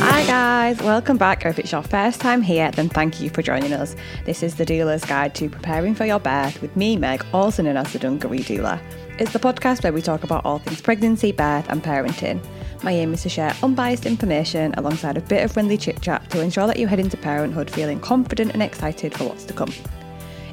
Hi 0.00 0.24
guys, 0.26 0.78
welcome 0.82 1.16
back. 1.16 1.46
If 1.46 1.58
it's 1.58 1.72
your 1.72 1.82
first 1.82 2.20
time 2.20 2.42
here, 2.42 2.70
then 2.72 2.88
thank 2.88 3.20
you 3.20 3.30
for 3.30 3.42
joining 3.42 3.72
us. 3.72 3.96
This 4.24 4.42
is 4.42 4.56
the 4.56 4.66
Doula's 4.66 5.04
Guide 5.04 5.34
to 5.36 5.48
Preparing 5.48 5.94
for 5.94 6.04
Your 6.04 6.20
Birth 6.20 6.60
with 6.60 6.76
me, 6.76 6.96
Meg, 6.96 7.24
also 7.32 7.62
known 7.62 7.76
as 7.76 7.92
the 7.92 7.98
Dungaree 7.98 8.40
Doula. 8.40 8.80
It's 9.18 9.32
the 9.32 9.38
podcast 9.38 9.82
where 9.82 9.92
we 9.92 10.02
talk 10.02 10.24
about 10.24 10.44
all 10.44 10.58
things 10.58 10.80
pregnancy, 10.80 11.32
birth, 11.32 11.68
and 11.68 11.82
parenting. 11.82 12.44
My 12.82 12.92
aim 12.92 13.12
is 13.12 13.22
to 13.22 13.28
share 13.28 13.54
unbiased 13.62 14.06
information 14.06 14.72
alongside 14.74 15.16
a 15.16 15.20
bit 15.20 15.44
of 15.44 15.52
friendly 15.52 15.76
chit 15.76 16.00
chat 16.00 16.30
to 16.30 16.40
ensure 16.40 16.66
that 16.68 16.78
you 16.78 16.86
head 16.86 17.00
into 17.00 17.16
parenthood 17.16 17.70
feeling 17.70 17.98
confident 17.98 18.52
and 18.52 18.62
excited 18.62 19.16
for 19.16 19.24
what's 19.24 19.44
to 19.44 19.52
come. 19.52 19.72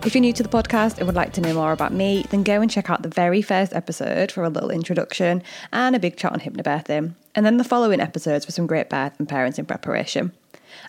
If 0.03 0.13
you're 0.13 0.21
new 0.21 0.33
to 0.33 0.43
the 0.43 0.49
podcast 0.49 0.97
and 0.97 1.05
would 1.05 1.15
like 1.15 1.33
to 1.33 1.41
know 1.41 1.53
more 1.53 1.71
about 1.71 1.93
me, 1.93 2.25
then 2.29 2.43
go 2.43 2.61
and 2.61 2.69
check 2.69 2.89
out 2.89 3.03
the 3.03 3.09
very 3.09 3.41
first 3.41 3.73
episode 3.73 4.31
for 4.31 4.43
a 4.43 4.49
little 4.49 4.71
introduction 4.71 5.43
and 5.71 5.95
a 5.95 5.99
big 5.99 6.17
chat 6.17 6.31
on 6.31 6.39
hypnobirthing, 6.39 7.13
and 7.35 7.45
then 7.45 7.57
the 7.57 7.63
following 7.63 7.99
episodes 7.99 8.45
for 8.45 8.51
some 8.51 8.67
great 8.67 8.89
birth 8.89 9.13
and 9.19 9.27
parenting 9.27 9.67
preparation. 9.67 10.31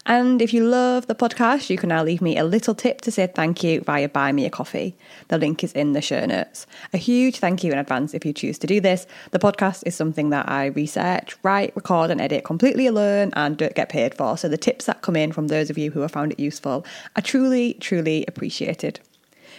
And 0.05 0.41
if 0.41 0.55
you 0.55 0.65
love 0.65 1.07
the 1.07 1.15
podcast, 1.15 1.71
you 1.71 1.77
can 1.77 1.89
now 1.89 2.03
leave 2.03 2.23
me 2.23 2.37
a 2.37 2.45
little 2.45 2.75
tip 2.75 3.01
to 3.03 3.11
say 3.11 3.27
thank 3.27 3.63
you 3.65 3.81
via 3.81 4.09
Buy 4.09 4.33
Me 4.33 4.47
a 4.47 4.51
Coffee. 4.51 4.95
The 5.29 5.39
link 5.39 5.65
is 5.65 5.73
in 5.73 5.93
the 5.93 6.01
show 6.01 6.25
notes. 6.25 6.67
A 6.93 6.97
huge 6.99 7.39
thank 7.39 7.65
you 7.65 7.73
in 7.73 7.79
advance 7.79 8.15
if 8.15 8.25
you 8.25 8.33
choose 8.33 8.59
to 8.59 8.67
do 8.67 8.81
this. 8.81 9.07
The 9.33 9.39
podcast 9.39 9.83
is 9.87 9.95
something 9.95 10.31
that 10.31 10.49
I 10.49 10.67
research, 10.67 11.37
write, 11.43 11.75
record, 11.75 12.11
and 12.11 12.21
edit 12.21 12.45
completely 12.45 12.87
alone 12.87 13.33
and 13.35 13.57
don't 13.57 13.75
get 13.75 13.89
paid 13.89 14.15
for. 14.15 14.37
So 14.37 14.49
the 14.49 14.57
tips 14.57 14.87
that 14.87 15.03
come 15.03 15.17
in 15.17 15.33
from 15.33 15.49
those 15.49 15.71
of 15.71 15.79
you 15.79 15.91
who 15.91 16.01
have 16.01 16.13
found 16.13 16.33
it 16.33 16.41
useful 16.41 16.87
are 17.17 17.23
truly, 17.23 17.75
truly 17.75 18.25
appreciated. 18.29 19.01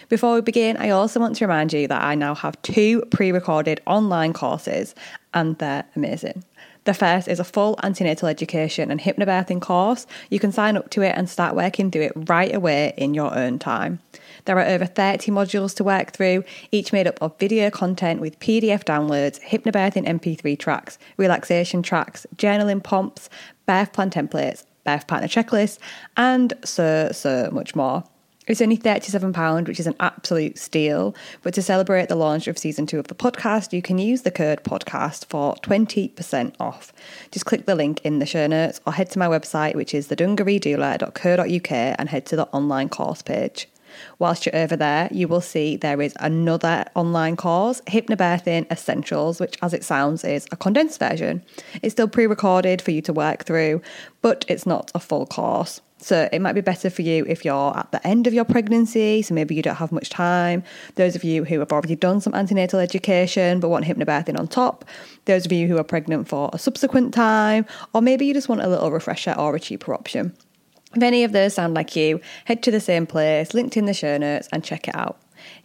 Before 0.08 0.34
we 0.34 0.40
begin, 0.40 0.78
I 0.78 0.90
also 0.90 1.20
want 1.20 1.36
to 1.36 1.44
remind 1.44 1.72
you 1.72 1.86
that 1.88 2.02
I 2.02 2.14
now 2.14 2.34
have 2.34 2.60
two 2.62 3.02
pre 3.10 3.30
recorded 3.30 3.82
online 3.86 4.32
courses 4.32 4.94
and 5.34 5.58
they're 5.58 5.84
amazing. 5.96 6.44
The 6.88 6.94
first 6.94 7.28
is 7.28 7.38
a 7.38 7.44
full 7.44 7.78
antenatal 7.82 8.28
education 8.28 8.90
and 8.90 8.98
hypnobirthing 8.98 9.60
course. 9.60 10.06
You 10.30 10.40
can 10.40 10.52
sign 10.52 10.74
up 10.74 10.88
to 10.92 11.02
it 11.02 11.12
and 11.14 11.28
start 11.28 11.54
working 11.54 11.90
through 11.90 12.04
it 12.04 12.12
right 12.14 12.54
away 12.54 12.94
in 12.96 13.12
your 13.12 13.36
own 13.36 13.58
time. 13.58 13.98
There 14.46 14.58
are 14.58 14.64
over 14.64 14.86
30 14.86 15.30
modules 15.30 15.76
to 15.76 15.84
work 15.84 16.12
through, 16.12 16.44
each 16.72 16.90
made 16.90 17.06
up 17.06 17.20
of 17.20 17.38
video 17.38 17.68
content 17.68 18.22
with 18.22 18.40
PDF 18.40 18.84
downloads, 18.84 19.38
hypnobirthing 19.42 20.06
MP3 20.06 20.58
tracks, 20.58 20.98
relaxation 21.18 21.82
tracks, 21.82 22.26
journaling 22.36 22.82
prompts, 22.82 23.28
birth 23.66 23.92
plan 23.92 24.08
templates, 24.08 24.64
birth 24.86 25.06
partner 25.06 25.28
checklists, 25.28 25.78
and 26.16 26.54
so, 26.64 27.10
so 27.12 27.50
much 27.52 27.76
more. 27.76 28.02
It's 28.48 28.62
only 28.62 28.78
£37, 28.78 29.68
which 29.68 29.78
is 29.78 29.86
an 29.86 29.94
absolute 30.00 30.58
steal. 30.58 31.14
But 31.42 31.52
to 31.54 31.62
celebrate 31.62 32.08
the 32.08 32.16
launch 32.16 32.48
of 32.48 32.56
season 32.56 32.86
two 32.86 32.98
of 32.98 33.08
the 33.08 33.14
podcast, 33.14 33.74
you 33.74 33.82
can 33.82 33.98
use 33.98 34.22
the 34.22 34.30
code 34.30 34.64
podcast 34.64 35.26
for 35.26 35.54
20% 35.56 36.54
off. 36.58 36.92
Just 37.30 37.44
click 37.44 37.66
the 37.66 37.74
link 37.74 38.00
in 38.04 38.20
the 38.20 38.26
show 38.26 38.46
notes 38.46 38.80
or 38.86 38.94
head 38.94 39.10
to 39.10 39.18
my 39.18 39.26
website, 39.26 39.74
which 39.74 39.92
is 39.92 40.08
thedungareedoula.co.uk, 40.08 41.72
and 41.98 42.08
head 42.08 42.24
to 42.26 42.36
the 42.36 42.46
online 42.48 42.88
course 42.88 43.20
page. 43.20 43.68
Whilst 44.18 44.46
you're 44.46 44.56
over 44.56 44.76
there, 44.76 45.08
you 45.10 45.28
will 45.28 45.40
see 45.40 45.76
there 45.76 46.00
is 46.00 46.14
another 46.20 46.86
online 46.94 47.36
course, 47.36 47.80
Hypnobirthing 47.82 48.70
Essentials, 48.70 49.40
which, 49.40 49.58
as 49.62 49.74
it 49.74 49.84
sounds, 49.84 50.24
is 50.24 50.46
a 50.52 50.56
condensed 50.56 50.98
version. 50.98 51.42
It's 51.82 51.92
still 51.92 52.08
pre 52.08 52.26
recorded 52.26 52.80
for 52.80 52.92
you 52.92 53.02
to 53.02 53.12
work 53.12 53.44
through, 53.44 53.82
but 54.22 54.44
it's 54.48 54.66
not 54.66 54.90
a 54.94 55.00
full 55.00 55.26
course. 55.26 55.80
So 56.00 56.28
it 56.32 56.40
might 56.40 56.52
be 56.52 56.60
better 56.60 56.90
for 56.90 57.02
you 57.02 57.24
if 57.26 57.44
you're 57.44 57.76
at 57.76 57.90
the 57.90 58.06
end 58.06 58.26
of 58.26 58.34
your 58.34 58.44
pregnancy, 58.44 59.20
so 59.22 59.34
maybe 59.34 59.54
you 59.54 59.62
don't 59.62 59.76
have 59.76 59.92
much 59.92 60.10
time. 60.10 60.62
Those 60.94 61.16
of 61.16 61.24
you 61.24 61.44
who 61.44 61.58
have 61.58 61.72
already 61.72 61.96
done 61.96 62.20
some 62.20 62.34
antenatal 62.34 62.78
education 62.78 63.60
but 63.60 63.68
want 63.68 63.84
hypnobirthing 63.84 64.38
on 64.38 64.46
top. 64.46 64.84
Those 65.24 65.44
of 65.44 65.52
you 65.52 65.66
who 65.66 65.76
are 65.76 65.84
pregnant 65.84 66.28
for 66.28 66.50
a 66.52 66.58
subsequent 66.58 67.12
time, 67.12 67.66
or 67.92 68.00
maybe 68.00 68.26
you 68.26 68.34
just 68.34 68.48
want 68.48 68.62
a 68.62 68.68
little 68.68 68.90
refresher 68.90 69.34
or 69.36 69.56
a 69.56 69.60
cheaper 69.60 69.92
option. 69.92 70.34
If 70.94 71.02
any 71.02 71.24
of 71.24 71.32
those 71.32 71.54
sound 71.54 71.74
like 71.74 71.96
you, 71.96 72.20
head 72.46 72.62
to 72.62 72.70
the 72.70 72.80
same 72.80 73.06
place, 73.06 73.52
linked 73.52 73.76
in 73.76 73.84
the 73.84 73.92
show 73.92 74.16
notes, 74.16 74.48
and 74.52 74.64
check 74.64 74.88
it 74.88 74.96
out. 74.96 75.18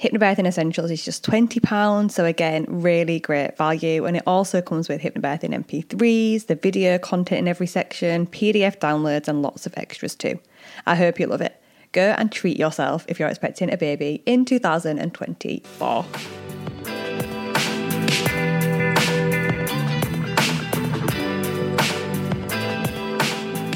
Hypnobirthing 0.04 0.46
Essentials 0.46 0.92
is 0.92 1.06
just 1.06 1.26
£20, 1.26 2.12
so 2.12 2.26
again, 2.26 2.66
really 2.68 3.22
great 3.22 3.56
value. 3.56 4.04
And 4.04 4.18
it 4.18 4.24
also 4.28 4.62
comes 4.62 4.90
with 4.90 5.00
Hypnobirthing 5.00 5.56
MP3s, 5.64 6.48
the 6.48 6.56
video 6.56 6.98
content 6.98 7.40
in 7.40 7.48
every 7.48 7.68
section, 7.68 8.28
PDF 8.28 8.80
downloads, 8.80 9.30
and 9.30 9.42
lots 9.42 9.66
of 9.66 9.74
extras 9.78 10.14
too. 10.14 10.38
I 10.86 10.96
hope 10.96 11.22
you 11.22 11.28
love 11.28 11.40
it. 11.40 11.58
Go 11.94 12.14
and 12.18 12.30
treat 12.34 12.60
yourself 12.60 13.06
if 13.08 13.18
you're 13.18 13.30
expecting 13.30 13.72
a 13.72 13.78
baby 13.78 14.22
in 14.26 14.44
2024. 14.44 16.06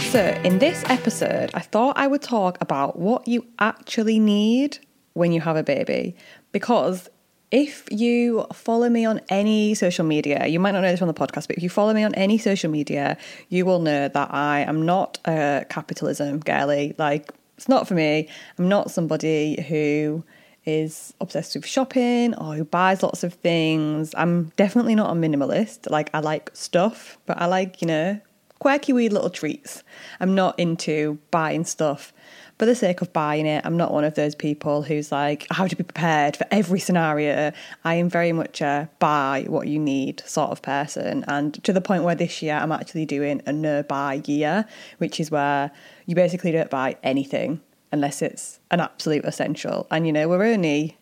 So, 0.09 0.41
in 0.43 0.59
this 0.59 0.83
episode, 0.89 1.51
I 1.53 1.59
thought 1.61 1.97
I 1.97 2.07
would 2.07 2.21
talk 2.21 2.57
about 2.59 2.99
what 2.99 3.27
you 3.29 3.45
actually 3.59 4.19
need 4.19 4.79
when 5.17 5.31
you 5.31 5.41
have 5.41 5.57
a 5.57 5.63
baby. 5.63 6.15
Because 6.51 7.09
if 7.49 7.87
you 7.89 8.45
follow 8.53 8.89
me 8.89 9.05
on 9.05 9.21
any 9.29 9.73
social 9.73 10.05
media, 10.05 10.47
you 10.47 10.59
might 10.59 10.71
not 10.71 10.81
know 10.81 10.91
this 10.91 11.01
on 11.01 11.07
the 11.07 11.13
podcast, 11.13 11.47
but 11.47 11.57
if 11.57 11.63
you 11.63 11.69
follow 11.69 11.93
me 11.93 12.03
on 12.03 12.13
any 12.15 12.37
social 12.37 12.69
media, 12.69 13.17
you 13.49 13.65
will 13.65 13.79
know 13.79 14.07
that 14.09 14.33
I 14.33 14.59
am 14.59 14.85
not 14.85 15.19
a 15.25 15.65
capitalism 15.69 16.39
girly. 16.39 16.93
Like, 16.97 17.31
it's 17.57 17.69
not 17.69 17.87
for 17.87 17.95
me. 17.95 18.29
I'm 18.57 18.67
not 18.67 18.91
somebody 18.91 19.61
who 19.61 20.23
is 20.65 21.13
obsessed 21.21 21.55
with 21.55 21.65
shopping 21.65 22.35
or 22.35 22.55
who 22.55 22.65
buys 22.65 23.01
lots 23.01 23.23
of 23.23 23.33
things. 23.35 24.13
I'm 24.17 24.51
definitely 24.57 24.95
not 24.95 25.09
a 25.09 25.13
minimalist. 25.13 25.89
Like, 25.89 26.09
I 26.13 26.19
like 26.19 26.51
stuff, 26.53 27.17
but 27.25 27.41
I 27.41 27.45
like, 27.45 27.81
you 27.81 27.87
know, 27.87 28.19
quirky, 28.59 28.91
weird 28.91 29.13
little 29.13 29.29
treats. 29.29 29.83
I'm 30.19 30.35
not 30.35 30.59
into 30.59 31.17
buying 31.31 31.63
stuff 31.63 32.13
for 32.57 32.65
the 32.65 32.75
sake 32.75 33.01
of 33.01 33.13
buying 33.13 33.45
it. 33.45 33.65
I'm 33.65 33.77
not 33.77 33.93
one 33.93 34.03
of 34.03 34.15
those 34.15 34.33
people 34.33 34.81
who's 34.81 35.11
like, 35.11 35.45
I 35.51 35.55
have 35.55 35.69
to 35.69 35.75
be 35.75 35.83
prepared 35.83 36.35
for 36.35 36.45
every 36.49 36.79
scenario. 36.79 37.51
I 37.83 37.95
am 37.95 38.09
very 38.09 38.31
much 38.31 38.61
a 38.61 38.89
buy 38.99 39.45
what 39.47 39.67
you 39.67 39.79
need 39.79 40.23
sort 40.25 40.51
of 40.51 40.61
person. 40.61 41.23
And 41.27 41.63
to 41.63 41.71
the 41.71 41.81
point 41.81 42.03
where 42.03 42.15
this 42.15 42.41
year 42.41 42.55
I'm 42.55 42.71
actually 42.71 43.05
doing 43.05 43.41
a 43.45 43.53
no 43.53 43.83
buy 43.83 44.23
year, 44.25 44.65
which 44.97 45.19
is 45.19 45.29
where 45.29 45.71
you 46.05 46.15
basically 46.15 46.51
don't 46.51 46.69
buy 46.69 46.95
anything 47.03 47.61
unless 47.91 48.21
it's 48.21 48.59
an 48.71 48.79
absolute 48.79 49.25
essential. 49.25 49.85
And 49.91 50.07
you 50.07 50.13
know, 50.13 50.27
we're 50.27 50.43
only, 50.43 50.97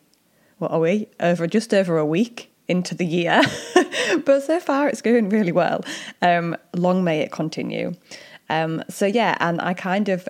what 0.57 0.72
are 0.72 0.79
we? 0.79 1.07
Over 1.19 1.47
just 1.47 1.73
over 1.73 1.97
a 1.97 2.05
week 2.05 2.51
into 2.67 2.95
the 2.95 3.05
year. 3.05 3.41
but 4.25 4.43
so 4.43 4.59
far 4.59 4.89
it's 4.89 5.01
going 5.01 5.29
really 5.29 5.53
well. 5.53 5.85
Um, 6.22 6.57
long 6.75 7.03
may 7.03 7.22
it 7.22 7.31
continue. 7.31 7.93
Um, 8.49 8.83
so 8.89 9.05
yeah, 9.05 9.37
and 9.39 9.61
I 9.61 9.73
kind 9.73 10.09
of 10.09 10.27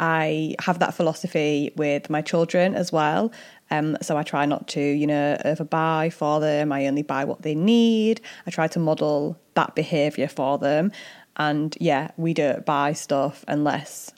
I 0.00 0.54
have 0.60 0.78
that 0.78 0.94
philosophy 0.94 1.72
with 1.76 2.08
my 2.08 2.22
children 2.22 2.74
as 2.74 2.90
well. 2.90 3.30
Um, 3.70 3.98
so 4.00 4.16
I 4.16 4.22
try 4.22 4.46
not 4.46 4.66
to, 4.68 4.80
you 4.80 5.06
know, 5.06 5.36
overbuy 5.44 6.10
for 6.12 6.40
them. 6.40 6.72
I 6.72 6.86
only 6.86 7.02
buy 7.02 7.24
what 7.24 7.42
they 7.42 7.54
need. 7.54 8.22
I 8.46 8.50
try 8.50 8.66
to 8.68 8.78
model 8.78 9.38
that 9.54 9.74
behaviour 9.74 10.26
for 10.26 10.56
them. 10.56 10.90
And 11.36 11.76
yeah, 11.78 12.12
we 12.16 12.32
don't 12.32 12.64
buy 12.64 12.94
stuff 12.94 13.44
unless, 13.46 14.10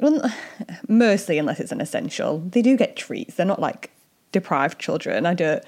well, 0.00 0.22
mostly 0.88 1.36
unless 1.36 1.60
it's 1.60 1.72
an 1.72 1.82
essential. 1.82 2.38
They 2.38 2.62
do 2.62 2.74
get 2.78 2.96
treats. 2.96 3.34
They're 3.34 3.44
not 3.44 3.60
like 3.60 3.90
deprived 4.32 4.78
children. 4.78 5.26
I 5.26 5.34
don't 5.34 5.62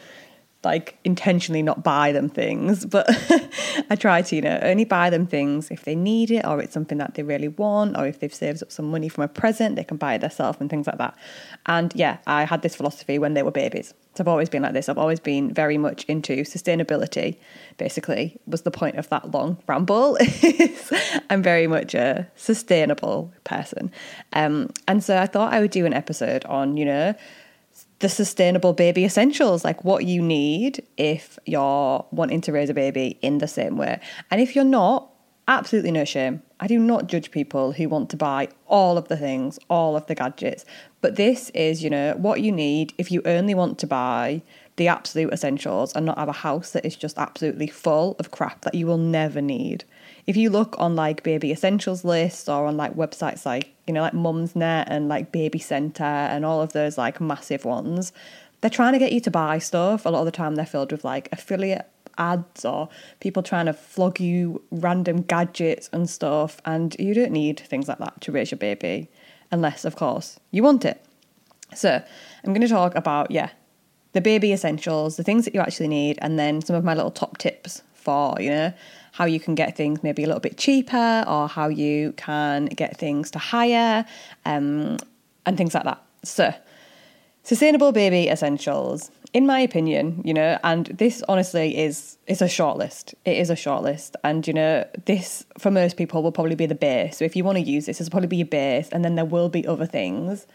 like 0.64 0.98
intentionally 1.04 1.62
not 1.62 1.84
buy 1.84 2.10
them 2.10 2.28
things, 2.28 2.84
but 2.84 3.06
I 3.90 3.94
try 3.94 4.22
to, 4.22 4.36
you 4.36 4.42
know, 4.42 4.58
only 4.62 4.84
buy 4.84 5.08
them 5.08 5.26
things 5.26 5.70
if 5.70 5.84
they 5.84 5.94
need 5.94 6.32
it 6.32 6.44
or 6.44 6.60
it's 6.60 6.74
something 6.74 6.98
that 6.98 7.14
they 7.14 7.22
really 7.22 7.46
want 7.46 7.96
or 7.96 8.06
if 8.06 8.18
they've 8.18 8.34
saved 8.34 8.62
up 8.62 8.72
some 8.72 8.90
money 8.90 9.08
from 9.08 9.22
a 9.22 9.28
present, 9.28 9.76
they 9.76 9.84
can 9.84 9.98
buy 9.98 10.14
it 10.14 10.20
themselves 10.20 10.58
and 10.60 10.68
things 10.68 10.88
like 10.88 10.98
that. 10.98 11.16
And 11.66 11.94
yeah, 11.94 12.18
I 12.26 12.44
had 12.44 12.62
this 12.62 12.74
philosophy 12.74 13.20
when 13.20 13.34
they 13.34 13.44
were 13.44 13.52
babies. 13.52 13.94
So 14.16 14.24
I've 14.24 14.28
always 14.28 14.48
been 14.48 14.62
like 14.62 14.72
this. 14.72 14.88
I've 14.88 14.98
always 14.98 15.20
been 15.20 15.54
very 15.54 15.78
much 15.78 16.04
into 16.06 16.42
sustainability, 16.42 17.36
basically, 17.76 18.36
was 18.48 18.62
the 18.62 18.72
point 18.72 18.96
of 18.96 19.08
that 19.10 19.30
long 19.30 19.58
ramble. 19.68 20.18
I'm 21.30 21.40
very 21.40 21.68
much 21.68 21.94
a 21.94 22.28
sustainable 22.34 23.32
person. 23.44 23.92
Um, 24.32 24.70
and 24.88 25.04
so 25.04 25.18
I 25.18 25.26
thought 25.26 25.52
I 25.52 25.60
would 25.60 25.70
do 25.70 25.86
an 25.86 25.94
episode 25.94 26.44
on, 26.46 26.76
you 26.76 26.84
know, 26.84 27.14
the 28.00 28.08
sustainable 28.08 28.72
baby 28.72 29.04
essentials, 29.04 29.64
like 29.64 29.84
what 29.84 30.04
you 30.04 30.22
need 30.22 30.84
if 30.96 31.38
you're 31.46 32.04
wanting 32.10 32.40
to 32.42 32.52
raise 32.52 32.70
a 32.70 32.74
baby 32.74 33.18
in 33.22 33.38
the 33.38 33.48
same 33.48 33.76
way. 33.76 34.00
And 34.30 34.40
if 34.40 34.54
you're 34.54 34.64
not, 34.64 35.10
absolutely 35.48 35.90
no 35.90 36.04
shame. 36.04 36.42
I 36.60 36.66
do 36.66 36.78
not 36.78 37.06
judge 37.06 37.30
people 37.30 37.72
who 37.72 37.88
want 37.88 38.10
to 38.10 38.16
buy 38.16 38.48
all 38.66 38.98
of 38.98 39.08
the 39.08 39.16
things, 39.16 39.58
all 39.68 39.96
of 39.96 40.06
the 40.06 40.14
gadgets. 40.14 40.64
But 41.00 41.16
this 41.16 41.50
is, 41.50 41.82
you 41.82 41.90
know, 41.90 42.14
what 42.16 42.40
you 42.40 42.52
need 42.52 42.92
if 42.98 43.10
you 43.10 43.22
only 43.24 43.54
want 43.54 43.78
to 43.78 43.86
buy 43.86 44.42
the 44.76 44.88
absolute 44.88 45.32
essentials 45.32 45.92
and 45.94 46.06
not 46.06 46.18
have 46.18 46.28
a 46.28 46.32
house 46.32 46.70
that 46.72 46.84
is 46.84 46.94
just 46.94 47.18
absolutely 47.18 47.66
full 47.66 48.14
of 48.18 48.30
crap 48.30 48.60
that 48.60 48.74
you 48.74 48.86
will 48.86 48.98
never 48.98 49.40
need. 49.40 49.84
If 50.28 50.36
you 50.36 50.50
look 50.50 50.74
on 50.78 50.94
like 50.94 51.22
baby 51.22 51.50
essentials 51.50 52.04
lists 52.04 52.50
or 52.50 52.66
on 52.66 52.76
like 52.76 52.94
websites 52.94 53.46
like, 53.46 53.74
you 53.86 53.94
know, 53.94 54.02
like 54.02 54.12
Mumsnet 54.12 54.84
and 54.86 55.08
like 55.08 55.32
Baby 55.32 55.58
Centre 55.58 56.04
and 56.04 56.44
all 56.44 56.60
of 56.60 56.74
those 56.74 56.98
like 56.98 57.18
massive 57.18 57.64
ones, 57.64 58.12
they're 58.60 58.68
trying 58.68 58.92
to 58.92 58.98
get 58.98 59.10
you 59.10 59.20
to 59.22 59.30
buy 59.30 59.58
stuff. 59.58 60.04
A 60.04 60.10
lot 60.10 60.18
of 60.18 60.26
the 60.26 60.30
time 60.30 60.54
they're 60.54 60.66
filled 60.66 60.92
with 60.92 61.02
like 61.02 61.30
affiliate 61.32 61.88
ads 62.18 62.66
or 62.66 62.90
people 63.20 63.42
trying 63.42 63.64
to 63.64 63.72
flog 63.72 64.20
you 64.20 64.60
random 64.70 65.22
gadgets 65.22 65.88
and 65.94 66.10
stuff. 66.10 66.60
And 66.66 66.94
you 66.98 67.14
don't 67.14 67.32
need 67.32 67.58
things 67.60 67.88
like 67.88 67.98
that 67.98 68.20
to 68.20 68.30
raise 68.30 68.50
your 68.50 68.58
baby, 68.58 69.08
unless, 69.50 69.86
of 69.86 69.96
course, 69.96 70.38
you 70.50 70.62
want 70.62 70.84
it. 70.84 71.02
So, 71.74 72.02
I'm 72.44 72.52
going 72.52 72.60
to 72.60 72.68
talk 72.68 72.94
about, 72.94 73.30
yeah, 73.30 73.48
the 74.12 74.20
baby 74.20 74.52
essentials, 74.52 75.16
the 75.16 75.24
things 75.24 75.46
that 75.46 75.54
you 75.54 75.60
actually 75.60 75.88
need, 75.88 76.18
and 76.20 76.38
then 76.38 76.60
some 76.60 76.76
of 76.76 76.84
my 76.84 76.92
little 76.92 77.10
top 77.10 77.38
tips 77.38 77.80
for, 78.08 78.40
you 78.40 78.48
know, 78.48 78.72
how 79.12 79.26
you 79.26 79.38
can 79.38 79.54
get 79.54 79.76
things 79.76 80.02
maybe 80.02 80.24
a 80.24 80.26
little 80.26 80.40
bit 80.40 80.56
cheaper 80.56 81.24
or 81.28 81.46
how 81.46 81.68
you 81.68 82.12
can 82.12 82.64
get 82.66 82.96
things 82.96 83.30
to 83.32 83.38
hire 83.38 84.06
um, 84.46 84.96
and 85.44 85.58
things 85.58 85.74
like 85.74 85.84
that. 85.84 86.02
So, 86.24 86.54
sustainable 87.42 87.92
baby 87.92 88.28
essentials 88.28 89.10
in 89.34 89.46
my 89.46 89.60
opinion, 89.60 90.22
you 90.24 90.32
know, 90.32 90.58
and 90.64 90.86
this 90.86 91.22
honestly 91.28 91.76
is 91.76 92.16
it's 92.26 92.40
a 92.40 92.48
short 92.48 92.78
list. 92.78 93.14
It 93.26 93.36
is 93.36 93.50
a 93.50 93.56
short 93.56 93.82
list, 93.82 94.16
and 94.24 94.46
you 94.48 94.54
know, 94.54 94.86
this 95.04 95.44
for 95.58 95.70
most 95.70 95.98
people 95.98 96.22
will 96.22 96.32
probably 96.32 96.54
be 96.54 96.64
the 96.64 96.74
base. 96.74 97.18
So 97.18 97.26
if 97.26 97.36
you 97.36 97.44
want 97.44 97.58
to 97.58 97.62
use 97.62 97.84
this, 97.84 97.98
this 97.98 98.06
will 98.06 98.12
probably 98.12 98.28
be 98.28 98.38
your 98.38 98.46
base, 98.46 98.88
and 98.90 99.04
then 99.04 99.16
there 99.16 99.26
will 99.26 99.50
be 99.50 99.66
other 99.66 99.84
things 99.84 100.46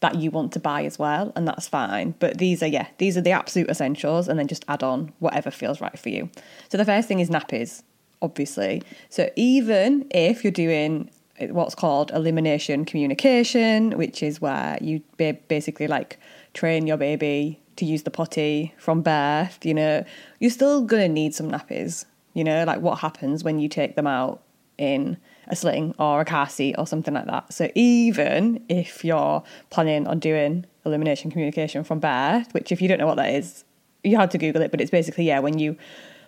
that 0.00 0.14
you 0.14 0.30
want 0.30 0.52
to 0.52 0.60
buy 0.60 0.84
as 0.84 0.98
well, 0.98 1.32
and 1.34 1.46
that's 1.46 1.68
fine. 1.68 2.14
But 2.18 2.38
these 2.38 2.62
are 2.62 2.66
yeah, 2.66 2.88
these 2.98 3.16
are 3.16 3.20
the 3.20 3.32
absolute 3.32 3.68
essentials, 3.68 4.28
and 4.28 4.38
then 4.38 4.46
just 4.46 4.64
add 4.68 4.82
on 4.82 5.12
whatever 5.18 5.50
feels 5.50 5.80
right 5.80 5.98
for 5.98 6.08
you. 6.08 6.30
So 6.68 6.78
the 6.78 6.84
first 6.84 7.08
thing 7.08 7.20
is 7.20 7.30
nappies, 7.30 7.82
obviously. 8.22 8.82
So 9.08 9.30
even 9.36 10.06
if 10.10 10.44
you're 10.44 10.50
doing 10.50 11.10
what's 11.50 11.74
called 11.74 12.10
elimination 12.12 12.84
communication, 12.84 13.92
which 13.92 14.22
is 14.22 14.40
where 14.40 14.78
you 14.80 15.02
basically 15.16 15.86
like 15.86 16.18
train 16.54 16.86
your 16.86 16.96
baby 16.96 17.60
to 17.76 17.84
use 17.84 18.02
the 18.02 18.10
potty 18.10 18.74
from 18.76 19.02
birth, 19.02 19.64
you 19.64 19.74
know, 19.74 20.04
you're 20.40 20.50
still 20.50 20.84
to 20.86 21.08
need 21.08 21.34
some 21.34 21.50
nappies. 21.50 22.04
You 22.34 22.44
know, 22.44 22.64
like 22.64 22.80
what 22.80 22.98
happens 22.98 23.42
when 23.42 23.58
you 23.58 23.68
take 23.68 23.96
them 23.96 24.06
out 24.06 24.42
in 24.76 25.16
a 25.48 25.56
sling 25.56 25.94
or 25.98 26.20
a 26.20 26.24
car 26.24 26.48
seat 26.48 26.74
or 26.78 26.86
something 26.86 27.14
like 27.14 27.26
that. 27.26 27.52
So 27.52 27.70
even 27.74 28.64
if 28.68 29.04
you're 29.04 29.42
planning 29.70 30.06
on 30.06 30.18
doing 30.18 30.66
elimination 30.84 31.30
communication 31.30 31.84
from 31.84 32.00
birth, 32.00 32.52
which 32.52 32.72
if 32.72 32.80
you 32.80 32.88
don't 32.88 32.98
know 32.98 33.06
what 33.06 33.16
that 33.16 33.30
is, 33.30 33.64
you 34.04 34.16
had 34.16 34.30
to 34.30 34.38
Google 34.38 34.62
it, 34.62 34.70
but 34.70 34.80
it's 34.80 34.90
basically, 34.90 35.24
yeah, 35.24 35.40
when 35.40 35.58
you 35.58 35.76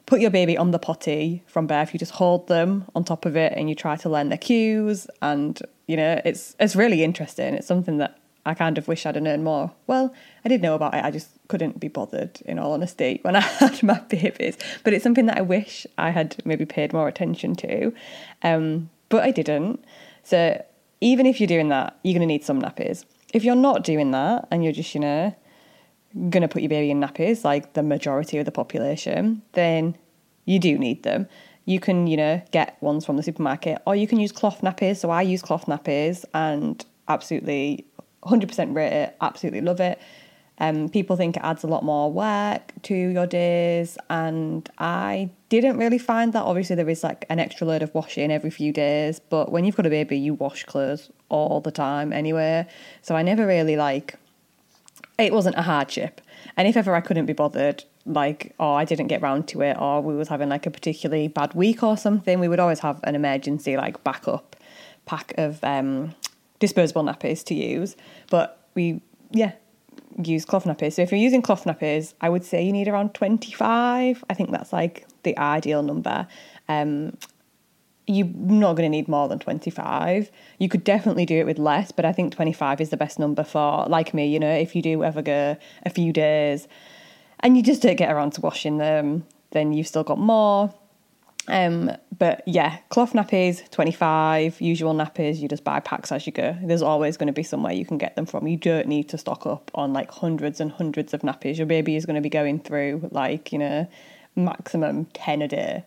put 0.07 0.21
your 0.21 0.31
baby 0.31 0.57
on 0.57 0.71
the 0.71 0.79
potty 0.79 1.43
from 1.47 1.67
birth, 1.67 1.93
you 1.93 1.99
just 1.99 2.13
hold 2.13 2.49
them 2.49 2.85
on 2.95 3.05
top 3.05 3.27
of 3.27 3.37
it 3.37 3.53
and 3.57 3.69
you 3.69 3.75
try 3.75 3.97
to 3.97 4.09
learn 4.09 4.29
their 4.29 4.39
cues 4.39 5.07
and 5.23 5.61
you 5.87 5.97
know, 5.97 6.21
it's 6.25 6.55
it's 6.61 6.77
really 6.77 7.03
interesting. 7.03 7.55
It's 7.55 7.67
something 7.67 7.99
that 7.99 8.21
I 8.47 8.55
kind 8.55 8.79
of 8.79 8.89
wish 8.89 9.05
I'd 9.05 9.17
have 9.17 9.25
known 9.25 9.43
more. 9.43 9.73
Well, 9.87 10.15
I 10.45 10.49
did 10.49 10.63
know 10.63 10.75
about 10.75 10.95
it, 10.95 11.05
I 11.05 11.11
just 11.11 11.31
couldn't 11.49 11.79
be 11.81 11.89
bothered, 11.89 12.41
in 12.47 12.59
all 12.59 12.73
honesty, 12.73 13.19
when 13.23 13.37
I 13.37 13.41
had 13.41 13.83
my 13.83 13.99
babies. 14.09 14.57
But 14.85 14.93
it's 14.93 15.03
something 15.03 15.27
that 15.27 15.39
I 15.39 15.43
wish 15.43 15.87
I 15.99 16.11
had 16.11 16.37
maybe 16.45 16.65
paid 16.65 16.93
more 16.93 17.09
attention 17.09 17.55
to. 17.57 17.93
Um, 18.43 18.91
but 19.11 19.23
I 19.23 19.31
didn't. 19.31 19.85
So 20.23 20.65
even 21.03 21.27
if 21.27 21.39
you're 21.41 21.47
doing 21.47 21.69
that, 21.69 21.99
you're 22.03 22.15
going 22.15 22.27
to 22.27 22.33
need 22.33 22.45
some 22.45 22.63
nappies. 22.63 23.05
If 23.35 23.45
you're 23.45 23.55
not 23.55 23.85
doing 23.85 24.11
that 24.13 24.49
and 24.51 24.65
you're 24.65 24.73
just, 24.73 24.95
you 24.95 25.01
know, 25.01 25.35
going 26.15 26.43
to 26.43 26.49
put 26.49 26.63
your 26.63 26.71
baby 26.71 26.91
in 26.91 27.01
nappies 27.01 27.45
like 27.45 27.75
the 27.75 27.83
majority 27.83 28.39
of 28.39 28.45
the 28.47 28.53
population, 28.53 29.43
then 29.53 29.97
you 30.47 30.59
do 30.59 30.79
need 30.79 31.03
them. 31.03 31.29
You 31.67 31.79
can, 31.79 32.07
you 32.07 32.17
know, 32.17 32.43
get 32.51 32.83
ones 32.83 33.05
from 33.05 33.17
the 33.17 33.23
supermarket 33.23 33.81
or 33.87 33.95
you 33.95 34.07
can 34.07 34.19
use 34.19 34.33
cloth 34.33 34.63
nappies. 34.63 34.97
So 34.97 35.11
I 35.11 35.23
use 35.23 35.43
cloth 35.43 35.67
nappies 35.67 36.25
and 36.35 36.85
absolutely 37.09 37.87
100% 38.25 38.75
rate 38.75 38.93
it, 38.93 39.17
absolutely 39.21 39.61
love 39.61 39.81
it. 39.81 40.01
Um, 40.61 40.89
people 40.89 41.17
think 41.17 41.37
it 41.37 41.43
adds 41.43 41.65
a 41.65 41.67
lot 41.67 41.83
more 41.83 42.13
work 42.13 42.73
to 42.83 42.95
your 42.95 43.27
days, 43.27 43.99
and 44.09 44.69
I 44.79 45.31
didn't 45.49 45.79
really 45.79 45.99
find 45.99 46.33
that. 46.35 46.43
Obviously, 46.43 46.77
there 46.77 46.89
is 46.89 47.03
like 47.03 47.25
an 47.29 47.39
extra 47.39 47.67
load 47.67 47.83
of 47.83 47.95
washing 47.95 48.31
every 48.31 48.51
few 48.51 48.73
days, 48.73 49.21
but 49.21 49.51
when 49.51 49.65
you've 49.65 49.77
got 49.77 49.87
a 49.87 49.91
baby, 49.91 50.19
you 50.19 50.35
wash 50.35 50.65
clothes 50.65 51.11
all 51.31 51.61
the 51.61 51.73
time 51.73 52.13
anyway. 52.13 52.67
So 53.03 53.17
I 53.17 53.23
never 53.23 53.47
really 53.47 53.77
like 53.77 54.17
it 55.19 55.33
wasn't 55.33 55.57
a 55.57 55.63
hardship. 55.63 56.21
And 56.57 56.67
if 56.67 56.77
ever 56.77 56.95
I 56.95 57.01
couldn't 57.01 57.27
be 57.27 57.33
bothered, 57.33 57.85
like, 58.07 58.55
or 58.59 58.79
I 58.79 58.85
didn't 58.85 59.09
get 59.09 59.23
round 59.23 59.49
to 59.49 59.63
it, 59.63 59.77
or 59.79 60.01
we 60.01 60.15
was 60.15 60.29
having 60.29 60.49
like 60.49 60.67
a 60.67 60.71
particularly 60.71 61.29
bad 61.29 61.55
week 61.55 61.83
or 61.83 61.97
something, 61.97 62.41
we 62.41 62.49
would 62.49 62.61
always 62.61 62.81
have 62.81 63.01
an 63.05 63.15
emergency 63.15 63.77
like 63.77 64.03
backup 64.05 64.57
pack 65.07 65.35
of 65.39 65.63
um, 65.65 66.15
disposable 66.59 67.03
nappies 67.03 67.45
to 67.45 67.55
use. 67.55 67.97
But 68.31 68.67
we, 68.75 69.01
yeah, 69.31 69.53
use 70.27 70.45
cloth 70.45 70.65
nappies. 70.65 70.95
So 70.95 71.03
if 71.03 71.11
you're 71.11 71.21
using 71.21 71.43
cloth 71.43 71.65
nappies, 71.65 72.15
I 72.21 72.29
would 72.29 72.45
say 72.45 72.63
you 72.63 72.73
need 72.73 72.89
around 72.89 73.15
25. 73.15 74.25
I 74.29 74.35
think 74.35 74.51
that's 74.51 74.73
like 74.73 75.07
the 75.23 75.37
ideal 75.39 75.83
number. 75.83 76.27
Um, 76.69 77.17
you're 78.07 78.27
not 78.27 78.75
going 78.75 78.91
to 78.91 78.97
need 78.97 79.09
more 79.09 79.29
than 79.29 79.39
25. 79.39 80.31
You 80.59 80.69
could 80.69 80.83
definitely 80.83 81.27
do 81.27 81.39
it 81.39 81.47
with 81.47 81.59
less, 81.59 81.93
but 81.93 82.05
I 82.05 82.13
think 82.13 82.35
25 82.35 82.81
is 82.81 82.91
the 82.91 82.97
best 82.97 83.19
number 83.19 83.45
for, 83.45 83.87
like 83.87 84.13
me, 84.15 84.27
you 84.27 84.41
know, 84.41 84.53
if 84.53 84.75
you 84.75 84.83
do 84.83 85.05
ever 85.05 85.23
go 85.23 85.57
a 85.85 85.91
few 85.91 86.13
days 86.13 86.67
and 87.41 87.57
you 87.57 87.63
just 87.63 87.83
don't 87.83 87.97
get 87.97 88.11
around 88.11 88.33
to 88.33 88.41
washing 88.41 88.79
them, 88.79 89.27
then 89.53 89.73
you've 89.73 89.87
still 89.87 90.05
got 90.05 90.19
more. 90.19 90.75
Um, 91.49 91.91
but 92.17 92.43
yeah, 92.47 92.79
cloth 92.91 93.13
nappies, 93.13 93.69
25, 93.71 94.61
usual 94.61 94.95
nappies, 94.95 95.39
you 95.41 95.49
just 95.49 95.65
buy 95.65 95.81
packs 95.81 96.13
as 96.13 96.27
you 96.27 96.33
go. 96.33 96.57
There's 96.63 96.83
always 96.83 97.17
going 97.17 97.29
to 97.29 97.33
be 97.33 97.43
somewhere 97.43 97.73
you 97.73 97.87
can 97.87 97.99
get 97.99 98.15
them 98.17 98.27
from. 98.27 98.47
You 98.47 98.57
don't 98.57 98.87
need 98.87 99.09
to 99.09 99.19
stock 99.19 99.47
up 99.47 99.71
on 99.75 99.93
like 99.93 100.11
hundreds 100.11 100.61
and 100.61 100.71
hundreds 100.71 101.15
of 101.15 101.23
nappies. 101.23 101.57
Your 101.57 101.67
baby 101.67 101.97
is 101.97 102.07
going 102.07 102.17
to 102.17 102.21
be 102.21 102.29
going 102.29 102.61
through 102.61 103.09
like, 103.11 103.53
you 103.53 103.59
know, 103.59 103.89
maximum 104.37 105.07
10 105.07 105.43
a 105.43 105.49
day. 105.49 105.85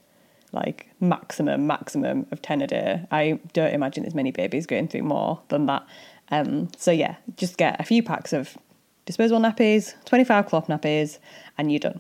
Like 0.51 0.87
maximum, 0.99 1.65
maximum 1.65 2.27
of 2.31 2.41
10 2.41 2.61
a 2.61 2.67
day. 2.67 3.05
I 3.09 3.39
don't 3.53 3.73
imagine 3.73 4.03
there's 4.03 4.13
many 4.13 4.31
babies 4.31 4.67
going 4.67 4.87
through 4.87 5.03
more 5.03 5.41
than 5.47 5.65
that. 5.67 5.85
Um, 6.29 6.69
so 6.77 6.91
yeah, 6.91 7.15
just 7.37 7.57
get 7.57 7.79
a 7.79 7.83
few 7.83 8.03
packs 8.03 8.33
of 8.33 8.57
disposable 9.05 9.39
nappies, 9.41 9.93
25 10.05 10.45
cloth 10.45 10.67
nappies, 10.67 11.19
and 11.57 11.71
you're 11.71 11.79
done. 11.79 11.99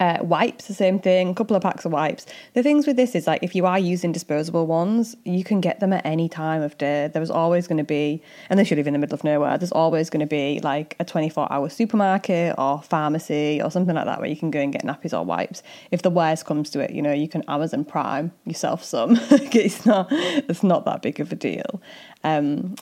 Uh, 0.00 0.18
wipes, 0.22 0.68
the 0.68 0.74
same 0.74 1.00
thing, 1.00 1.30
a 1.30 1.34
couple 1.34 1.56
of 1.56 1.62
packs 1.62 1.84
of 1.84 1.90
wipes. 1.90 2.24
The 2.54 2.62
things 2.62 2.86
with 2.86 2.94
this 2.94 3.16
is 3.16 3.26
like 3.26 3.42
if 3.42 3.56
you 3.56 3.66
are 3.66 3.80
using 3.80 4.12
disposable 4.12 4.64
ones, 4.64 5.16
you 5.24 5.42
can 5.42 5.60
get 5.60 5.80
them 5.80 5.92
at 5.92 6.06
any 6.06 6.28
time 6.28 6.62
of 6.62 6.78
day. 6.78 7.10
There's 7.12 7.30
always 7.30 7.66
going 7.66 7.78
to 7.78 7.84
be, 7.84 8.22
unless 8.48 8.70
you 8.70 8.76
live 8.76 8.86
in 8.86 8.92
the 8.92 9.00
middle 9.00 9.14
of 9.14 9.24
nowhere, 9.24 9.58
there's 9.58 9.72
always 9.72 10.08
going 10.08 10.20
to 10.20 10.26
be 10.26 10.60
like 10.62 10.94
a 11.00 11.04
24 11.04 11.52
hour 11.52 11.68
supermarket 11.68 12.54
or 12.58 12.80
pharmacy 12.80 13.60
or 13.60 13.72
something 13.72 13.96
like 13.96 14.04
that 14.04 14.20
where 14.20 14.28
you 14.28 14.36
can 14.36 14.52
go 14.52 14.60
and 14.60 14.72
get 14.72 14.84
nappies 14.84 15.12
or 15.12 15.24
wipes. 15.24 15.64
If 15.90 16.02
the 16.02 16.10
worst 16.10 16.44
comes 16.44 16.70
to 16.70 16.78
it, 16.78 16.92
you 16.92 17.02
know, 17.02 17.12
you 17.12 17.26
can 17.26 17.42
Amazon 17.48 17.84
Prime 17.84 18.30
yourself 18.44 18.84
some. 18.84 19.18
it's 19.30 19.84
not, 19.84 20.06
it's 20.12 20.62
not 20.62 20.84
that 20.84 21.02
big 21.02 21.18
of 21.18 21.32
a 21.32 21.36
deal. 21.36 21.82
Um, 22.22 22.76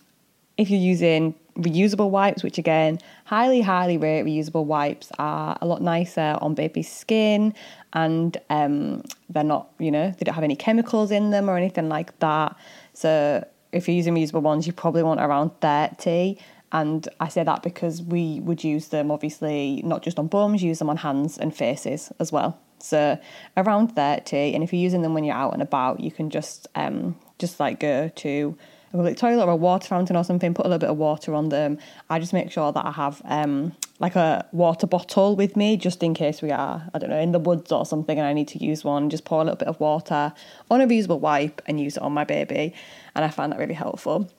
if 0.56 0.70
you're 0.70 0.80
using 0.80 1.34
reusable 1.56 2.10
wipes, 2.10 2.42
which 2.42 2.58
again, 2.58 2.98
highly, 3.24 3.60
highly 3.60 3.96
rate 3.96 4.24
reusable 4.24 4.64
wipes 4.64 5.10
are 5.18 5.56
a 5.60 5.66
lot 5.66 5.82
nicer 5.82 6.38
on 6.40 6.54
baby's 6.54 6.90
skin 6.90 7.54
and 7.92 8.36
um, 8.50 9.02
they're 9.30 9.44
not, 9.44 9.70
you 9.78 9.90
know, 9.90 10.10
they 10.18 10.24
don't 10.24 10.34
have 10.34 10.44
any 10.44 10.56
chemicals 10.56 11.10
in 11.10 11.30
them 11.30 11.48
or 11.48 11.56
anything 11.56 11.88
like 11.88 12.18
that. 12.18 12.56
So 12.92 13.46
if 13.72 13.88
you're 13.88 13.96
using 13.96 14.14
reusable 14.14 14.42
ones, 14.42 14.66
you 14.66 14.72
probably 14.72 15.02
want 15.02 15.20
around 15.20 15.50
30. 15.60 16.38
And 16.72 17.08
I 17.20 17.28
say 17.28 17.44
that 17.44 17.62
because 17.62 18.02
we 18.02 18.40
would 18.40 18.62
use 18.64 18.88
them 18.88 19.10
obviously 19.10 19.82
not 19.84 20.02
just 20.02 20.18
on 20.18 20.26
bums, 20.26 20.62
use 20.62 20.78
them 20.78 20.90
on 20.90 20.98
hands 20.98 21.38
and 21.38 21.54
faces 21.54 22.12
as 22.18 22.32
well. 22.32 22.58
So 22.78 23.18
around 23.56 23.88
30. 23.88 24.54
And 24.54 24.62
if 24.62 24.72
you're 24.72 24.82
using 24.82 25.02
them 25.02 25.14
when 25.14 25.24
you're 25.24 25.36
out 25.36 25.54
and 25.54 25.62
about, 25.62 26.00
you 26.00 26.10
can 26.10 26.28
just 26.28 26.68
um, 26.74 27.16
just 27.38 27.60
like 27.60 27.80
go 27.80 28.08
to 28.08 28.58
a 28.92 28.96
public 28.96 29.16
toilet 29.16 29.44
or 29.44 29.50
a 29.50 29.56
water 29.56 29.86
fountain 29.86 30.16
or 30.16 30.24
something, 30.24 30.54
put 30.54 30.66
a 30.66 30.68
little 30.68 30.78
bit 30.78 30.90
of 30.90 30.96
water 30.96 31.34
on 31.34 31.48
them. 31.48 31.78
I 32.08 32.18
just 32.18 32.32
make 32.32 32.50
sure 32.50 32.72
that 32.72 32.84
I 32.84 32.92
have 32.92 33.20
um, 33.24 33.72
like 33.98 34.16
a 34.16 34.46
water 34.52 34.86
bottle 34.86 35.36
with 35.36 35.56
me 35.56 35.76
just 35.76 36.02
in 36.02 36.14
case 36.14 36.42
we 36.42 36.50
are, 36.50 36.88
I 36.94 36.98
don't 36.98 37.10
know, 37.10 37.18
in 37.18 37.32
the 37.32 37.38
woods 37.38 37.72
or 37.72 37.84
something 37.86 38.18
and 38.18 38.26
I 38.26 38.32
need 38.32 38.48
to 38.48 38.62
use 38.62 38.84
one. 38.84 39.10
Just 39.10 39.24
pour 39.24 39.40
a 39.40 39.44
little 39.44 39.56
bit 39.56 39.68
of 39.68 39.80
water 39.80 40.32
on 40.70 40.80
a 40.80 40.86
reusable 40.86 41.20
wipe 41.20 41.62
and 41.66 41.80
use 41.80 41.96
it 41.96 42.02
on 42.02 42.12
my 42.12 42.24
baby. 42.24 42.74
And 43.14 43.24
I 43.24 43.28
find 43.28 43.52
that 43.52 43.58
really 43.58 43.74
helpful. 43.74 44.30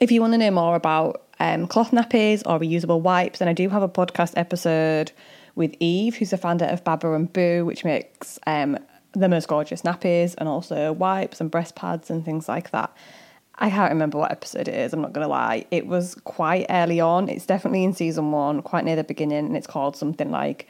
If 0.00 0.10
you 0.10 0.20
want 0.20 0.34
to 0.34 0.38
know 0.38 0.50
more 0.50 0.76
about 0.76 1.22
um, 1.38 1.66
cloth 1.66 1.90
nappies 1.90 2.42
or 2.46 2.58
reusable 2.58 3.00
wipes, 3.00 3.38
then 3.38 3.48
I 3.48 3.52
do 3.52 3.68
have 3.68 3.82
a 3.82 3.88
podcast 3.88 4.32
episode 4.36 5.12
with 5.54 5.74
Eve, 5.80 6.16
who's 6.16 6.30
the 6.30 6.36
founder 6.36 6.66
of 6.66 6.84
Baba 6.84 7.12
and 7.14 7.32
Boo, 7.32 7.64
which 7.64 7.84
makes 7.84 8.38
um, 8.46 8.78
the 9.12 9.28
most 9.28 9.48
gorgeous 9.48 9.82
nappies 9.82 10.34
and 10.36 10.48
also 10.48 10.92
wipes 10.92 11.40
and 11.40 11.50
breast 11.50 11.74
pads 11.74 12.10
and 12.10 12.24
things 12.24 12.48
like 12.48 12.70
that 12.70 12.94
I 13.58 13.70
can't 13.70 13.90
remember 13.90 14.18
what 14.18 14.30
episode 14.30 14.68
it 14.68 14.74
is, 14.74 14.92
I'm 14.92 15.00
not 15.00 15.12
going 15.12 15.24
to 15.24 15.30
lie. 15.30 15.64
It 15.70 15.86
was 15.86 16.14
quite 16.24 16.66
early 16.68 17.00
on. 17.00 17.28
It's 17.28 17.46
definitely 17.46 17.84
in 17.84 17.94
season 17.94 18.30
one, 18.30 18.60
quite 18.62 18.84
near 18.84 18.96
the 18.96 19.04
beginning, 19.04 19.46
and 19.46 19.56
it's 19.56 19.66
called 19.66 19.96
something 19.96 20.30
like 20.30 20.68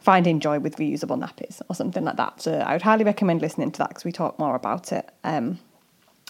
Finding 0.00 0.40
Joy 0.40 0.58
with 0.58 0.76
Reusable 0.76 1.22
Nappies 1.22 1.62
or 1.68 1.74
something 1.76 2.04
like 2.04 2.16
that. 2.16 2.42
So 2.42 2.54
I 2.54 2.72
would 2.72 2.82
highly 2.82 3.04
recommend 3.04 3.42
listening 3.42 3.70
to 3.72 3.78
that 3.78 3.90
because 3.90 4.04
we 4.04 4.12
talk 4.12 4.38
more 4.38 4.56
about 4.56 4.90
it. 4.92 5.08
Um, 5.22 5.58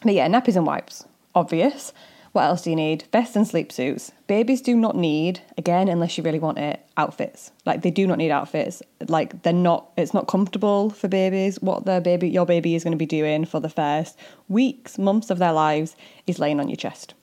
but 0.02 0.12
yeah, 0.12 0.26
nappies 0.28 0.56
and 0.56 0.66
wipes, 0.66 1.04
obvious. 1.34 1.92
What 2.32 2.44
else 2.44 2.62
do 2.62 2.70
you 2.70 2.76
need? 2.76 3.04
Vests 3.10 3.34
and 3.34 3.46
sleep 3.46 3.72
suits. 3.72 4.12
Babies 4.28 4.60
do 4.62 4.76
not 4.76 4.94
need, 4.94 5.40
again, 5.58 5.88
unless 5.88 6.16
you 6.16 6.22
really 6.22 6.38
want 6.38 6.58
it, 6.58 6.80
outfits. 6.96 7.50
Like 7.66 7.82
they 7.82 7.90
do 7.90 8.06
not 8.06 8.18
need 8.18 8.30
outfits. 8.30 8.82
Like 9.08 9.42
they're 9.42 9.52
not. 9.52 9.90
It's 9.96 10.14
not 10.14 10.28
comfortable 10.28 10.90
for 10.90 11.08
babies. 11.08 11.60
What 11.60 11.86
their 11.86 12.00
baby, 12.00 12.28
your 12.28 12.46
baby, 12.46 12.76
is 12.76 12.84
going 12.84 12.92
to 12.92 12.96
be 12.96 13.06
doing 13.06 13.44
for 13.44 13.58
the 13.58 13.68
first 13.68 14.16
weeks, 14.48 14.96
months 14.96 15.30
of 15.30 15.38
their 15.38 15.52
lives 15.52 15.96
is 16.26 16.38
laying 16.38 16.60
on 16.60 16.68
your 16.68 16.76
chest. 16.76 17.14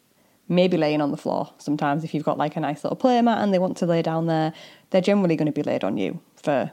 Maybe 0.49 0.75
laying 0.77 1.01
on 1.01 1.11
the 1.11 1.17
floor. 1.17 1.53
Sometimes, 1.57 2.03
if 2.03 2.13
you've 2.13 2.25
got 2.25 2.37
like 2.37 2.57
a 2.57 2.59
nice 2.59 2.83
little 2.83 2.97
play 2.97 3.21
mat 3.21 3.41
and 3.41 3.53
they 3.53 3.59
want 3.59 3.77
to 3.77 3.85
lay 3.85 4.01
down 4.01 4.27
there, 4.27 4.53
they're 4.89 5.01
generally 5.01 5.37
going 5.37 5.45
to 5.45 5.51
be 5.53 5.63
laid 5.63 5.85
on 5.85 5.97
you 5.97 6.19
for 6.35 6.71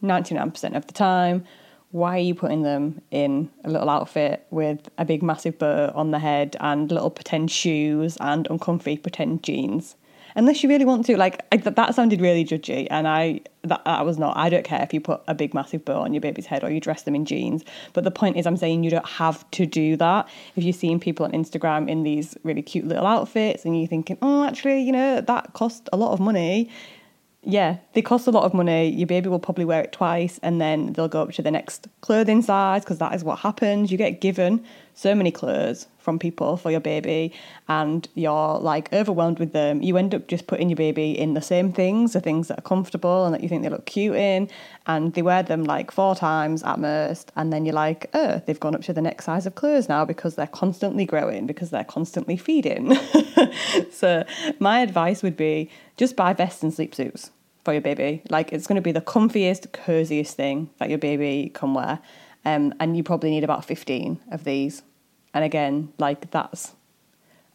ninety 0.00 0.34
nine 0.36 0.52
percent 0.52 0.76
of 0.76 0.86
the 0.86 0.92
time 0.92 1.44
why 1.90 2.16
are 2.16 2.22
you 2.22 2.34
putting 2.34 2.62
them 2.62 3.00
in 3.10 3.50
a 3.64 3.70
little 3.70 3.88
outfit 3.88 4.46
with 4.50 4.88
a 4.98 5.04
big 5.04 5.22
massive 5.22 5.58
bow 5.58 5.92
on 5.94 6.10
the 6.10 6.18
head 6.18 6.56
and 6.60 6.90
little 6.90 7.10
pretend 7.10 7.50
shoes 7.50 8.16
and 8.20 8.46
uncomfy 8.50 8.98
pretend 8.98 9.42
jeans? 9.42 9.96
Unless 10.34 10.62
you 10.62 10.68
really 10.68 10.84
want 10.84 11.06
to, 11.06 11.16
like 11.16 11.46
I, 11.50 11.56
that 11.56 11.94
sounded 11.94 12.20
really 12.20 12.44
judgy, 12.44 12.86
and 12.90 13.08
I 13.08 13.40
that, 13.62 13.82
that 13.86 14.04
was 14.04 14.18
not. 14.18 14.36
I 14.36 14.50
don't 14.50 14.64
care 14.66 14.82
if 14.82 14.92
you 14.92 15.00
put 15.00 15.22
a 15.26 15.34
big 15.34 15.54
massive 15.54 15.82
bow 15.82 16.02
on 16.02 16.12
your 16.12 16.20
baby's 16.20 16.44
head 16.44 16.62
or 16.62 16.70
you 16.70 16.78
dress 16.78 17.04
them 17.04 17.14
in 17.14 17.24
jeans. 17.24 17.64
But 17.94 18.04
the 18.04 18.10
point 18.10 18.36
is, 18.36 18.46
I'm 18.46 18.58
saying 18.58 18.84
you 18.84 18.90
don't 18.90 19.08
have 19.08 19.50
to 19.52 19.64
do 19.64 19.96
that. 19.96 20.28
If 20.54 20.62
you're 20.62 20.74
seeing 20.74 21.00
people 21.00 21.24
on 21.24 21.32
Instagram 21.32 21.88
in 21.88 22.02
these 22.02 22.36
really 22.42 22.60
cute 22.60 22.86
little 22.86 23.06
outfits, 23.06 23.64
and 23.64 23.78
you're 23.78 23.88
thinking, 23.88 24.18
oh, 24.20 24.44
actually, 24.44 24.82
you 24.82 24.92
know, 24.92 25.22
that 25.22 25.54
cost 25.54 25.88
a 25.90 25.96
lot 25.96 26.12
of 26.12 26.20
money, 26.20 26.70
yeah, 27.46 27.76
they 27.92 28.02
cost 28.02 28.26
a 28.26 28.32
lot 28.32 28.42
of 28.42 28.52
money. 28.52 28.90
Your 28.90 29.06
baby 29.06 29.28
will 29.28 29.38
probably 29.38 29.64
wear 29.64 29.80
it 29.80 29.92
twice 29.92 30.40
and 30.42 30.60
then 30.60 30.92
they'll 30.92 31.06
go 31.06 31.22
up 31.22 31.32
to 31.34 31.42
the 31.42 31.50
next 31.52 31.86
clothing 32.00 32.42
size 32.42 32.82
because 32.82 32.98
that 32.98 33.14
is 33.14 33.22
what 33.22 33.38
happens. 33.38 33.92
You 33.92 33.96
get 33.96 34.20
given 34.20 34.64
so 34.94 35.14
many 35.14 35.30
clothes 35.30 35.86
from 35.98 36.18
people 36.18 36.56
for 36.56 36.70
your 36.70 36.80
baby 36.80 37.32
and 37.68 38.08
you're 38.14 38.58
like 38.58 38.92
overwhelmed 38.92 39.38
with 39.38 39.52
them. 39.52 39.80
You 39.80 39.96
end 39.96 40.12
up 40.12 40.26
just 40.26 40.48
putting 40.48 40.70
your 40.70 40.76
baby 40.76 41.16
in 41.16 41.34
the 41.34 41.42
same 41.42 41.72
things, 41.72 42.14
the 42.14 42.20
things 42.20 42.48
that 42.48 42.58
are 42.58 42.62
comfortable 42.62 43.26
and 43.26 43.34
that 43.34 43.42
you 43.42 43.48
think 43.48 43.62
they 43.62 43.68
look 43.68 43.86
cute 43.86 44.16
in, 44.16 44.48
and 44.86 45.14
they 45.14 45.22
wear 45.22 45.42
them 45.42 45.64
like 45.64 45.90
four 45.92 46.16
times 46.16 46.62
at 46.64 46.80
most. 46.80 47.30
And 47.36 47.52
then 47.52 47.64
you're 47.64 47.74
like, 47.74 48.08
oh, 48.14 48.42
they've 48.46 48.58
gone 48.58 48.74
up 48.74 48.82
to 48.82 48.92
the 48.92 49.02
next 49.02 49.26
size 49.26 49.46
of 49.46 49.54
clothes 49.54 49.88
now 49.88 50.04
because 50.04 50.34
they're 50.34 50.46
constantly 50.46 51.04
growing, 51.04 51.46
because 51.46 51.70
they're 51.70 51.84
constantly 51.84 52.36
feeding. 52.36 52.96
so, 53.92 54.24
my 54.58 54.80
advice 54.80 55.22
would 55.22 55.36
be 55.36 55.70
just 55.96 56.16
buy 56.16 56.32
vests 56.32 56.62
and 56.62 56.72
sleep 56.72 56.94
suits 56.94 57.30
for 57.64 57.72
your 57.72 57.82
baby. 57.82 58.22
Like 58.30 58.52
it's 58.52 58.66
going 58.66 58.76
to 58.76 58.82
be 58.82 58.92
the 58.92 59.00
comfiest, 59.00 59.72
coziest 59.72 60.36
thing 60.36 60.70
that 60.78 60.88
your 60.88 60.98
baby 60.98 61.50
can 61.52 61.74
wear. 61.74 61.98
Um, 62.44 62.72
and 62.78 62.96
you 62.96 63.02
probably 63.02 63.30
need 63.30 63.44
about 63.44 63.64
15 63.64 64.20
of 64.30 64.44
these. 64.44 64.82
And 65.34 65.44
again, 65.44 65.92
like 65.98 66.30
that's 66.30 66.74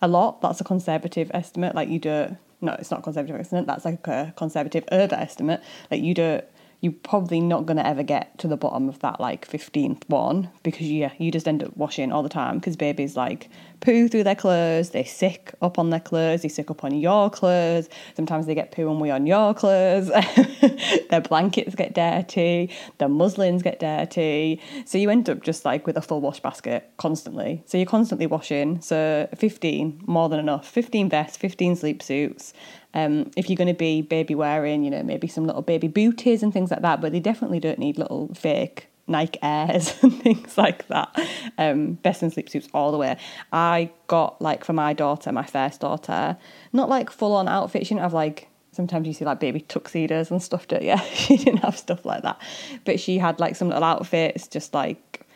a 0.02 0.08
lot. 0.08 0.42
That's 0.42 0.60
a 0.60 0.64
conservative 0.64 1.32
estimate. 1.34 1.76
Like 1.76 1.90
you 1.90 2.00
do, 2.00 2.36
no, 2.60 2.74
it's 2.74 2.92
not 2.92 3.04
conservative 3.04 3.40
estimate. 3.40 3.68
That's 3.68 3.86
like 3.86 4.06
a 4.08 4.34
conservative 4.36 4.84
over 4.92 5.16
estimate. 5.16 5.64
Like 5.90 6.02
you 6.02 6.14
do 6.14 6.42
you're 6.82 6.92
probably 6.92 7.40
not 7.40 7.66
going 7.66 7.78
to 7.78 7.86
ever 7.86 8.04
get 8.04 8.38
to 8.40 8.48
the 8.48 8.58
bottom 8.58 8.90
of 8.90 9.00
that 9.00 9.20
like 9.20 9.48
15th 9.48 10.08
one 10.10 10.50
because 10.64 10.92
yeah 10.92 11.12
you 11.18 11.32
just 11.32 11.48
end 11.48 11.64
up 11.64 11.76
washing 11.78 12.12
all 12.12 12.24
the 12.24 12.30
time 12.30 12.58
because 12.58 12.76
babies 12.76 13.16
like 13.16 13.50
poo 13.80 14.08
through 14.08 14.24
their 14.24 14.36
clothes 14.36 14.90
they 14.90 15.04
sick 15.04 15.54
up 15.62 15.80
on 15.80 15.92
their 15.92 16.00
clothes 16.00 16.42
they 16.42 16.50
sick 16.50 16.70
up 16.70 16.84
on 16.84 16.94
your 17.00 17.30
clothes. 17.30 17.88
Sometimes 18.16 18.46
they 18.46 18.56
get 18.56 18.72
poo 18.72 18.90
and 18.90 19.00
wee 19.00 19.10
on 19.10 19.26
your 19.26 19.54
clothes. 19.54 20.08
Their 21.10 21.22
blankets 21.22 21.76
get 21.76 21.94
dirty 21.94 22.70
their 22.98 23.10
muslins 23.10 23.64
get 23.64 23.80
dirty. 23.80 24.62
So 24.86 24.98
you 24.98 25.10
end 25.10 25.30
up 25.30 25.42
just 25.42 25.66
like 25.66 25.86
with 25.86 25.98
a 25.98 26.02
full 26.02 26.22
wash 26.22 26.40
basket 26.40 26.90
constantly. 26.98 27.64
So 27.66 27.78
you're 27.78 27.86
constantly 27.86 28.28
washing. 28.28 28.82
So 28.82 29.28
15 29.36 30.04
more 30.08 30.30
than 30.30 30.40
enough. 30.40 30.68
15 30.68 31.10
vests 31.10 31.38
15 31.38 31.76
sleep 31.76 32.04
suits 32.04 32.54
um, 32.94 33.32
if 33.38 33.50
you're 33.50 33.58
going 33.58 33.68
to 33.68 33.74
be 33.74 34.02
baby 34.02 34.36
wearing, 34.36 34.84
you 34.84 34.92
know, 34.92 35.04
maybe 35.04 35.28
some 35.28 35.46
little 35.46 35.62
baby 35.62 35.88
booties 35.88 36.44
and 36.44 36.54
things 36.54 36.72
like 36.72 36.82
that, 36.82 37.02
but 37.02 37.12
they 37.12 37.20
definitely 37.20 37.60
don't 37.60 37.80
need 37.80 37.98
little 37.98 38.34
fake 38.34 38.88
Nike 39.08 39.40
Airs 39.42 39.96
and 40.04 40.22
things 40.22 40.58
like 40.58 40.88
that. 40.88 41.16
Um, 41.58 41.94
best 41.94 42.24
in 42.24 42.32
sleep 42.32 42.50
suits 42.50 42.68
all 42.74 42.92
the 42.92 42.98
way. 42.98 43.18
I 43.52 43.92
got 44.08 44.42
like 44.42 44.64
for 44.64 44.74
my 44.74 44.94
daughter, 44.94 45.32
my 45.32 45.46
first 45.46 45.82
daughter, 45.82 46.38
not 46.74 46.90
like 46.90 47.10
full 47.10 47.36
on 47.36 47.48
outfits. 47.48 47.88
She 47.88 47.94
didn't 47.94 48.04
have 48.04 48.14
like 48.14 48.48
sometimes 48.72 49.06
you 49.06 49.14
see 49.14 49.26
like 49.26 49.40
baby 49.40 49.62
tuxedos 49.62 50.32
and 50.32 50.42
stuff. 50.42 50.68
Don't 50.68 50.84
you? 50.84 50.98
she 51.14 51.38
didn't 51.38 51.60
have 51.60 51.78
stuff 51.78 52.06
like 52.06 52.24
that, 52.24 52.42
but 52.86 53.00
she 53.00 53.18
had 53.18 53.40
like 53.40 53.56
some 53.56 53.70
little 53.70 53.84
outfits, 53.84 54.48
just 54.48 54.74
like 54.74 55.28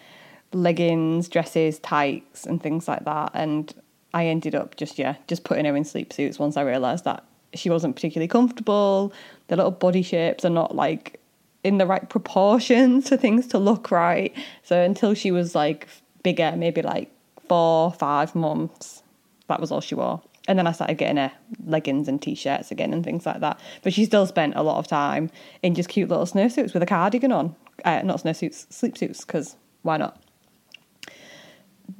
leggings, 0.53 1.27
dresses, 1.27 1.79
tights, 1.79 2.45
and 2.45 2.61
things 2.61 2.87
like 2.87 3.05
that. 3.05 3.31
And 3.33 3.73
I 4.13 4.27
ended 4.27 4.55
up 4.55 4.77
just 4.77 4.97
yeah, 4.97 5.15
just 5.27 5.43
putting 5.43 5.65
her 5.65 5.75
in 5.75 5.83
sleep 5.83 6.13
suits 6.13 6.39
once 6.39 6.57
I 6.57 6.61
realised 6.61 7.03
that 7.05 7.25
she 7.55 7.69
wasn't 7.69 7.95
particularly 7.95 8.27
comfortable. 8.27 9.13
The 9.47 9.55
little 9.55 9.71
body 9.71 10.01
shapes 10.01 10.45
are 10.45 10.49
not 10.49 10.75
like 10.75 11.19
in 11.63 11.77
the 11.77 11.85
right 11.85 12.07
proportions 12.09 13.09
for 13.09 13.17
things 13.17 13.47
to 13.47 13.57
look 13.57 13.91
right. 13.91 14.35
So 14.63 14.81
until 14.81 15.13
she 15.13 15.31
was 15.31 15.55
like 15.55 15.87
bigger, 16.23 16.53
maybe 16.55 16.81
like 16.81 17.11
four, 17.47 17.91
five 17.91 18.35
months, 18.35 19.03
that 19.47 19.59
was 19.59 19.71
all 19.71 19.81
she 19.81 19.95
wore. 19.95 20.21
And 20.47 20.59
then 20.59 20.67
I 20.67 20.71
started 20.71 20.99
getting 20.99 21.17
her 21.17 21.31
leggings 21.65 22.07
and 22.07 22.21
t-shirts 22.21 22.69
again 22.69 22.93
and 22.93 23.03
things 23.03 23.25
like 23.25 23.39
that. 23.39 23.59
But 23.81 23.93
she 23.93 24.05
still 24.05 24.27
spent 24.27 24.55
a 24.55 24.61
lot 24.61 24.77
of 24.77 24.87
time 24.87 25.31
in 25.63 25.73
just 25.73 25.89
cute 25.89 26.09
little 26.09 26.25
snowsuits 26.25 26.73
with 26.73 26.83
a 26.83 26.85
cardigan 26.85 27.31
on. 27.31 27.55
Uh, 27.83 28.01
not 28.03 28.21
snowsuits, 28.21 28.71
sleep 28.71 28.97
suits, 28.97 29.25
because 29.25 29.55
why 29.81 29.97
not? 29.97 30.21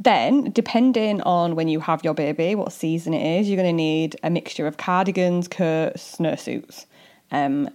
Then, 0.06 0.52
depending 0.52 1.20
on 1.22 1.56
when 1.56 1.68
you 1.68 1.80
have 1.80 2.04
your 2.04 2.14
baby, 2.14 2.54
what 2.54 2.72
season 2.72 3.16
it 3.16 3.40
is, 3.40 3.50
you're 3.50 3.58
going 3.58 3.68
to 3.68 3.74
need 3.74 4.16
a 4.22 4.30
mixture 4.30 4.68
of 4.68 4.78
cardigans, 4.78 5.48
coats, 5.48 6.18
snowsuits. 6.18 6.86
Um, 7.32 7.72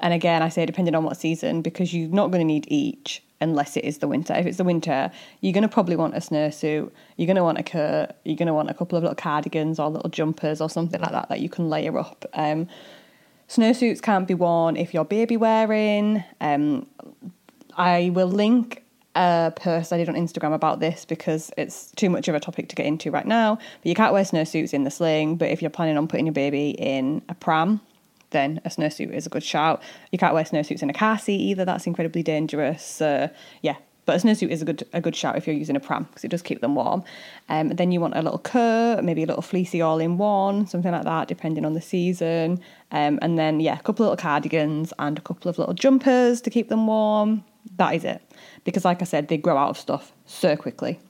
and 0.00 0.14
again, 0.14 0.44
I 0.44 0.48
say 0.48 0.64
depending 0.64 0.94
on 0.94 1.02
what 1.02 1.16
season 1.16 1.62
because 1.62 1.92
you're 1.92 2.08
not 2.08 2.30
going 2.30 2.38
to 2.40 2.46
need 2.46 2.66
each 2.68 3.20
unless 3.40 3.76
it 3.76 3.84
is 3.84 3.98
the 3.98 4.06
winter. 4.06 4.32
If 4.34 4.46
it's 4.46 4.58
the 4.58 4.64
winter, 4.64 5.10
you're 5.40 5.52
going 5.52 5.62
to 5.62 5.68
probably 5.68 5.96
want 5.96 6.14
a 6.14 6.18
snowsuit, 6.18 6.88
you're 7.16 7.26
going 7.26 7.34
to 7.34 7.42
want 7.42 7.58
a 7.58 7.64
coat, 7.64 8.10
you're 8.24 8.36
going 8.36 8.46
to 8.46 8.54
want 8.54 8.70
a 8.70 8.74
couple 8.74 8.96
of 8.96 9.02
little 9.02 9.16
cardigans 9.16 9.80
or 9.80 9.90
little 9.90 10.10
jumpers 10.10 10.60
or 10.60 10.70
something 10.70 11.00
like 11.00 11.10
that 11.10 11.28
that 11.30 11.40
you 11.40 11.48
can 11.48 11.68
layer 11.68 11.98
up. 11.98 12.24
Um, 12.34 12.68
snowsuits 13.48 14.00
can't 14.00 14.28
be 14.28 14.34
worn 14.34 14.76
if 14.76 14.94
you're 14.94 15.04
baby 15.04 15.36
wearing. 15.36 16.22
Um, 16.40 16.86
I 17.76 18.10
will 18.14 18.28
link 18.28 18.84
a 19.16 19.52
post 19.56 19.92
I 19.92 19.96
did 19.96 20.08
on 20.08 20.14
Instagram 20.14 20.54
about 20.54 20.80
this 20.80 21.04
because 21.04 21.50
it's 21.56 21.90
too 21.92 22.10
much 22.10 22.28
of 22.28 22.34
a 22.34 22.40
topic 22.40 22.68
to 22.68 22.76
get 22.76 22.86
into 22.86 23.10
right 23.10 23.26
now. 23.26 23.56
But 23.56 23.86
you 23.88 23.94
can't 23.94 24.12
wear 24.12 24.22
snowsuits 24.22 24.74
in 24.74 24.84
the 24.84 24.90
sling. 24.90 25.36
But 25.36 25.48
if 25.48 25.62
you're 25.62 25.70
planning 25.70 25.96
on 25.96 26.06
putting 26.06 26.26
your 26.26 26.34
baby 26.34 26.70
in 26.70 27.22
a 27.28 27.34
pram, 27.34 27.80
then 28.30 28.60
a 28.64 28.68
snowsuit 28.68 29.12
is 29.12 29.26
a 29.26 29.30
good 29.30 29.42
shout. 29.42 29.82
You 30.12 30.18
can't 30.18 30.34
wear 30.34 30.44
snowsuits 30.44 30.82
in 30.82 30.90
a 30.90 30.94
car 30.94 31.18
seat 31.18 31.40
either. 31.40 31.64
That's 31.64 31.86
incredibly 31.86 32.22
dangerous. 32.22 33.00
Uh, 33.00 33.28
yeah, 33.62 33.76
but 34.04 34.22
a 34.22 34.26
snowsuit 34.26 34.50
is 34.50 34.60
a 34.60 34.64
good 34.64 34.86
a 34.92 35.00
good 35.00 35.16
shout 35.16 35.36
if 35.36 35.46
you're 35.46 35.56
using 35.56 35.76
a 35.76 35.80
pram 35.80 36.04
because 36.04 36.24
it 36.24 36.30
does 36.30 36.42
keep 36.42 36.60
them 36.60 36.74
warm. 36.74 37.02
Um, 37.48 37.68
then 37.70 37.92
you 37.92 38.00
want 38.00 38.16
a 38.16 38.22
little 38.22 38.38
coat, 38.38 39.02
maybe 39.02 39.22
a 39.22 39.26
little 39.26 39.42
fleecy 39.42 39.80
all 39.80 39.98
in 39.98 40.18
one, 40.18 40.66
something 40.66 40.92
like 40.92 41.04
that, 41.04 41.28
depending 41.28 41.64
on 41.64 41.72
the 41.72 41.80
season. 41.80 42.60
Um, 42.92 43.18
and 43.22 43.38
then 43.38 43.60
yeah, 43.60 43.78
a 43.78 43.82
couple 43.82 44.04
of 44.04 44.10
little 44.10 44.16
cardigans 44.16 44.92
and 44.98 45.18
a 45.18 45.22
couple 45.22 45.48
of 45.48 45.58
little 45.58 45.74
jumpers 45.74 46.40
to 46.42 46.50
keep 46.50 46.68
them 46.68 46.86
warm. 46.86 47.44
That 47.78 47.94
is 47.94 48.04
it 48.04 48.22
because, 48.66 48.84
like 48.84 49.00
I 49.00 49.06
said, 49.06 49.28
they 49.28 49.38
grow 49.38 49.56
out 49.56 49.70
of 49.70 49.78
stuff 49.78 50.12
so 50.26 50.54
quickly. 50.56 51.00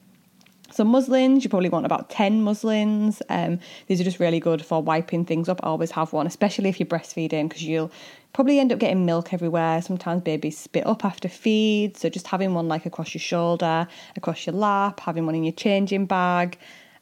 So 0.70 0.84
muslins, 0.84 1.42
you 1.42 1.50
probably 1.50 1.68
want 1.68 1.86
about 1.86 2.10
10 2.10 2.42
muslins. 2.42 3.22
Um, 3.28 3.60
these 3.86 4.00
are 4.00 4.04
just 4.04 4.20
really 4.20 4.40
good 4.40 4.64
for 4.64 4.82
wiping 4.82 5.25
things 5.25 5.48
up. 5.48 5.60
I 5.62 5.68
always 5.68 5.92
have 5.92 6.12
one, 6.12 6.26
especially 6.26 6.68
if 6.68 6.78
you're 6.78 6.86
breastfeeding, 6.86 7.48
because 7.48 7.62
you'll 7.62 7.90
probably 8.32 8.58
end 8.58 8.72
up 8.72 8.78
getting 8.78 9.06
milk 9.06 9.32
everywhere. 9.32 9.80
Sometimes 9.80 10.22
babies 10.22 10.58
spit 10.58 10.86
up 10.86 11.04
after 11.04 11.28
feed. 11.28 11.96
So 11.96 12.08
just 12.08 12.26
having 12.26 12.52
one 12.52 12.68
like 12.68 12.84
across 12.84 13.14
your 13.14 13.20
shoulder, 13.20 13.88
across 14.16 14.44
your 14.44 14.54
lap, 14.54 15.00
having 15.00 15.25
one 15.25 15.34
in 15.34 15.44
your 15.44 15.54
changing 15.54 16.06
bag. 16.06 16.58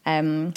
Um, 0.06 0.54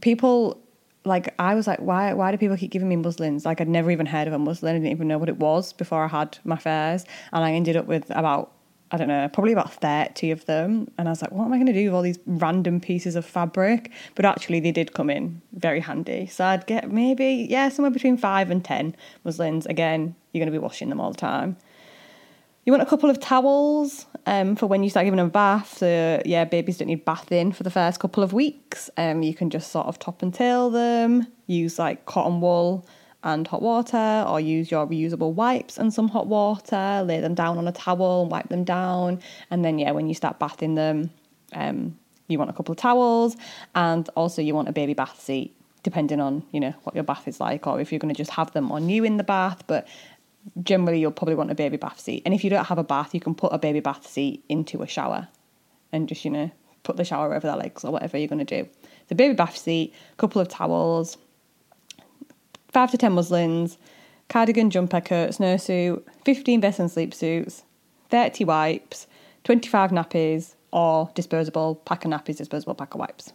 people 0.00 0.62
like 1.04 1.34
I 1.38 1.54
was 1.54 1.66
like, 1.66 1.80
why 1.80 2.12
why 2.12 2.30
do 2.32 2.38
people 2.38 2.56
keep 2.56 2.70
giving 2.70 2.88
me 2.88 2.96
muslins? 2.96 3.44
Like 3.44 3.60
I'd 3.60 3.68
never 3.68 3.90
even 3.90 4.06
heard 4.06 4.28
of 4.28 4.34
a 4.34 4.38
muslin. 4.38 4.76
I 4.76 4.78
didn't 4.78 4.92
even 4.92 5.08
know 5.08 5.18
what 5.18 5.28
it 5.28 5.38
was 5.38 5.72
before 5.72 6.04
I 6.04 6.08
had 6.08 6.38
my 6.44 6.56
fairs. 6.56 7.04
And 7.32 7.44
I 7.44 7.52
ended 7.52 7.76
up 7.76 7.86
with 7.86 8.10
about 8.10 8.52
I 8.90 8.96
don't 8.96 9.08
know, 9.08 9.28
probably 9.32 9.52
about 9.52 9.72
30 9.72 10.30
of 10.30 10.46
them. 10.46 10.88
And 10.96 11.08
I 11.08 11.10
was 11.10 11.20
like, 11.20 11.32
what 11.32 11.44
am 11.44 11.52
I 11.52 11.56
going 11.56 11.66
to 11.66 11.72
do 11.72 11.86
with 11.86 11.94
all 11.94 12.02
these 12.02 12.18
random 12.26 12.80
pieces 12.80 13.16
of 13.16 13.24
fabric? 13.24 13.90
But 14.14 14.24
actually, 14.24 14.60
they 14.60 14.70
did 14.70 14.94
come 14.94 15.10
in 15.10 15.42
very 15.52 15.80
handy. 15.80 16.26
So 16.26 16.44
I'd 16.44 16.66
get 16.66 16.90
maybe, 16.90 17.46
yeah, 17.50 17.68
somewhere 17.68 17.90
between 17.90 18.16
five 18.16 18.50
and 18.50 18.64
10 18.64 18.94
muslins. 19.24 19.66
Again, 19.66 20.14
you're 20.32 20.40
going 20.40 20.52
to 20.52 20.58
be 20.58 20.62
washing 20.62 20.88
them 20.88 21.00
all 21.00 21.10
the 21.10 21.18
time. 21.18 21.56
You 22.64 22.72
want 22.72 22.82
a 22.82 22.86
couple 22.86 23.10
of 23.10 23.20
towels 23.20 24.06
um, 24.26 24.56
for 24.56 24.66
when 24.66 24.82
you 24.82 24.90
start 24.90 25.04
giving 25.04 25.18
them 25.18 25.28
a 25.28 25.30
bath. 25.30 25.78
So, 25.78 26.20
yeah, 26.24 26.44
babies 26.44 26.78
don't 26.78 26.88
need 26.88 27.04
bathing 27.04 27.52
for 27.52 27.62
the 27.62 27.70
first 27.70 28.00
couple 28.00 28.22
of 28.22 28.32
weeks. 28.32 28.90
Um, 28.96 29.22
you 29.22 29.34
can 29.34 29.50
just 29.50 29.70
sort 29.70 29.86
of 29.86 29.98
top 29.98 30.22
and 30.22 30.34
tail 30.34 30.70
them, 30.70 31.26
use 31.46 31.78
like 31.78 32.06
cotton 32.06 32.40
wool 32.40 32.86
and 33.26 33.46
hot 33.46 33.60
water, 33.60 34.24
or 34.26 34.40
use 34.40 34.70
your 34.70 34.86
reusable 34.86 35.34
wipes 35.34 35.76
and 35.76 35.92
some 35.92 36.08
hot 36.08 36.26
water, 36.26 37.02
lay 37.04 37.20
them 37.20 37.34
down 37.34 37.58
on 37.58 37.68
a 37.68 37.72
towel 37.72 38.22
and 38.22 38.30
wipe 38.30 38.48
them 38.48 38.64
down. 38.64 39.20
And 39.50 39.64
then, 39.64 39.78
yeah, 39.78 39.90
when 39.90 40.08
you 40.08 40.14
start 40.14 40.38
bathing 40.38 40.76
them, 40.76 41.10
um, 41.52 41.98
you 42.28 42.38
want 42.38 42.50
a 42.50 42.54
couple 42.54 42.72
of 42.72 42.78
towels 42.78 43.36
and 43.74 44.08
also 44.16 44.40
you 44.40 44.54
want 44.54 44.68
a 44.68 44.72
baby 44.72 44.94
bath 44.94 45.20
seat 45.20 45.54
depending 45.84 46.20
on 46.20 46.42
you 46.50 46.58
know 46.58 46.74
what 46.82 46.96
your 46.96 47.04
bath 47.04 47.28
is 47.28 47.38
like 47.38 47.64
or 47.68 47.80
if 47.80 47.92
you're 47.92 48.00
going 48.00 48.12
to 48.12 48.18
just 48.18 48.32
have 48.32 48.50
them 48.52 48.72
on 48.72 48.88
you 48.88 49.04
in 49.04 49.18
the 49.18 49.22
bath 49.22 49.62
but 49.68 49.86
generally 50.62 51.00
you'll 51.00 51.10
probably 51.10 51.34
want 51.34 51.50
a 51.50 51.54
baby 51.54 51.76
bath 51.76 52.00
seat. 52.00 52.22
And 52.24 52.34
if 52.34 52.44
you 52.44 52.50
don't 52.50 52.66
have 52.66 52.78
a 52.78 52.84
bath, 52.84 53.14
you 53.14 53.20
can 53.20 53.34
put 53.34 53.52
a 53.52 53.58
baby 53.58 53.80
bath 53.80 54.06
seat 54.06 54.44
into 54.48 54.82
a 54.82 54.86
shower 54.86 55.28
and 55.92 56.08
just, 56.08 56.24
you 56.24 56.30
know, 56.30 56.50
put 56.82 56.96
the 56.96 57.04
shower 57.04 57.34
over 57.34 57.46
their 57.46 57.56
legs 57.56 57.84
or 57.84 57.90
whatever 57.90 58.16
you're 58.16 58.28
going 58.28 58.44
to 58.44 58.62
do. 58.62 58.68
The 59.08 59.14
baby 59.14 59.34
bath 59.34 59.56
seat, 59.56 59.92
a 60.12 60.16
couple 60.16 60.40
of 60.40 60.48
towels, 60.48 61.16
five 62.76 62.90
to 62.90 62.98
ten 62.98 63.12
muslins, 63.12 63.78
cardigan, 64.28 64.68
jumper, 64.68 65.00
coat, 65.00 65.30
snowsuit, 65.30 66.02
15 66.26 66.60
vest 66.60 66.78
and 66.78 66.90
sleep 66.90 67.14
suits, 67.14 67.62
30 68.10 68.44
wipes, 68.44 69.06
25 69.44 69.92
nappies, 69.92 70.56
or 70.72 71.10
disposable 71.14 71.76
pack 71.86 72.04
of 72.04 72.10
nappies, 72.10 72.36
disposable 72.36 72.74
pack 72.74 72.92
of 72.92 73.00
wipes. 73.00 73.32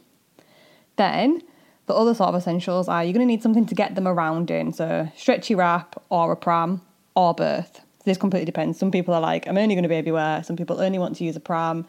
Then 0.96 1.42
the 1.88 1.96
other 1.96 2.14
sort 2.14 2.30
of 2.30 2.36
essentials 2.36 2.88
are 2.88 3.04
you're 3.04 3.14
going 3.14 3.26
to 3.28 3.34
need 3.34 3.42
something 3.42 3.66
to 3.66 3.74
get 3.74 3.96
them 3.96 4.08
around 4.08 4.52
in, 4.52 4.74
so 4.74 5.10
stretchy 5.16 5.56
wrap 5.56 6.00
or 6.10 6.32
a 6.32 6.36
pram 6.36 6.84
or 7.16 7.34
birth. 7.34 7.82
This 8.06 8.20
completely 8.20 8.46
depends. 8.46 8.78
Some 8.78 8.92
people 8.92 9.16
are 9.16 9.22
like, 9.22 9.48
I'm 9.48 9.58
only 9.58 9.74
going 9.74 9.82
to 9.82 9.90
be 9.90 9.96
everywhere. 9.96 10.44
Some 10.44 10.56
people 10.56 10.80
only 10.80 11.00
want 11.00 11.16
to 11.16 11.24
use 11.24 11.36
a 11.36 11.40
pram. 11.40 11.88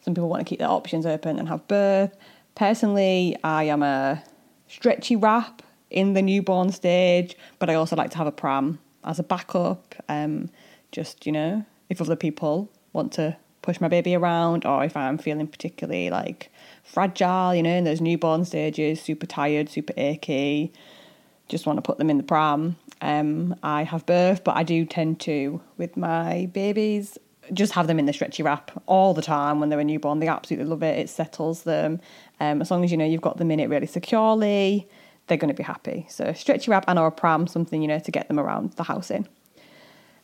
Some 0.00 0.14
people 0.14 0.30
want 0.30 0.40
to 0.40 0.48
keep 0.48 0.60
their 0.60 0.68
options 0.68 1.04
open 1.04 1.38
and 1.38 1.50
have 1.50 1.68
birth. 1.68 2.16
Personally, 2.54 3.36
I 3.44 3.64
am 3.64 3.82
a 3.82 4.22
stretchy 4.68 5.16
wrap 5.16 5.60
in 5.94 6.12
the 6.12 6.20
newborn 6.20 6.72
stage, 6.72 7.36
but 7.58 7.70
I 7.70 7.74
also 7.74 7.96
like 7.96 8.10
to 8.10 8.18
have 8.18 8.26
a 8.26 8.32
pram 8.32 8.80
as 9.04 9.18
a 9.18 9.22
backup. 9.22 9.94
Um, 10.08 10.50
just, 10.92 11.24
you 11.24 11.32
know, 11.32 11.64
if 11.88 12.00
other 12.00 12.16
people 12.16 12.68
want 12.92 13.12
to 13.12 13.36
push 13.62 13.80
my 13.80 13.88
baby 13.88 14.14
around 14.14 14.66
or 14.66 14.84
if 14.84 14.96
I'm 14.96 15.18
feeling 15.18 15.46
particularly 15.46 16.10
like 16.10 16.50
fragile, 16.82 17.54
you 17.54 17.62
know, 17.62 17.74
in 17.74 17.84
those 17.84 18.00
newborn 18.00 18.44
stages, 18.44 19.00
super 19.00 19.26
tired, 19.26 19.70
super 19.70 19.94
achy, 19.96 20.72
just 21.48 21.64
want 21.64 21.76
to 21.78 21.82
put 21.82 21.98
them 21.98 22.10
in 22.10 22.18
the 22.18 22.24
pram. 22.24 22.76
Um, 23.00 23.54
I 23.62 23.84
have 23.84 24.04
birth, 24.04 24.42
but 24.44 24.56
I 24.56 24.64
do 24.64 24.84
tend 24.84 25.20
to, 25.20 25.60
with 25.78 25.96
my 25.96 26.48
babies, 26.52 27.18
just 27.52 27.72
have 27.74 27.86
them 27.86 27.98
in 27.98 28.06
the 28.06 28.12
stretchy 28.12 28.42
wrap 28.42 28.70
all 28.86 29.14
the 29.14 29.22
time 29.22 29.60
when 29.60 29.68
they're 29.68 29.80
a 29.80 29.84
newborn. 29.84 30.18
They 30.18 30.28
absolutely 30.28 30.68
love 30.68 30.82
it. 30.82 30.98
It 30.98 31.08
settles 31.08 31.62
them. 31.62 32.00
Um, 32.40 32.62
as 32.62 32.70
long 32.70 32.82
as 32.82 32.90
you 32.90 32.96
know 32.96 33.04
you've 33.04 33.20
got 33.20 33.36
them 33.36 33.50
in 33.50 33.60
it 33.60 33.68
really 33.68 33.86
securely, 33.86 34.88
they're 35.26 35.38
going 35.38 35.48
to 35.48 35.54
be 35.54 35.62
happy. 35.62 36.06
So 36.10 36.32
stretchy 36.32 36.70
wrap 36.70 36.84
and 36.88 36.98
or 36.98 37.06
a 37.06 37.12
pram, 37.12 37.46
something 37.46 37.82
you 37.82 37.88
know 37.88 37.98
to 37.98 38.10
get 38.10 38.28
them 38.28 38.38
around 38.38 38.72
the 38.72 38.84
house 38.84 39.10
in. 39.10 39.26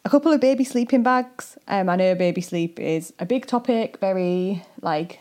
A 0.05 0.09
couple 0.09 0.33
of 0.33 0.41
baby 0.41 0.65
sleeping 0.65 1.03
bags. 1.03 1.59
Um, 1.69 1.89
I 1.89 1.97
know 1.97 2.15
baby 2.15 2.41
sleep 2.41 2.81
is 2.81 3.13
a 3.19 3.27
big 3.27 3.47
topic, 3.47 3.99
very 3.99 4.65
like 4.81 5.21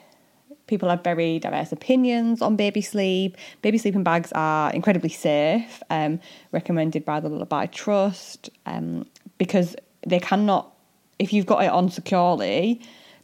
People 0.69 0.89
have 0.89 1.03
very 1.03 1.39
diverse 1.39 1.71
opinions 1.71 2.43
on 2.43 2.55
baby 2.55 2.81
sleep. 2.81 3.37
Baby 3.63 3.79
sleeping 3.79 4.03
bags 4.03 4.31
are 4.33 4.71
incredibly 4.71 5.09
safe, 5.09 5.81
um, 5.89 6.19
recommended 6.51 7.03
by 7.03 7.19
the 7.19 7.27
Lullaby 7.27 7.65
Trust, 7.65 8.51
um, 8.67 9.07
because 9.39 9.75
they 10.05 10.19
cannot, 10.19 10.71
if 11.17 11.33
you've 11.33 11.47
got 11.47 11.63
it 11.63 11.71
on 11.71 11.89
securely, 11.89 12.79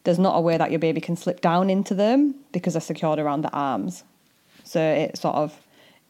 there's 0.06 0.18
not 0.18 0.36
a 0.36 0.42
way 0.42 0.58
that 0.58 0.72
your 0.72 0.80
baby 0.80 1.00
can 1.00 1.16
slip 1.16 1.40
down 1.40 1.70
into 1.70 1.94
them 1.94 2.34
because 2.52 2.74
they're 2.74 2.82
secured 2.82 3.20
around 3.20 3.44
the 3.44 3.52
arms. 3.52 4.04
So 4.64 4.82
it 4.82 5.16
sort 5.16 5.36
of 5.36 5.56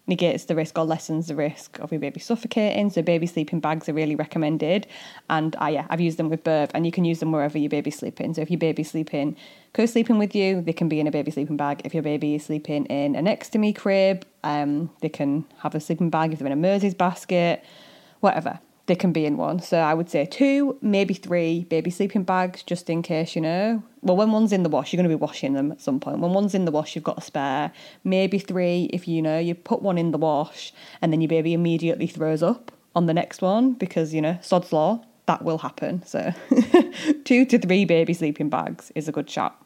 negates 0.08 0.46
the 0.46 0.56
risk 0.56 0.78
or 0.78 0.86
lessens 0.86 1.28
the 1.28 1.36
risk 1.36 1.80
of 1.80 1.92
your 1.92 2.00
baby 2.00 2.20
suffocating. 2.20 2.90
So 2.90 3.02
baby 3.02 3.26
sleeping 3.26 3.60
bags 3.60 3.90
are 3.90 3.94
really 3.94 4.16
recommended. 4.16 4.88
And 5.30 5.56
uh, 5.62 5.68
yeah, 5.68 5.88
I've 5.90 6.02
used 6.02 6.18
them 6.18 6.30
with 6.30 6.44
birth 6.44 6.72
and 6.74 6.86
you 6.86 6.92
can 6.92 7.06
use 7.06 7.20
them 7.20 7.32
wherever 7.32 7.58
your 7.58 7.70
baby's 7.70 7.98
sleeping. 7.98 8.34
So 8.34 8.42
if 8.42 8.52
your 8.52 8.60
baby's 8.60 8.92
sleeping, 8.92 9.36
co-sleeping 9.74 10.18
with 10.18 10.36
you, 10.36 10.62
they 10.62 10.74
can 10.74 10.90
be 10.90 11.00
in 11.00 11.08
a 11.08 11.12
baby 11.12 11.32
sleeping 11.32 11.58
bag. 11.58 11.82
If 11.84 11.94
your 11.94 12.04
baby 12.04 12.36
is 12.36 12.46
sleeping 12.46 12.86
in 12.86 13.16
a 13.16 13.22
next 13.22 13.50
to 13.50 13.58
me 13.58 13.74
crib, 13.74 14.26
um, 14.44 14.92
they 15.02 15.10
can 15.10 15.46
have 15.60 15.76
a 15.76 15.80
sleeping 15.80 16.10
bag 16.10 16.34
if 16.34 16.40
they're 16.40 16.48
in 16.48 16.54
a 16.54 16.56
Moses 16.56 16.94
basket, 16.94 17.64
whatever 18.20 18.60
they 18.88 18.96
can 18.96 19.12
be 19.12 19.26
in 19.26 19.38
one. 19.38 19.60
So 19.60 19.80
I 19.80 19.94
would 19.94 20.10
say 20.10 20.26
two, 20.26 20.78
maybe 20.82 21.14
three 21.14 21.64
baby 21.64 21.90
sleeping 21.90 22.24
bags 22.24 22.64
just 22.64 22.90
in 22.90 23.02
case, 23.02 23.36
you 23.36 23.42
know. 23.42 23.84
Well, 24.02 24.16
when 24.16 24.32
one's 24.32 24.52
in 24.52 24.64
the 24.64 24.70
wash, 24.70 24.94
you're 24.94 24.98
going 25.02 25.10
to 25.10 25.18
be 25.18 25.20
washing 25.20 25.54
them 25.54 25.72
at 25.72 25.82
some 25.82 26.00
point. 26.00 26.20
When 26.20 26.34
one's 26.34 26.54
in 26.54 26.66
the 26.66 26.72
wash, 26.72 26.96
you've 26.96 27.04
got 27.04 27.18
a 27.18 27.22
spare. 27.22 27.72
Maybe 28.04 28.38
three 28.38 28.90
if 28.94 29.08
you 29.08 29.22
know, 29.22 29.40
you 29.40 29.56
put 29.56 29.82
one 29.82 29.98
in 29.98 30.12
the 30.12 30.18
wash 30.18 30.74
and 31.02 31.12
then 31.12 31.22
your 31.22 31.30
baby 31.30 31.54
immediately 31.54 32.08
throws 32.08 32.44
up 32.44 32.72
on 32.96 33.08
the 33.08 33.14
next 33.14 33.42
one 33.42 33.74
because, 33.74 34.14
you 34.14 34.22
know, 34.22 34.38
sod's 34.42 34.72
law, 34.72 35.04
that 35.26 35.44
will 35.44 35.58
happen. 35.58 36.06
So 36.06 36.34
two 37.24 37.46
to 37.46 37.58
three 37.58 37.86
baby 37.86 38.14
sleeping 38.14 38.50
bags 38.50 38.92
is 38.94 39.08
a 39.08 39.12
good 39.12 39.30
shot. 39.30 39.65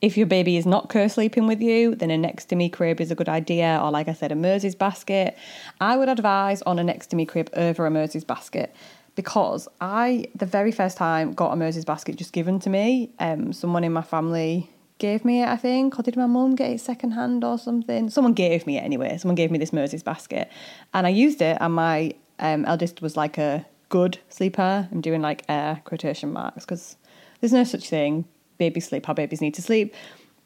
If 0.00 0.16
your 0.16 0.26
baby 0.26 0.56
is 0.56 0.64
not 0.64 0.88
co 0.88 1.08
sleeping 1.08 1.46
with 1.46 1.60
you, 1.60 1.94
then 1.94 2.10
a 2.10 2.16
next 2.16 2.46
to 2.46 2.56
me 2.56 2.70
crib 2.70 3.00
is 3.00 3.10
a 3.10 3.14
good 3.14 3.28
idea, 3.28 3.78
or 3.82 3.90
like 3.90 4.08
I 4.08 4.14
said, 4.14 4.32
a 4.32 4.34
Moses 4.34 4.74
basket. 4.74 5.36
I 5.80 5.96
would 5.96 6.08
advise 6.08 6.62
on 6.62 6.78
a 6.78 6.84
next 6.84 7.08
to 7.08 7.16
me 7.16 7.26
crib 7.26 7.50
over 7.52 7.84
a 7.84 7.90
Moses 7.90 8.24
basket 8.24 8.74
because 9.14 9.68
I, 9.80 10.26
the 10.34 10.46
very 10.46 10.72
first 10.72 10.96
time, 10.96 11.34
got 11.34 11.52
a 11.52 11.56
Moses 11.56 11.84
basket 11.84 12.16
just 12.16 12.32
given 12.32 12.58
to 12.60 12.70
me. 12.70 13.10
Um, 13.18 13.52
someone 13.52 13.84
in 13.84 13.92
my 13.92 14.02
family 14.02 14.70
gave 14.98 15.24
me 15.24 15.42
it, 15.42 15.48
I 15.48 15.56
think, 15.56 15.98
or 15.98 16.02
did 16.02 16.16
my 16.16 16.26
mum 16.26 16.54
get 16.54 16.70
it 16.70 16.80
secondhand 16.80 17.44
or 17.44 17.58
something? 17.58 18.08
Someone 18.08 18.32
gave 18.32 18.66
me 18.66 18.78
it 18.78 18.82
anyway. 18.82 19.18
Someone 19.18 19.34
gave 19.34 19.50
me 19.50 19.58
this 19.58 19.72
Moses 19.72 20.02
basket, 20.02 20.50
and 20.94 21.06
I 21.06 21.10
used 21.10 21.42
it, 21.42 21.58
and 21.60 21.74
my 21.74 22.14
um, 22.38 22.64
eldest 22.64 23.02
was 23.02 23.18
like 23.18 23.36
a 23.36 23.66
good 23.90 24.18
sleeper. 24.30 24.88
I'm 24.90 25.02
doing 25.02 25.20
like 25.20 25.44
air 25.46 25.82
quotation 25.84 26.32
marks 26.32 26.64
because 26.64 26.96
there's 27.40 27.52
no 27.52 27.64
such 27.64 27.90
thing 27.90 28.24
baby 28.60 28.78
sleep, 28.78 29.06
how 29.06 29.14
babies 29.14 29.40
need 29.40 29.54
to 29.54 29.62
sleep. 29.62 29.94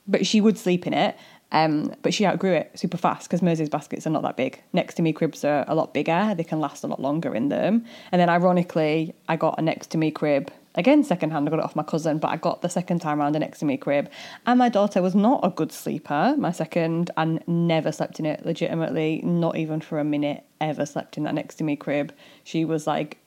But 0.06 0.26
she 0.26 0.40
would 0.40 0.56
sleep 0.56 0.86
in 0.86 0.94
it. 0.94 1.16
Um, 1.52 1.94
but 2.02 2.14
she 2.14 2.26
outgrew 2.26 2.52
it 2.52 2.78
super 2.78 2.96
fast 2.96 3.28
because 3.28 3.42
Moses 3.42 3.68
baskets 3.68 4.06
are 4.06 4.10
not 4.10 4.22
that 4.22 4.36
big. 4.36 4.60
Next 4.72 4.94
to 4.94 5.02
me 5.02 5.12
cribs 5.12 5.44
are 5.44 5.64
a 5.68 5.74
lot 5.74 5.94
bigger. 5.94 6.34
They 6.36 6.42
can 6.42 6.58
last 6.58 6.82
a 6.82 6.86
lot 6.86 7.00
longer 7.00 7.34
in 7.34 7.48
them. 7.48 7.84
And 8.10 8.20
then 8.20 8.28
ironically, 8.28 9.14
I 9.28 9.36
got 9.36 9.58
a 9.58 9.62
next 9.62 9.88
to 9.90 9.98
me 9.98 10.10
crib 10.10 10.50
again 10.74 11.04
secondhand. 11.04 11.46
I 11.46 11.50
got 11.50 11.60
it 11.60 11.64
off 11.64 11.76
my 11.76 11.82
cousin, 11.82 12.18
but 12.18 12.30
I 12.30 12.36
got 12.36 12.62
the 12.62 12.68
second 12.68 13.00
time 13.00 13.20
around 13.20 13.36
a 13.36 13.38
next 13.38 13.60
to 13.60 13.64
me 13.64 13.76
crib. 13.76 14.10
And 14.46 14.58
my 14.58 14.68
daughter 14.68 15.00
was 15.00 15.14
not 15.14 15.40
a 15.44 15.50
good 15.50 15.72
sleeper. 15.72 16.34
My 16.36 16.50
second, 16.50 17.10
and 17.16 17.42
never 17.46 17.92
slept 17.92 18.18
in 18.18 18.26
it. 18.26 18.44
Legitimately, 18.44 19.20
not 19.22 19.56
even 19.56 19.80
for 19.80 19.98
a 19.98 20.04
minute 20.04 20.44
ever 20.60 20.86
slept 20.86 21.16
in 21.16 21.24
that 21.24 21.34
next 21.34 21.56
to 21.56 21.64
me 21.64 21.76
crib. 21.76 22.12
She 22.42 22.64
was 22.64 22.86
like 22.86 23.18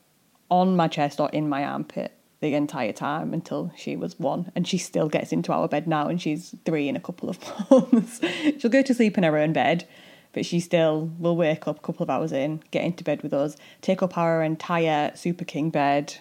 on 0.49 0.75
my 0.75 0.87
chest 0.87 1.19
or 1.19 1.29
in 1.29 1.47
my 1.49 1.63
armpit 1.63 2.16
the 2.39 2.53
entire 2.53 2.93
time 2.93 3.33
until 3.33 3.71
she 3.75 3.95
was 3.95 4.19
one. 4.19 4.51
And 4.55 4.67
she 4.67 4.77
still 4.77 5.09
gets 5.09 5.31
into 5.31 5.51
our 5.51 5.67
bed 5.67 5.87
now, 5.87 6.07
and 6.07 6.21
she's 6.21 6.55
three 6.65 6.87
in 6.87 6.95
a 6.95 6.99
couple 6.99 7.29
of 7.29 7.39
months. 7.71 8.21
She'll 8.59 8.71
go 8.71 8.81
to 8.81 8.93
sleep 8.93 9.17
in 9.17 9.23
her 9.23 9.37
own 9.37 9.53
bed, 9.53 9.87
but 10.33 10.45
she 10.45 10.59
still 10.59 11.11
will 11.17 11.35
wake 11.35 11.67
up 11.67 11.79
a 11.79 11.81
couple 11.81 12.03
of 12.03 12.09
hours 12.09 12.31
in, 12.31 12.61
get 12.71 12.83
into 12.83 13.03
bed 13.03 13.23
with 13.23 13.33
us, 13.33 13.55
take 13.81 14.03
up 14.03 14.17
our 14.17 14.43
entire 14.43 15.15
Super 15.15 15.45
King 15.45 15.69
bed. 15.69 16.15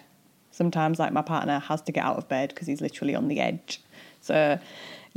Sometimes, 0.51 0.97
like 0.97 1.13
my 1.13 1.21
partner 1.21 1.59
has 1.59 1.81
to 1.83 1.91
get 1.91 2.03
out 2.03 2.17
of 2.17 2.27
bed 2.27 2.49
because 2.49 2.67
he's 2.67 2.81
literally 2.81 3.13
on 3.13 3.27
the 3.27 3.39
edge. 3.39 3.81
So 4.21 4.59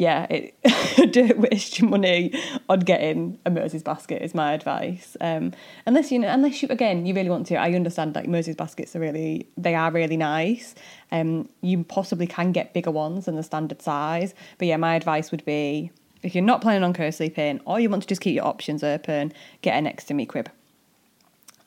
yeah, 0.00 0.26
it, 0.30 1.12
don't 1.12 1.38
waste 1.40 1.78
your 1.78 1.90
money 1.90 2.32
on 2.70 2.80
getting 2.80 3.38
a 3.44 3.50
Moses 3.50 3.82
basket 3.82 4.22
is 4.22 4.34
my 4.34 4.54
advice. 4.54 5.14
Um, 5.20 5.52
unless 5.84 6.10
you 6.10 6.18
know, 6.18 6.28
unless 6.28 6.62
you 6.62 6.68
again 6.70 7.04
you 7.04 7.12
really 7.12 7.28
want 7.28 7.46
to. 7.48 7.56
I 7.56 7.74
understand 7.74 8.14
like 8.14 8.26
Moses 8.26 8.56
baskets 8.56 8.96
are 8.96 8.98
really 8.98 9.46
they 9.58 9.74
are 9.74 9.90
really 9.90 10.16
nice. 10.16 10.74
Um, 11.12 11.50
you 11.60 11.84
possibly 11.84 12.26
can 12.26 12.50
get 12.50 12.72
bigger 12.72 12.90
ones 12.90 13.26
than 13.26 13.36
the 13.36 13.42
standard 13.42 13.82
size, 13.82 14.32
but 14.56 14.68
yeah, 14.68 14.78
my 14.78 14.94
advice 14.94 15.30
would 15.30 15.44
be 15.44 15.90
if 16.22 16.34
you're 16.34 16.44
not 16.44 16.62
planning 16.62 16.82
on 16.82 16.94
co-sleeping 16.94 17.60
or 17.66 17.78
you 17.78 17.90
want 17.90 18.02
to 18.02 18.08
just 18.08 18.22
keep 18.22 18.34
your 18.34 18.46
options 18.46 18.82
open, 18.82 19.34
get 19.60 19.76
an 19.76 19.84
next 19.84 20.04
to 20.04 20.14
me 20.14 20.24
crib. 20.24 20.48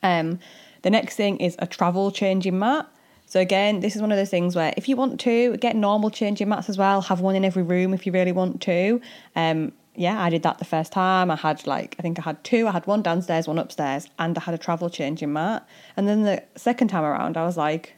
Um, 0.02 0.40
the 0.82 0.90
next 0.90 1.14
thing 1.14 1.36
is 1.36 1.54
a 1.60 1.68
travel 1.68 2.10
changing 2.10 2.58
mat. 2.58 2.88
So 3.34 3.40
again, 3.40 3.80
this 3.80 3.96
is 3.96 4.00
one 4.00 4.12
of 4.12 4.16
those 4.16 4.30
things 4.30 4.54
where 4.54 4.72
if 4.76 4.88
you 4.88 4.94
want 4.94 5.18
to 5.22 5.56
get 5.56 5.74
normal 5.74 6.08
changing 6.08 6.48
mats 6.48 6.68
as 6.68 6.78
well, 6.78 7.02
have 7.02 7.20
one 7.20 7.34
in 7.34 7.44
every 7.44 7.64
room 7.64 7.92
if 7.92 8.06
you 8.06 8.12
really 8.12 8.30
want 8.30 8.62
to. 8.62 9.00
Um, 9.34 9.72
yeah, 9.96 10.22
I 10.22 10.30
did 10.30 10.44
that 10.44 10.58
the 10.58 10.64
first 10.64 10.92
time. 10.92 11.32
I 11.32 11.34
had 11.34 11.66
like 11.66 11.96
I 11.98 12.02
think 12.02 12.20
I 12.20 12.22
had 12.22 12.44
two. 12.44 12.68
I 12.68 12.70
had 12.70 12.86
one 12.86 13.02
downstairs, 13.02 13.48
one 13.48 13.58
upstairs, 13.58 14.08
and 14.20 14.38
I 14.38 14.40
had 14.40 14.54
a 14.54 14.58
travel 14.58 14.88
changing 14.88 15.32
mat. 15.32 15.66
And 15.96 16.06
then 16.06 16.22
the 16.22 16.44
second 16.54 16.86
time 16.86 17.02
around, 17.02 17.36
I 17.36 17.44
was 17.44 17.56
like, 17.56 17.96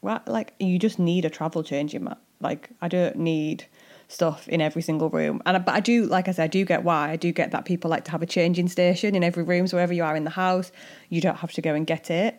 "What? 0.00 0.26
Like 0.26 0.52
you 0.58 0.80
just 0.80 0.98
need 0.98 1.24
a 1.24 1.30
travel 1.30 1.62
changing 1.62 2.02
mat? 2.02 2.18
Like 2.40 2.70
I 2.80 2.88
don't 2.88 3.18
need." 3.18 3.66
stuff 4.08 4.46
in 4.46 4.60
every 4.60 4.82
single 4.82 5.08
room. 5.08 5.40
And 5.46 5.64
but 5.64 5.74
I 5.74 5.80
do, 5.80 6.04
like 6.04 6.28
I 6.28 6.32
said, 6.32 6.44
I 6.44 6.46
do 6.48 6.66
get 6.66 6.84
why. 6.84 7.08
I 7.08 7.16
do 7.16 7.32
get 7.32 7.50
that 7.52 7.64
people 7.64 7.88
like 7.88 8.04
to 8.04 8.10
have 8.10 8.20
a 8.20 8.26
changing 8.26 8.68
station 8.68 9.14
in 9.14 9.24
every 9.24 9.42
room. 9.42 9.66
So 9.66 9.78
wherever 9.78 9.94
you 9.94 10.04
are 10.04 10.14
in 10.14 10.24
the 10.24 10.30
house, 10.30 10.70
you 11.08 11.22
don't 11.22 11.36
have 11.36 11.52
to 11.52 11.62
go 11.62 11.72
and 11.72 11.86
get 11.86 12.10
it. 12.10 12.38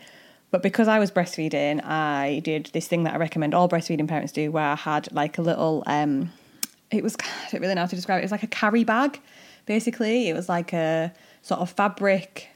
But 0.54 0.62
because 0.62 0.88
I 0.88 1.00
was 1.00 1.10
breastfeeding, 1.10 1.84
I 1.84 2.40
did 2.44 2.70
this 2.74 2.88
thing 2.88 3.06
that 3.06 3.16
I 3.16 3.18
recommend 3.18 3.56
all 3.56 3.68
breastfeeding 3.68 4.08
parents 4.08 4.32
do, 4.32 4.52
where 4.52 4.64
I 4.64 4.76
had 4.76 5.12
like 5.12 5.40
a 5.40 5.42
little. 5.42 5.82
Um, 5.88 6.32
it 6.92 7.02
was 7.02 7.16
I 7.20 7.50
don't 7.50 7.60
really 7.60 7.74
know 7.74 7.82
how 7.82 7.88
to 7.88 7.96
describe 7.96 8.18
it. 8.18 8.22
It 8.22 8.26
was 8.26 8.32
like 8.32 8.44
a 8.44 8.48
carry 8.48 8.84
bag, 8.84 9.20
basically. 9.66 10.30
It 10.30 10.36
was 10.36 10.50
like 10.50 10.72
a 10.72 11.12
sort 11.42 11.60
of 11.60 11.72
fabric 11.72 12.50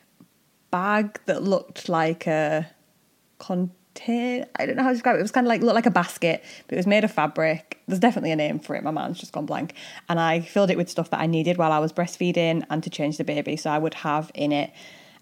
bag 0.70 1.20
that 1.26 1.42
looked 1.42 1.90
like 1.90 2.28
a 2.28 2.70
container. 3.40 4.46
I 4.58 4.68
don't 4.68 4.76
know 4.76 4.84
how 4.84 4.90
to 4.90 4.94
describe 4.94 5.16
it. 5.16 5.20
It 5.20 5.24
was 5.24 5.32
kind 5.32 5.48
of 5.48 5.50
like 5.50 5.64
looked 5.64 5.74
like 5.74 5.88
a 5.88 5.90
basket, 5.90 6.44
but 6.68 6.76
it 6.76 6.78
was 6.78 6.86
made 6.86 7.04
of 7.04 7.12
fabric. 7.12 7.82
There's 7.88 8.00
definitely 8.00 8.32
a 8.32 8.36
name 8.36 8.60
for 8.60 8.76
it. 8.76 8.84
My 8.84 8.92
mind's 8.92 9.20
just 9.20 9.32
gone 9.32 9.48
blank. 9.48 9.74
And 10.08 10.20
I 10.20 10.42
filled 10.42 10.70
it 10.70 10.78
with 10.78 10.88
stuff 10.88 11.10
that 11.10 11.20
I 11.20 11.26
needed 11.26 11.58
while 11.58 11.72
I 11.72 11.80
was 11.80 11.94
breastfeeding 11.94 12.64
and 12.70 12.84
to 12.84 12.92
change 12.92 13.18
the 13.18 13.24
baby. 13.24 13.58
So 13.58 13.72
I 13.72 13.80
would 13.80 13.96
have 13.96 14.30
in 14.36 14.52
it 14.52 14.72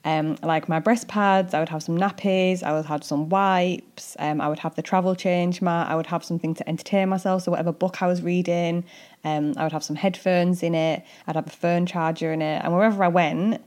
um, 0.06 0.38
like 0.44 0.70
my 0.70 0.80
breast 0.80 1.08
pads, 1.08 1.56
I 1.56 1.60
would 1.60 1.70
have 1.70 1.82
some 1.82 1.98
nappies, 1.98 2.62
I 2.62 2.74
would 2.74 2.86
have 2.86 3.04
some 3.04 3.28
wipes, 3.28 4.16
um, 4.20 4.40
I 4.40 4.48
would 4.48 4.60
have 4.60 4.76
the 4.76 4.84
travel 4.84 5.16
change 5.16 5.64
mat, 5.64 5.90
I 5.90 5.96
would 5.96 6.06
have 6.06 6.24
something 6.24 6.54
to 6.54 6.70
entertain 6.70 7.10
myself. 7.10 7.42
So, 7.42 7.52
whatever 7.52 7.72
book 7.72 8.04
I 8.04 8.08
was 8.08 8.22
reading, 8.22 8.86
um, 9.24 9.56
I 9.58 9.64
would 9.64 9.72
have 9.72 9.84
some 9.84 9.96
headphones 9.96 10.62
in 10.62 10.76
it, 10.76 11.04
I'd 11.26 11.36
have 11.36 11.48
a 11.48 11.50
phone 11.50 11.88
charger 11.88 12.32
in 12.32 12.44
it. 12.44 12.64
And 12.64 12.72
wherever 12.72 13.04
I 13.04 13.08
went, 13.08 13.64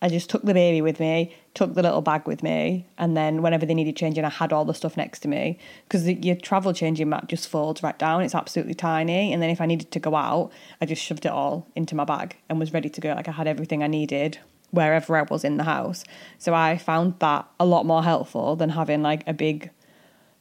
I 0.00 0.08
just 0.08 0.30
took 0.30 0.42
the 0.42 0.54
baby 0.54 0.80
with 0.80 1.00
me, 1.00 1.34
took 1.52 1.74
the 1.74 1.82
little 1.82 2.00
bag 2.00 2.26
with 2.26 2.42
me, 2.42 2.86
and 2.96 3.14
then 3.14 3.42
whenever 3.42 3.66
they 3.66 3.74
needed 3.74 3.94
changing, 3.94 4.24
I 4.24 4.30
had 4.30 4.54
all 4.54 4.64
the 4.64 4.72
stuff 4.72 4.96
next 4.96 5.20
to 5.20 5.28
me 5.28 5.58
because 5.86 6.08
your 6.08 6.36
travel 6.36 6.72
changing 6.72 7.10
mat 7.10 7.28
just 7.28 7.46
folds 7.46 7.82
right 7.82 7.98
down. 7.98 8.22
It's 8.22 8.34
absolutely 8.34 8.74
tiny. 8.74 9.34
And 9.34 9.42
then 9.42 9.50
if 9.50 9.60
I 9.60 9.66
needed 9.66 9.90
to 9.90 10.00
go 10.00 10.14
out, 10.14 10.50
I 10.80 10.86
just 10.86 11.02
shoved 11.02 11.26
it 11.26 11.32
all 11.32 11.68
into 11.76 11.94
my 11.94 12.04
bag 12.04 12.38
and 12.48 12.58
was 12.58 12.72
ready 12.72 12.88
to 12.88 13.00
go. 13.02 13.12
Like 13.12 13.28
I 13.28 13.32
had 13.32 13.46
everything 13.46 13.82
I 13.82 13.86
needed 13.86 14.38
wherever 14.74 15.16
I 15.16 15.22
was 15.22 15.44
in 15.44 15.56
the 15.56 15.64
house. 15.64 16.04
So 16.38 16.54
I 16.54 16.76
found 16.76 17.18
that 17.20 17.48
a 17.58 17.64
lot 17.64 17.86
more 17.86 18.02
helpful 18.02 18.56
than 18.56 18.70
having 18.70 19.02
like 19.02 19.22
a 19.26 19.32
big 19.32 19.70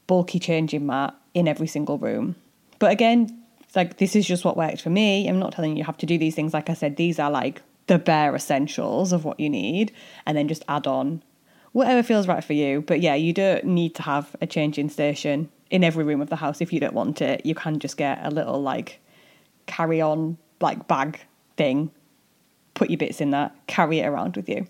bulky 0.08 0.40
changing 0.40 0.86
mat 0.86 1.16
in 1.34 1.48
every 1.48 1.68
single 1.68 1.98
room. 1.98 2.36
But 2.80 2.92
again, 2.92 3.44
like 3.76 3.98
this 3.98 4.16
is 4.16 4.28
just 4.28 4.46
what 4.46 4.58
worked 4.58 4.82
for 4.82 4.90
me. 4.90 5.28
I'm 5.28 5.40
not 5.40 5.54
telling 5.54 5.72
you 5.72 5.78
you 5.78 5.84
have 5.86 5.98
to 5.98 6.06
do 6.06 6.18
these 6.18 6.36
things. 6.36 6.54
Like 6.54 6.70
I 6.70 6.74
said, 6.74 6.96
these 6.96 7.20
are 7.20 7.32
like 7.32 7.62
the 7.88 8.00
bare 8.00 8.36
essentials 8.36 9.12
of 9.12 9.26
what 9.26 9.40
you 9.40 9.50
need, 9.50 9.92
and 10.26 10.38
then 10.38 10.48
just 10.48 10.64
add 10.68 10.88
on 10.88 11.24
whatever 11.72 12.04
feels 12.04 12.28
right 12.28 12.44
for 12.44 12.54
you. 12.54 12.82
But 12.82 13.02
yeah, 13.02 13.16
you 13.16 13.34
don't 13.34 13.66
need 13.66 13.96
to 13.96 14.04
have 14.04 14.36
a 14.42 14.48
changing 14.48 14.90
station 14.90 15.50
in 15.70 15.84
every 15.84 16.04
room 16.04 16.22
of 16.22 16.30
the 16.30 16.36
house 16.36 16.62
if 16.62 16.72
you 16.72 16.80
don't 16.80 16.94
want 16.94 17.22
it. 17.22 17.46
You 17.46 17.56
can 17.56 17.80
just 17.80 17.98
get 17.98 18.20
a 18.24 18.30
little 18.30 18.62
like 18.62 19.00
carry 19.66 20.02
on 20.02 20.38
like 20.62 20.88
bag 20.88 21.20
thing 21.58 21.92
put 22.74 22.90
your 22.90 22.98
bits 22.98 23.22
in 23.22 23.32
that, 23.32 23.56
carry 23.68 24.00
it 24.00 24.06
around 24.06 24.36
with 24.36 24.50
you. 24.50 24.68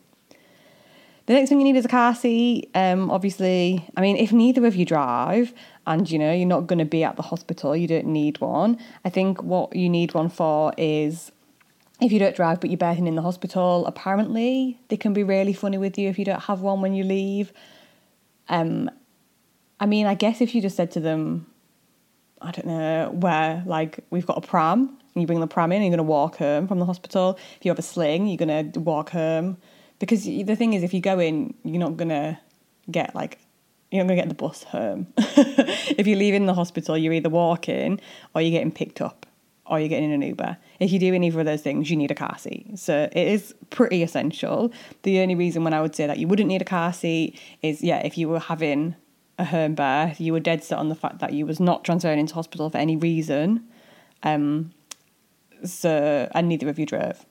The 1.26 1.34
next 1.34 1.50
thing 1.50 1.60
you 1.60 1.64
need 1.64 1.78
is 1.78 1.86
a 1.86 1.90
car 1.90 2.14
seat. 2.14 2.70
Um, 2.76 3.10
obviously, 3.10 3.88
I 3.96 4.02
mean, 4.02 4.18
if 4.18 4.34
neither 4.34 4.66
of 4.66 4.76
you 4.76 4.86
drive 4.86 5.54
and 5.88 6.10
you 6.10 6.20
know 6.20 6.34
you're 6.34 6.46
not 6.48 6.68
going 6.68 6.80
to 6.80 6.86
be 6.86 7.04
at 7.04 7.16
the 7.16 7.22
hospital, 7.22 7.76
you 7.76 7.88
don't 7.88 8.08
need 8.08 8.42
one. 8.42 8.78
I 9.06 9.10
think 9.10 9.42
what 9.42 9.74
you 9.74 9.88
need 9.90 10.14
one 10.14 10.28
for 10.28 10.74
is 10.78 11.32
if 12.02 12.12
you 12.12 12.20
don't 12.20 12.36
drive 12.36 12.60
but 12.60 12.70
you're 12.70 12.78
birthing 12.78 13.08
in 13.08 13.16
the 13.16 13.22
hospital. 13.22 13.86
Apparently, 13.86 14.80
they 14.90 14.98
can 14.98 15.14
be 15.14 15.24
really 15.24 15.54
funny 15.54 15.78
with 15.78 15.98
you 15.98 16.10
if 16.10 16.20
you 16.20 16.26
don't 16.26 16.42
have 16.42 16.60
one 16.60 16.82
when 16.82 16.94
you 16.94 17.06
leave. 17.06 17.54
Um, 18.50 18.92
I 19.80 19.86
mean, 19.86 20.06
I 20.06 20.16
guess 20.16 20.42
if 20.42 20.54
you 20.54 20.62
just 20.62 20.76
said 20.76 20.92
to 20.92 21.00
them, 21.00 21.48
I 22.42 22.52
don't 22.52 22.68
know, 22.68 23.12
where 23.14 23.64
like 23.66 24.00
we've 24.10 24.26
got 24.26 24.38
a 24.38 24.46
pram 24.46 24.98
you 25.16 25.28
bring 25.28 25.40
the 25.40 25.48
pram 25.48 25.72
in 25.72 25.78
and 25.78 25.86
you're 25.86 25.96
going 25.96 26.06
to 26.06 26.12
walk 26.12 26.38
home 26.38 26.68
from 26.68 26.80
the 26.80 26.86
hospital. 26.86 27.38
If 27.58 27.66
you 27.66 27.70
have 27.70 27.80
a 27.80 27.84
sling, 27.84 28.28
you're 28.28 28.38
going 28.38 28.72
to 28.72 28.80
walk 28.80 29.12
home. 29.12 29.58
Because 30.00 30.24
the 30.24 30.56
thing 30.56 30.74
is, 30.74 30.84
if 30.84 30.94
you 30.94 31.02
go 31.02 31.20
in, 31.20 31.54
you're 31.64 31.80
not 31.80 31.98
going 31.98 32.10
to 32.10 32.38
get 32.90 33.16
like, 33.16 33.40
you're 33.92 34.04
not 34.04 34.08
going 34.08 34.18
to 34.18 34.24
get 34.24 34.30
the 34.30 34.36
bus 34.36 34.64
home. 34.64 35.08
if 35.18 36.08
you're 36.08 36.18
leaving 36.18 36.46
the 36.46 36.54
hospital, 36.54 36.98
you're 36.98 37.14
either 37.14 37.30
walking 37.30 38.00
or 38.34 38.42
you're 38.42 38.52
getting 38.52 38.72
picked 38.72 39.02
up 39.02 39.26
or 39.66 39.80
you're 39.80 39.90
getting 39.90 40.12
an 40.12 40.22
Uber. 40.22 40.58
If 40.80 40.92
you 40.92 41.00
do 41.00 41.14
any 41.14 41.30
of 41.30 41.46
those 41.46 41.62
things, 41.62 41.90
you 41.90 41.96
need 41.96 42.12
a 42.12 42.16
car 42.16 42.38
seat. 42.38 42.78
So 42.78 43.08
it 43.12 43.28
is 43.28 43.56
pretty 43.70 44.04
essential. 44.04 44.74
The 45.04 45.20
only 45.20 45.36
reason 45.36 45.64
when 45.64 45.74
I 45.74 45.82
would 45.82 45.96
say 45.96 46.08
that 46.08 46.18
you 46.18 46.28
wouldn't 46.28 46.48
need 46.48 46.62
a 46.62 46.66
car 46.66 46.92
seat 46.92 47.40
is, 47.62 47.82
yeah, 47.82 48.00
if 48.00 48.18
you 48.18 48.28
were 48.28 48.40
having 48.40 48.96
a 49.38 49.46
home 49.46 49.76
birth, 49.76 50.20
you 50.20 50.34
were 50.34 50.40
dead 50.40 50.64
set 50.64 50.78
on 50.78 50.90
the 50.90 50.96
fact 50.96 51.20
that 51.20 51.34
you 51.34 51.46
was 51.46 51.60
not 51.60 51.84
transferring 51.84 52.20
into 52.20 52.34
hospital 52.34 52.70
for 52.70 52.78
any 52.78 52.98
reason. 52.98 53.66
Um, 54.24 54.74
so 55.64 56.30
and 56.34 56.50
neither 56.50 56.70
of 56.70 56.80
you 56.80 56.86
drove. 56.86 57.26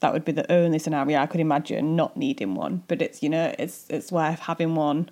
That 0.00 0.12
would 0.12 0.24
be 0.24 0.32
the 0.32 0.50
only 0.52 0.78
scenario 0.78 1.18
I 1.18 1.26
could 1.26 1.40
imagine 1.40 1.96
not 1.96 2.16
needing 2.16 2.54
one. 2.54 2.84
But 2.88 3.02
it's 3.02 3.22
you 3.22 3.28
know 3.28 3.54
it's 3.58 3.86
it's 3.88 4.12
worth 4.12 4.40
having 4.40 4.74
one 4.74 5.10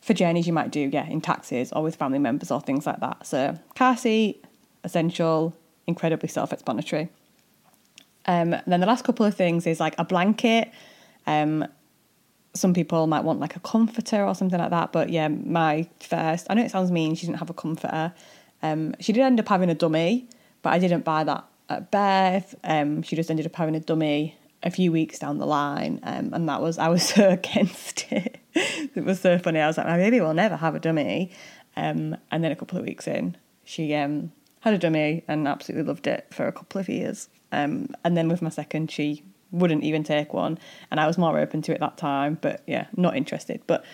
for 0.00 0.14
journeys 0.14 0.46
you 0.46 0.52
might 0.52 0.70
do, 0.70 0.80
yeah, 0.92 1.06
in 1.06 1.20
taxis 1.20 1.72
or 1.72 1.82
with 1.82 1.96
family 1.96 2.18
members 2.18 2.50
or 2.50 2.60
things 2.60 2.86
like 2.86 3.00
that. 3.00 3.26
So 3.26 3.58
car 3.74 3.96
seat, 3.96 4.44
essential, 4.82 5.54
incredibly 5.86 6.28
self-explanatory. 6.28 7.10
Um, 8.26 8.56
then 8.66 8.80
the 8.80 8.86
last 8.86 9.04
couple 9.04 9.26
of 9.26 9.34
things 9.34 9.66
is 9.66 9.80
like 9.80 9.94
a 9.98 10.04
blanket. 10.04 10.70
Um, 11.26 11.66
some 12.54 12.74
people 12.74 13.06
might 13.06 13.24
want 13.24 13.40
like 13.40 13.56
a 13.56 13.60
comforter 13.60 14.24
or 14.24 14.34
something 14.34 14.58
like 14.58 14.70
that, 14.70 14.92
but 14.92 15.10
yeah, 15.10 15.28
my 15.28 15.88
first, 16.00 16.46
I 16.50 16.54
know 16.54 16.62
it 16.62 16.70
sounds 16.70 16.90
mean, 16.90 17.14
she 17.14 17.26
didn't 17.26 17.38
have 17.38 17.50
a 17.50 17.54
comforter. 17.54 18.12
Um, 18.62 18.94
she 19.00 19.12
did 19.12 19.22
end 19.22 19.38
up 19.38 19.48
having 19.48 19.70
a 19.70 19.74
dummy, 19.74 20.28
but 20.62 20.72
I 20.72 20.78
didn't 20.78 21.04
buy 21.04 21.24
that 21.24 21.44
at 21.70 21.90
birth. 21.90 22.54
Um, 22.64 23.02
she 23.02 23.16
just 23.16 23.30
ended 23.30 23.46
up 23.46 23.56
having 23.56 23.76
a 23.76 23.80
dummy 23.80 24.36
a 24.62 24.70
few 24.70 24.92
weeks 24.92 25.18
down 25.18 25.38
the 25.38 25.46
line, 25.46 26.00
um, 26.02 26.34
and 26.34 26.48
that 26.48 26.60
was 26.60 26.78
I 26.78 26.88
was 26.88 27.02
so 27.14 27.30
against 27.30 28.10
it. 28.12 28.38
it 28.54 29.04
was 29.04 29.20
so 29.20 29.38
funny. 29.38 29.60
I 29.60 29.66
was 29.66 29.78
like, 29.78 29.86
my 29.86 29.96
baby 29.96 30.20
will 30.20 30.34
never 30.34 30.56
have 30.56 30.74
a 30.74 30.80
dummy. 30.80 31.30
Um, 31.76 32.16
and 32.30 32.42
then 32.42 32.50
a 32.50 32.56
couple 32.56 32.78
of 32.78 32.84
weeks 32.84 33.06
in, 33.06 33.36
she 33.64 33.94
um, 33.94 34.32
had 34.60 34.74
a 34.74 34.78
dummy 34.78 35.22
and 35.28 35.46
absolutely 35.46 35.86
loved 35.86 36.06
it 36.08 36.26
for 36.30 36.46
a 36.46 36.52
couple 36.52 36.80
of 36.80 36.88
years. 36.88 37.28
Um, 37.52 37.94
and 38.04 38.16
then 38.16 38.28
with 38.28 38.42
my 38.42 38.50
second, 38.50 38.90
she 38.90 39.22
wouldn't 39.52 39.84
even 39.84 40.02
take 40.02 40.34
one, 40.34 40.58
and 40.90 41.00
I 41.00 41.06
was 41.06 41.16
more 41.16 41.38
open 41.38 41.62
to 41.62 41.72
it 41.72 41.80
that 41.80 41.96
time. 41.96 42.38
But 42.40 42.62
yeah, 42.66 42.88
not 42.96 43.16
interested. 43.16 43.62
But 43.66 43.84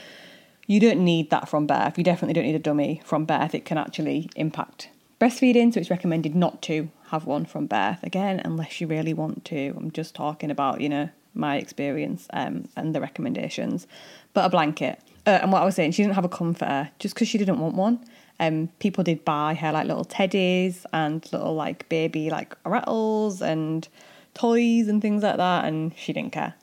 you 0.66 0.80
don't 0.80 1.04
need 1.04 1.30
that 1.30 1.48
from 1.48 1.66
birth. 1.66 1.96
You 1.96 2.04
definitely 2.04 2.34
don't 2.34 2.44
need 2.44 2.56
a 2.56 2.60
dummy 2.60 3.00
from 3.04 3.24
birth. 3.24 3.54
It 3.54 3.64
can 3.64 3.78
actually 3.78 4.28
impact 4.34 4.88
breastfeeding, 5.20 5.72
so 5.72 5.80
it's 5.80 5.90
recommended 5.90 6.34
not 6.34 6.62
to 6.62 6.90
have 7.08 7.26
one 7.26 7.44
from 7.44 7.66
birth 7.66 8.02
again, 8.02 8.40
unless 8.44 8.80
you 8.80 8.86
really 8.86 9.14
want 9.14 9.44
to. 9.46 9.74
I'm 9.76 9.90
just 9.90 10.14
talking 10.14 10.50
about, 10.50 10.80
you 10.80 10.88
know, 10.88 11.08
my 11.34 11.56
experience 11.56 12.26
um, 12.32 12.68
and 12.76 12.94
the 12.94 13.00
recommendations. 13.00 13.86
But 14.34 14.46
a 14.46 14.48
blanket. 14.48 15.00
Uh, 15.26 15.38
and 15.42 15.52
what 15.52 15.62
I 15.62 15.64
was 15.64 15.74
saying, 15.74 15.92
she 15.92 16.02
didn't 16.02 16.14
have 16.14 16.24
a 16.24 16.28
comforter 16.28 16.90
just 16.98 17.14
because 17.14 17.28
she 17.28 17.38
didn't 17.38 17.58
want 17.58 17.74
one. 17.74 18.04
Um, 18.38 18.68
people 18.78 19.02
did 19.02 19.24
buy 19.24 19.54
her 19.54 19.72
like 19.72 19.86
little 19.86 20.04
teddies 20.04 20.84
and 20.92 21.26
little 21.32 21.54
like 21.54 21.88
baby 21.88 22.28
like 22.28 22.54
rattles 22.64 23.40
and 23.40 23.88
toys 24.34 24.88
and 24.88 25.00
things 25.00 25.22
like 25.22 25.38
that, 25.38 25.64
and 25.64 25.94
she 25.96 26.12
didn't 26.12 26.32
care. 26.32 26.54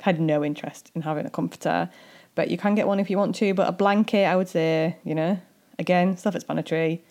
Had 0.00 0.20
no 0.20 0.44
interest 0.44 0.90
in 0.94 1.02
having 1.02 1.26
a 1.26 1.30
comforter. 1.30 1.90
But 2.34 2.50
you 2.50 2.58
can 2.58 2.74
get 2.74 2.86
one 2.86 3.00
if 3.00 3.10
you 3.10 3.18
want 3.18 3.34
to. 3.36 3.54
But 3.54 3.68
a 3.68 3.72
blanket, 3.72 4.24
I 4.26 4.36
would 4.36 4.48
say, 4.48 4.96
you 5.04 5.14
know, 5.14 5.38
again, 5.78 6.16
self-explanatory 6.16 7.02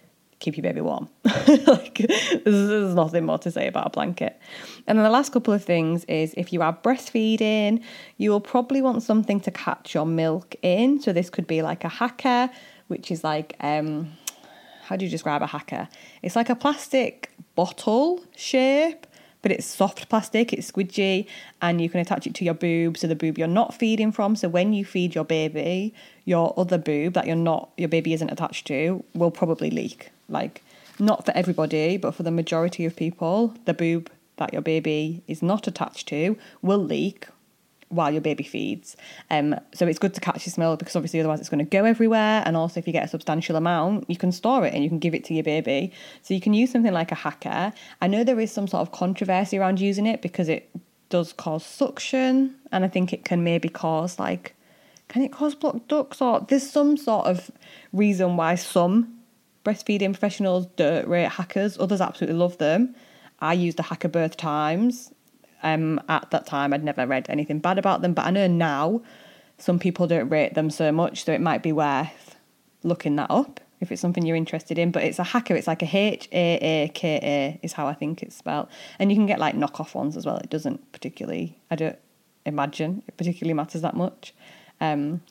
keep 0.41 0.57
your 0.57 0.63
baby 0.63 0.81
warm. 0.81 1.07
like 1.67 2.05
there's, 2.43 2.95
nothing 2.95 3.25
more 3.25 3.37
to 3.37 3.49
say 3.49 3.67
about 3.67 3.87
a 3.87 3.89
blanket. 3.91 4.37
And 4.87 4.97
then 4.97 5.03
the 5.03 5.09
last 5.09 5.31
couple 5.31 5.53
of 5.53 5.63
things 5.63 6.03
is 6.05 6.33
if 6.35 6.51
you 6.51 6.61
are 6.61 6.73
breastfeeding, 6.73 7.81
you 8.17 8.31
will 8.31 8.41
probably 8.41 8.81
want 8.81 9.03
something 9.03 9.39
to 9.41 9.51
catch 9.51 9.93
your 9.93 10.05
milk 10.05 10.55
in. 10.61 10.99
So 10.99 11.13
this 11.13 11.29
could 11.29 11.47
be 11.47 11.61
like 11.61 11.85
a 11.85 11.89
Haakaa, 11.89 12.49
which 12.87 13.11
is 13.11 13.23
like 13.23 13.55
um 13.61 14.11
how 14.83 14.97
do 14.97 15.05
you 15.05 15.11
describe 15.11 15.41
a 15.41 15.47
Haakaa? 15.47 15.87
It's 16.21 16.35
like 16.35 16.49
a 16.49 16.55
plastic 16.55 17.31
bottle 17.55 18.19
shape 18.35 19.05
but 19.41 19.51
it's 19.51 19.65
soft 19.65 20.09
plastic, 20.09 20.53
it's 20.53 20.71
squidgy, 20.71 21.25
and 21.61 21.81
you 21.81 21.89
can 21.89 21.99
attach 21.99 22.27
it 22.27 22.35
to 22.35 22.45
your 22.45 22.53
boob, 22.53 22.97
so 22.97 23.07
the 23.07 23.15
boob 23.15 23.37
you're 23.37 23.47
not 23.47 23.73
feeding 23.73 24.11
from. 24.11 24.35
So 24.35 24.47
when 24.47 24.73
you 24.73 24.85
feed 24.85 25.15
your 25.15 25.23
baby, 25.23 25.93
your 26.25 26.53
other 26.57 26.77
boob 26.77 27.13
that 27.13 27.25
you're 27.25 27.35
not, 27.35 27.71
your 27.77 27.89
baby 27.89 28.13
isn't 28.13 28.29
attached 28.29 28.67
to, 28.67 29.03
will 29.13 29.31
probably 29.31 29.71
leak. 29.71 30.11
Like, 30.31 30.63
not 30.99 31.25
for 31.25 31.31
everybody, 31.35 31.97
but 31.97 32.15
for 32.15 32.23
the 32.23 32.31
majority 32.31 32.85
of 32.85 32.95
people, 32.95 33.55
the 33.65 33.73
boob 33.73 34.09
that 34.37 34.53
your 34.53 34.61
baby 34.61 35.23
is 35.27 35.41
not 35.41 35.67
attached 35.67 36.07
to 36.07 36.37
will 36.61 36.83
leak 36.83 37.27
while 37.89 38.11
your 38.11 38.21
baby 38.21 38.43
feeds. 38.43 38.95
Um, 39.29 39.55
so 39.73 39.85
it's 39.85 39.99
good 39.99 40.13
to 40.13 40.21
catch 40.21 40.45
the 40.45 40.59
milk 40.59 40.79
because 40.79 40.95
obviously 40.95 41.19
otherwise 41.19 41.39
it's 41.39 41.49
going 41.49 41.63
to 41.63 41.69
go 41.69 41.85
everywhere. 41.85 42.41
And 42.45 42.55
also, 42.55 42.79
if 42.79 42.87
you 42.87 42.93
get 42.93 43.05
a 43.05 43.07
substantial 43.07 43.55
amount, 43.55 44.09
you 44.09 44.15
can 44.15 44.31
store 44.31 44.65
it 44.65 44.73
and 44.73 44.83
you 44.83 44.89
can 44.89 44.99
give 44.99 45.13
it 45.13 45.25
to 45.25 45.33
your 45.33 45.43
baby. 45.43 45.91
So 46.21 46.33
you 46.33 46.41
can 46.41 46.53
use 46.53 46.71
something 46.71 46.93
like 46.93 47.11
a 47.11 47.15
Haakaa. 47.15 47.73
I 48.01 48.07
know 48.07 48.23
there 48.23 48.39
is 48.39 48.51
some 48.51 48.67
sort 48.67 48.81
of 48.81 48.91
controversy 48.91 49.57
around 49.57 49.79
using 49.79 50.05
it 50.05 50.21
because 50.21 50.49
it 50.49 50.69
does 51.09 51.33
cause 51.33 51.65
suction, 51.65 52.55
and 52.71 52.85
I 52.85 52.87
think 52.87 53.11
it 53.11 53.25
can 53.25 53.43
maybe 53.43 53.67
cause 53.67 54.17
like, 54.17 54.55
can 55.09 55.21
it 55.21 55.31
cause 55.33 55.53
blocked 55.55 55.89
ducts 55.89 56.21
or 56.21 56.39
there's 56.47 56.67
some 56.69 56.95
sort 56.95 57.27
of 57.27 57.51
reason 57.91 58.37
why 58.37 58.55
some 58.55 59.20
breastfeeding 59.63 60.13
professionals 60.13 60.65
don't 60.75 61.07
rate 61.07 61.29
Haakaas, 61.29 61.77
others 61.79 62.01
absolutely 62.01 62.37
love 62.37 62.57
them. 62.57 62.95
I 63.39 63.53
used 63.53 63.77
the 63.77 63.83
Haakaa 63.83 64.11
birth 64.11 64.37
times. 64.37 65.11
Um, 65.63 66.01
at 66.09 66.31
that 66.31 66.45
time, 66.47 66.73
I'd 66.73 66.83
never 66.83 67.05
read 67.05 67.27
anything 67.29 67.59
bad 67.59 67.77
about 67.77 68.01
them, 68.01 68.13
but 68.13 68.25
I 68.25 68.31
know 68.31 68.47
now 68.47 69.01
some 69.57 69.77
people 69.77 70.07
don't 70.07 70.29
rate 70.29 70.55
them 70.55 70.69
so 70.69 70.91
much, 70.91 71.23
so 71.23 71.31
it 71.31 71.41
might 71.41 71.61
be 71.61 71.71
worth 71.71 72.35
looking 72.83 73.15
that 73.17 73.29
up 73.29 73.59
if 73.79 73.91
it's 73.91 74.01
something 74.01 74.25
you're 74.25 74.35
interested 74.35 74.79
in. 74.79 74.91
But 74.91 75.03
it's 75.03 75.19
a 75.19 75.23
Haakaa, 75.23 75.57
it's 75.57 75.67
like 75.67 75.83
a 75.83 75.97
H 75.97 76.27
A 76.31 76.85
A 76.85 76.87
K 76.89 77.19
A 77.21 77.59
is 77.63 77.73
how 77.73 77.87
I 77.87 77.93
think 77.93 78.23
it's 78.23 78.35
spelled. 78.35 78.67
And 78.97 79.11
you 79.11 79.17
can 79.17 79.25
get 79.27 79.39
like 79.39 79.55
knockoff 79.55 79.93
ones 79.93 80.17
as 80.17 80.25
well. 80.25 80.37
It 80.37 80.49
doesn't 80.49 80.91
particularly, 80.91 81.59
I 81.69 81.75
don't 81.75 81.99
imagine 82.45 83.03
it 83.07 83.17
particularly 83.17 83.53
matters 83.53 83.81
that 83.81 83.95
much. 83.95 84.33
Um, 84.79 85.21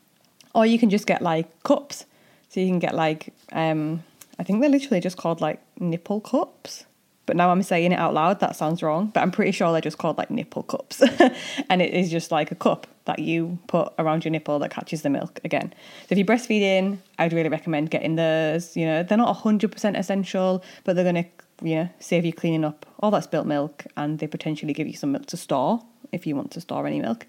or 0.54 0.66
you 0.66 0.78
can 0.78 0.90
just 0.90 1.06
get 1.06 1.22
like 1.22 1.62
cups. 1.62 2.06
So 2.48 2.60
you 2.60 2.66
can 2.68 2.80
get 2.80 2.94
like, 2.94 3.32
um, 3.52 4.02
I 4.40 4.42
think 4.42 4.62
they're 4.62 4.70
literally 4.70 5.00
just 5.00 5.18
called 5.18 5.42
like 5.42 5.60
nipple 5.78 6.22
cups. 6.22 6.86
But 7.26 7.36
now 7.36 7.50
I'm 7.50 7.62
saying 7.62 7.92
it 7.92 7.98
out 7.98 8.14
loud, 8.14 8.40
that 8.40 8.56
sounds 8.56 8.82
wrong. 8.82 9.08
But 9.08 9.20
I'm 9.20 9.30
pretty 9.30 9.52
sure 9.52 9.70
they're 9.70 9.82
just 9.82 9.98
called 9.98 10.16
like 10.16 10.30
nipple 10.30 10.62
cups. 10.62 11.02
and 11.68 11.82
it 11.82 11.92
is 11.92 12.10
just 12.10 12.30
like 12.30 12.50
a 12.50 12.54
cup 12.54 12.86
that 13.04 13.18
you 13.18 13.58
put 13.66 13.92
around 13.98 14.24
your 14.24 14.32
nipple 14.32 14.58
that 14.60 14.70
catches 14.70 15.02
the 15.02 15.10
milk 15.10 15.40
again. 15.44 15.74
So 15.74 16.06
if 16.08 16.18
you're 16.18 16.26
breastfeeding, 16.26 16.98
I'd 17.18 17.34
really 17.34 17.50
recommend 17.50 17.90
getting 17.90 18.16
those. 18.16 18.74
You 18.78 18.86
know, 18.86 19.02
they're 19.02 19.18
not 19.18 19.36
100% 19.36 19.98
essential, 19.98 20.64
but 20.84 20.96
they're 20.96 21.12
going 21.12 21.22
to, 21.22 21.30
you 21.62 21.74
know, 21.74 21.88
save 21.98 22.24
you 22.24 22.32
cleaning 22.32 22.64
up 22.64 22.86
all 23.00 23.10
that 23.10 23.24
spilt 23.24 23.46
milk 23.46 23.84
and 23.98 24.20
they 24.20 24.26
potentially 24.26 24.72
give 24.72 24.86
you 24.86 24.94
some 24.94 25.12
milk 25.12 25.26
to 25.26 25.36
store 25.36 25.82
if 26.12 26.26
you 26.26 26.34
want 26.34 26.50
to 26.52 26.62
store 26.62 26.86
any 26.86 27.00
milk. 27.00 27.26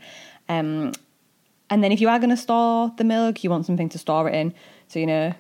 Um, 0.48 0.94
and 1.70 1.84
then 1.84 1.92
if 1.92 2.00
you 2.00 2.08
are 2.08 2.20
going 2.20 2.30
to 2.30 2.38
store 2.38 2.94
the 2.96 3.04
milk, 3.04 3.44
you 3.44 3.50
want 3.50 3.66
something 3.66 3.90
to 3.90 3.98
store 3.98 4.30
it 4.30 4.34
in. 4.34 4.54
So, 4.88 5.00
you 5.00 5.08
know, 5.08 5.34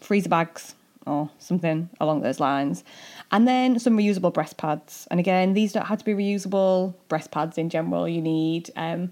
freezer 0.00 0.30
bags, 0.30 0.74
or 1.06 1.30
something 1.38 1.88
along 2.00 2.22
those 2.22 2.40
lines. 2.40 2.84
And 3.30 3.46
then 3.46 3.78
some 3.78 3.96
reusable 3.96 4.32
breast 4.32 4.56
pads. 4.56 5.06
And 5.10 5.20
again, 5.20 5.54
these 5.54 5.72
don't 5.72 5.86
have 5.86 5.98
to 5.98 6.04
be 6.04 6.14
reusable. 6.14 6.94
Breast 7.08 7.30
pads 7.30 7.58
in 7.58 7.70
general, 7.70 8.08
you 8.08 8.22
need. 8.22 8.70
Um, 8.76 9.10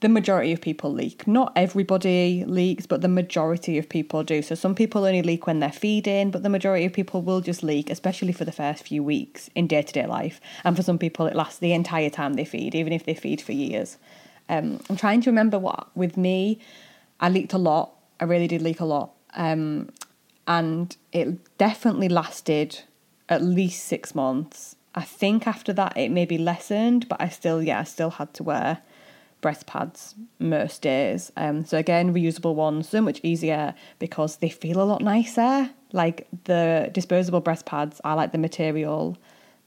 the 0.00 0.08
majority 0.08 0.52
of 0.52 0.60
people 0.60 0.92
leak. 0.92 1.26
Not 1.26 1.52
everybody 1.54 2.44
leaks, 2.46 2.86
but 2.86 3.02
the 3.02 3.08
majority 3.08 3.76
of 3.76 3.88
people 3.88 4.22
do. 4.22 4.40
So 4.40 4.54
some 4.54 4.74
people 4.74 5.04
only 5.04 5.22
leak 5.22 5.46
when 5.46 5.60
they're 5.60 5.70
feeding, 5.70 6.30
but 6.30 6.42
the 6.42 6.48
majority 6.48 6.86
of 6.86 6.92
people 6.92 7.20
will 7.20 7.42
just 7.42 7.62
leak, 7.62 7.90
especially 7.90 8.32
for 8.32 8.46
the 8.46 8.52
first 8.52 8.84
few 8.84 9.02
weeks 9.02 9.50
in 9.54 9.66
day 9.66 9.82
to 9.82 9.92
day 9.92 10.06
life. 10.06 10.40
And 10.64 10.74
for 10.74 10.82
some 10.82 10.98
people, 10.98 11.26
it 11.26 11.36
lasts 11.36 11.58
the 11.58 11.72
entire 11.72 12.08
time 12.10 12.34
they 12.34 12.46
feed, 12.46 12.74
even 12.74 12.94
if 12.94 13.04
they 13.04 13.14
feed 13.14 13.42
for 13.42 13.52
years. 13.52 13.98
Um, 14.48 14.80
I'm 14.88 14.96
trying 14.96 15.20
to 15.22 15.30
remember 15.30 15.58
what, 15.58 15.94
with 15.94 16.16
me, 16.16 16.60
I 17.20 17.28
leaked 17.28 17.52
a 17.52 17.58
lot. 17.58 17.92
I 18.18 18.24
really 18.24 18.48
did 18.48 18.62
leak 18.62 18.80
a 18.80 18.84
lot. 18.86 19.12
Um, 19.34 19.90
and 20.50 20.96
it 21.12 21.28
definitely 21.58 22.08
lasted 22.08 22.80
at 23.28 23.40
least 23.40 23.84
six 23.84 24.16
months. 24.16 24.74
I 24.96 25.02
think 25.02 25.46
after 25.46 25.72
that 25.74 25.96
it 25.96 26.10
maybe 26.10 26.38
lessened, 26.38 27.08
but 27.08 27.22
I 27.22 27.28
still, 27.28 27.62
yeah, 27.62 27.78
I 27.78 27.84
still 27.84 28.10
had 28.10 28.34
to 28.34 28.42
wear 28.42 28.82
breast 29.40 29.66
pads 29.66 30.16
most 30.40 30.82
days. 30.82 31.30
Um, 31.36 31.64
so 31.64 31.78
again, 31.78 32.12
reusable 32.12 32.56
ones, 32.56 32.88
so 32.88 33.00
much 33.00 33.20
easier 33.22 33.74
because 34.00 34.38
they 34.38 34.48
feel 34.48 34.82
a 34.82 34.88
lot 34.92 35.02
nicer. 35.02 35.70
Like 35.92 36.26
the 36.44 36.90
disposable 36.92 37.40
breast 37.40 37.64
pads, 37.64 38.00
I 38.02 38.14
like 38.14 38.32
the 38.32 38.38
material 38.38 39.16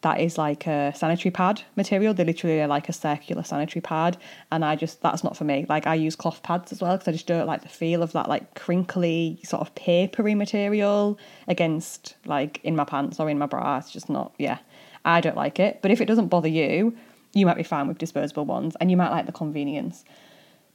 that 0.04 0.20
is 0.20 0.38
like 0.38 0.68
a 0.68 0.94
sanitary 0.94 1.32
pad 1.32 1.64
material. 1.78 2.14
They 2.14 2.26
literally 2.26 2.62
are 2.62 2.68
like 2.68 2.90
a 2.90 2.94
circular 2.94 3.42
sanitary 3.42 3.82
pad, 3.82 4.18
and 4.52 4.64
I 4.64 4.76
just 4.76 5.02
that's 5.02 5.24
not 5.24 5.36
for 5.36 5.46
me. 5.46 5.66
Like 5.68 5.88
I 5.88 5.96
use 5.96 6.16
cloth 6.16 6.44
pads 6.44 6.72
as 6.74 6.82
well 6.82 6.96
because 6.96 7.08
I 7.08 7.14
just 7.14 7.26
don't 7.26 7.48
like 7.48 7.64
the 7.64 7.70
feel 7.70 8.04
of 8.04 8.12
that 8.12 8.28
like 8.28 8.54
crinkly 8.54 9.40
sort 9.44 9.62
of 9.62 9.74
papery 9.76 10.36
material 10.36 11.18
against 11.48 12.16
like 12.26 12.60
in 12.64 12.76
my 12.76 12.84
pants 12.84 13.20
or 13.20 13.30
in 13.30 13.40
my 13.40 13.46
bra. 13.46 13.78
It's 13.78 13.92
just 13.92 14.10
not 14.10 14.34
yeah. 14.38 14.60
I 15.06 15.22
don't 15.22 15.38
like 15.38 15.60
it. 15.60 15.80
But 15.82 15.92
if 15.92 16.00
it 16.00 16.06
doesn't 16.06 16.28
bother 16.28 16.48
you, 16.48 16.96
you 17.34 17.46
might 17.46 17.58
be 17.58 17.64
fine 17.64 17.88
with 17.88 17.98
disposable 17.98 18.46
ones, 18.46 18.76
and 18.82 18.92
you 18.92 18.98
might 18.98 19.10
like 19.10 19.26
the 19.26 19.32
convenience. 19.32 20.04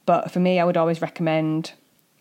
But 0.07 0.31
for 0.31 0.39
me, 0.39 0.59
I 0.59 0.65
would 0.65 0.77
always 0.77 1.01
recommend 1.01 1.73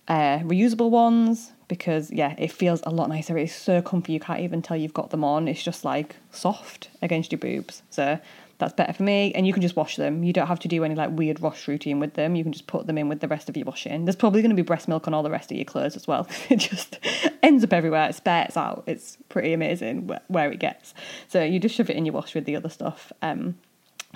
uh, 0.08 0.40
reusable 0.40 0.90
ones 0.90 1.52
because 1.68 2.10
yeah, 2.10 2.34
it 2.38 2.50
feels 2.50 2.80
a 2.84 2.90
lot 2.90 3.08
nicer. 3.08 3.36
It's 3.38 3.54
so 3.54 3.80
comfy 3.80 4.14
you 4.14 4.20
can't 4.20 4.40
even 4.40 4.62
tell 4.62 4.76
you've 4.76 4.94
got 4.94 5.10
them 5.10 5.22
on. 5.22 5.46
It's 5.46 5.62
just 5.62 5.84
like 5.84 6.16
soft 6.32 6.88
against 7.02 7.30
your 7.30 7.38
boobs. 7.38 7.82
So 7.90 8.18
that's 8.56 8.72
better 8.72 8.92
for 8.92 9.02
me. 9.02 9.32
And 9.34 9.46
you 9.46 9.52
can 9.52 9.62
just 9.62 9.76
wash 9.76 9.96
them. 9.96 10.24
You 10.24 10.32
don't 10.32 10.48
have 10.48 10.58
to 10.60 10.68
do 10.68 10.82
any 10.82 10.94
like 10.94 11.10
weird 11.12 11.38
wash 11.38 11.68
routine 11.68 12.00
with 12.00 12.14
them. 12.14 12.34
You 12.34 12.42
can 12.42 12.52
just 12.52 12.66
put 12.66 12.86
them 12.86 12.98
in 12.98 13.08
with 13.08 13.20
the 13.20 13.28
rest 13.28 13.48
of 13.48 13.56
your 13.56 13.66
washing. 13.66 14.04
There's 14.04 14.16
probably 14.16 14.42
going 14.42 14.50
to 14.50 14.56
be 14.56 14.62
breast 14.62 14.88
milk 14.88 15.06
on 15.06 15.14
all 15.14 15.22
the 15.22 15.30
rest 15.30 15.52
of 15.52 15.56
your 15.56 15.64
clothes 15.64 15.94
as 15.94 16.08
well. 16.08 16.26
it 16.48 16.56
just 16.56 16.98
ends 17.42 17.62
up 17.62 17.72
everywhere. 17.72 18.08
It 18.08 18.14
spurts 18.14 18.56
out. 18.56 18.84
It's 18.86 19.18
pretty 19.28 19.52
amazing 19.52 20.10
where 20.26 20.50
it 20.50 20.58
gets. 20.58 20.94
So 21.28 21.42
you 21.42 21.60
just 21.60 21.74
shove 21.74 21.90
it 21.90 21.96
in 21.96 22.06
your 22.06 22.14
wash 22.14 22.34
with 22.34 22.46
the 22.46 22.56
other 22.56 22.70
stuff. 22.70 23.12
Um, 23.22 23.56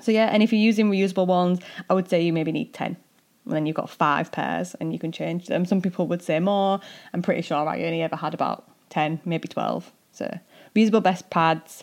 so 0.01 0.11
yeah, 0.11 0.31
and 0.33 0.43
if 0.43 0.53
you're 0.53 0.61
using 0.61 0.91
reusable 0.91 1.27
ones, 1.27 1.61
I 1.89 1.95
would 1.95 2.09
say 2.09 2.23
you 2.23 2.33
maybe 2.33 2.51
need 2.51 2.73
10 2.73 2.97
and 3.45 3.55
then 3.55 3.67
you've 3.67 3.77
got 3.77 3.91
five 3.91 4.31
pairs 4.31 4.75
and 4.77 4.93
you 4.93 4.99
can 4.99 5.13
change 5.13 5.47
them. 5.47 5.65
Some 5.65 5.83
people 5.83 6.07
would 6.07 6.23
say 6.23 6.39
more. 6.41 6.81
I'm 7.13 7.23
pretty 7.23 7.43
sure 7.43 7.57
I 7.57 7.83
only 7.83 8.03
ever 8.03 8.17
had 8.17 8.35
about 8.35 8.65
10, 8.91 9.21
maybe 9.25 9.49
12. 9.49 9.91
So 10.13 10.39
reusable 10.77 11.03
breast 11.03 11.31
pads, 11.31 11.83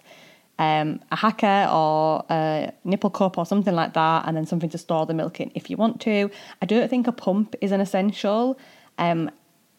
um, 0.57 1.01
a 1.11 1.17
Haakaa 1.17 1.73
or 1.73 2.25
a 2.29 2.71
nipple 2.83 3.09
cup 3.09 3.37
or 3.37 3.45
something 3.45 3.75
like 3.75 3.93
that, 3.93 4.27
and 4.27 4.37
then 4.37 4.45
something 4.45 4.69
to 4.69 4.77
store 4.77 5.05
the 5.05 5.13
milk 5.13 5.39
in 5.39 5.51
if 5.55 5.69
you 5.69 5.77
want 5.77 5.99
to. 6.01 6.29
I 6.61 6.65
don't 6.65 6.89
think 6.89 7.07
a 7.07 7.11
pump 7.11 7.55
is 7.61 7.71
an 7.71 7.81
essential. 7.81 8.57
Um, 8.97 9.31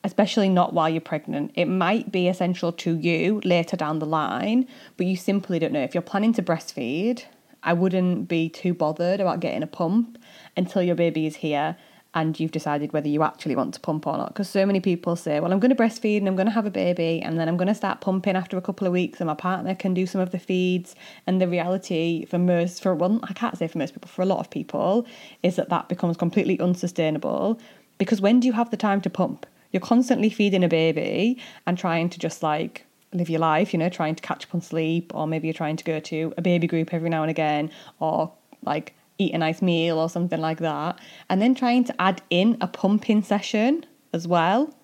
especially 0.02 0.48
not 0.48 0.72
while 0.72 0.88
you're 0.88 1.00
pregnant. 1.00 1.52
It 1.54 1.66
might 1.66 2.10
be 2.10 2.26
essential 2.26 2.72
to 2.72 2.96
you 2.96 3.40
later 3.44 3.76
down 3.76 3.98
the 3.98 4.06
line, 4.06 4.66
but 4.96 5.06
you 5.06 5.14
simply 5.14 5.58
don't 5.58 5.72
know. 5.74 5.82
If 5.82 5.94
you're 5.94 6.00
planning 6.00 6.32
to 6.34 6.42
breastfeed, 6.42 7.24
I 7.62 7.74
wouldn't 7.74 8.26
be 8.26 8.48
too 8.48 8.72
bothered 8.72 9.20
about 9.20 9.40
getting 9.40 9.62
a 9.62 9.66
pump 9.66 10.18
until 10.60 10.82
your 10.82 10.94
baby 10.94 11.26
is 11.26 11.36
here 11.36 11.76
and 12.12 12.38
you've 12.40 12.50
decided 12.50 12.92
whether 12.92 13.08
you 13.08 13.22
actually 13.22 13.54
want 13.54 13.72
to 13.74 13.80
pump 13.80 14.06
or 14.06 14.16
not. 14.16 14.28
Because 14.28 14.48
so 14.48 14.66
many 14.66 14.80
people 14.80 15.14
say, 15.14 15.38
well, 15.38 15.52
I'm 15.52 15.60
going 15.60 15.74
to 15.74 15.80
breastfeed 15.80 16.18
and 16.18 16.28
I'm 16.28 16.36
going 16.36 16.48
to 16.48 16.52
have 16.52 16.66
a 16.66 16.70
baby 16.70 17.20
and 17.22 17.38
then 17.38 17.48
I'm 17.48 17.56
going 17.56 17.68
to 17.68 17.74
start 17.74 18.00
pumping 18.00 18.36
after 18.36 18.56
a 18.56 18.60
couple 18.60 18.86
of 18.86 18.92
weeks 18.92 19.20
and 19.20 19.28
my 19.28 19.34
partner 19.34 19.74
can 19.74 19.94
do 19.94 20.06
some 20.06 20.20
of 20.20 20.30
the 20.30 20.38
feeds. 20.38 20.94
And 21.26 21.40
the 21.40 21.48
reality 21.48 22.24
for 22.26 22.38
most, 22.38 22.82
for 22.82 22.94
well, 22.94 23.20
I 23.22 23.32
can't 23.32 23.56
say 23.56 23.68
for 23.68 23.78
most 23.78 23.94
people, 23.94 24.08
for 24.08 24.22
a 24.22 24.26
lot 24.26 24.40
of 24.40 24.50
people, 24.50 25.06
is 25.42 25.56
that 25.56 25.68
that 25.68 25.88
becomes 25.88 26.16
completely 26.16 26.58
unsustainable. 26.58 27.60
Because 27.98 28.20
when 28.20 28.40
do 28.40 28.46
you 28.48 28.54
have 28.54 28.70
the 28.70 28.76
time 28.76 29.00
to 29.02 29.10
pump? 29.10 29.46
You're 29.72 29.80
constantly 29.80 30.30
feeding 30.30 30.64
a 30.64 30.68
baby 30.68 31.40
and 31.66 31.78
trying 31.78 32.10
to 32.10 32.18
just 32.18 32.42
like 32.42 32.86
live 33.12 33.30
your 33.30 33.40
life, 33.40 33.72
you 33.72 33.78
know, 33.78 33.88
trying 33.88 34.16
to 34.16 34.22
catch 34.22 34.46
up 34.46 34.54
on 34.54 34.60
sleep, 34.60 35.14
or 35.14 35.26
maybe 35.28 35.46
you're 35.46 35.54
trying 35.54 35.76
to 35.76 35.84
go 35.84 36.00
to 36.00 36.34
a 36.36 36.42
baby 36.42 36.66
group 36.66 36.92
every 36.92 37.08
now 37.08 37.22
and 37.22 37.30
again, 37.30 37.70
or 38.00 38.32
like 38.64 38.94
eat 39.20 39.34
a 39.34 39.38
nice 39.38 39.60
meal 39.60 39.98
or 39.98 40.08
something 40.08 40.40
like 40.40 40.58
that, 40.58 40.98
and 41.28 41.40
then 41.40 41.54
trying 41.54 41.84
to 41.84 41.94
add 42.00 42.22
in 42.30 42.56
a 42.60 42.66
pumping 42.66 43.22
session 43.22 43.84
as 44.12 44.26
well 44.26 44.74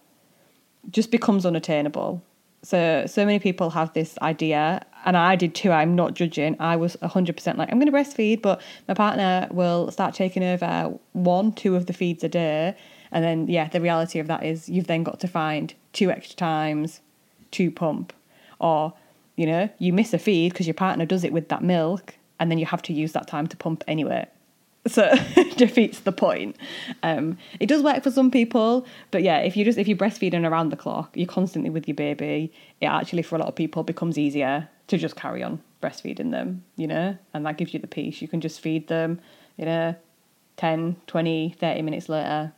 just 0.90 1.10
becomes 1.10 1.44
unattainable. 1.44 2.22
So, 2.62 3.04
so 3.06 3.24
many 3.24 3.38
people 3.38 3.70
have 3.70 3.92
this 3.92 4.18
idea, 4.22 4.84
and 5.04 5.16
I 5.16 5.36
did 5.36 5.54
too. 5.54 5.70
I'm 5.70 5.94
not 5.94 6.14
judging. 6.14 6.56
I 6.58 6.76
was 6.76 6.96
100% 6.96 7.56
like, 7.56 7.70
I'm 7.70 7.78
going 7.78 7.90
to 7.90 7.96
breastfeed, 7.96 8.42
but 8.42 8.60
my 8.88 8.94
partner 8.94 9.48
will 9.50 9.90
start 9.90 10.14
taking 10.14 10.42
over 10.42 10.94
one, 11.12 11.52
two 11.52 11.76
of 11.76 11.86
the 11.86 11.92
feeds 11.92 12.24
a 12.24 12.28
day. 12.28 12.76
And 13.12 13.24
then, 13.24 13.46
yeah, 13.46 13.68
the 13.68 13.80
reality 13.80 14.18
of 14.18 14.26
that 14.26 14.44
is 14.44 14.68
you've 14.68 14.88
then 14.88 15.04
got 15.04 15.20
to 15.20 15.28
find 15.28 15.74
two 15.92 16.10
extra 16.10 16.36
times 16.36 17.00
to 17.52 17.70
pump. 17.70 18.12
Or, 18.58 18.94
you 19.36 19.46
know, 19.46 19.70
you 19.78 19.92
miss 19.92 20.12
a 20.12 20.18
feed 20.18 20.52
because 20.52 20.66
your 20.66 20.74
partner 20.74 21.06
does 21.06 21.22
it 21.22 21.32
with 21.32 21.48
that 21.50 21.62
milk 21.62 22.14
and 22.38 22.50
then 22.50 22.58
you 22.58 22.66
have 22.66 22.82
to 22.82 22.92
use 22.92 23.12
that 23.12 23.26
time 23.26 23.46
to 23.48 23.56
pump 23.56 23.84
anyway. 23.86 24.26
So 24.86 25.12
defeats 25.56 26.00
the 26.00 26.12
point. 26.12 26.56
Um, 27.02 27.38
it 27.58 27.66
does 27.66 27.82
work 27.82 28.04
for 28.04 28.10
some 28.10 28.30
people, 28.30 28.86
but 29.10 29.22
yeah, 29.22 29.38
if 29.38 29.56
you 29.56 29.64
just 29.64 29.78
if 29.78 29.88
you're 29.88 29.96
breastfeeding 29.96 30.48
around 30.48 30.70
the 30.70 30.76
clock, 30.76 31.10
you're 31.14 31.26
constantly 31.26 31.70
with 31.70 31.88
your 31.88 31.94
baby. 31.94 32.52
It 32.80 32.86
actually 32.86 33.22
for 33.22 33.36
a 33.36 33.38
lot 33.38 33.48
of 33.48 33.56
people 33.56 33.82
becomes 33.82 34.16
easier 34.16 34.68
to 34.86 34.98
just 34.98 35.16
carry 35.16 35.42
on 35.42 35.60
breastfeeding 35.82 36.30
them, 36.30 36.64
you 36.76 36.86
know, 36.86 37.18
and 37.34 37.44
that 37.46 37.56
gives 37.56 37.74
you 37.74 37.80
the 37.80 37.86
peace. 37.86 38.22
You 38.22 38.28
can 38.28 38.40
just 38.40 38.60
feed 38.60 38.88
them, 38.88 39.20
you 39.56 39.64
know, 39.64 39.94
10, 40.56 40.96
20, 41.06 41.56
30 41.58 41.82
minutes 41.82 42.08
later, 42.08 42.52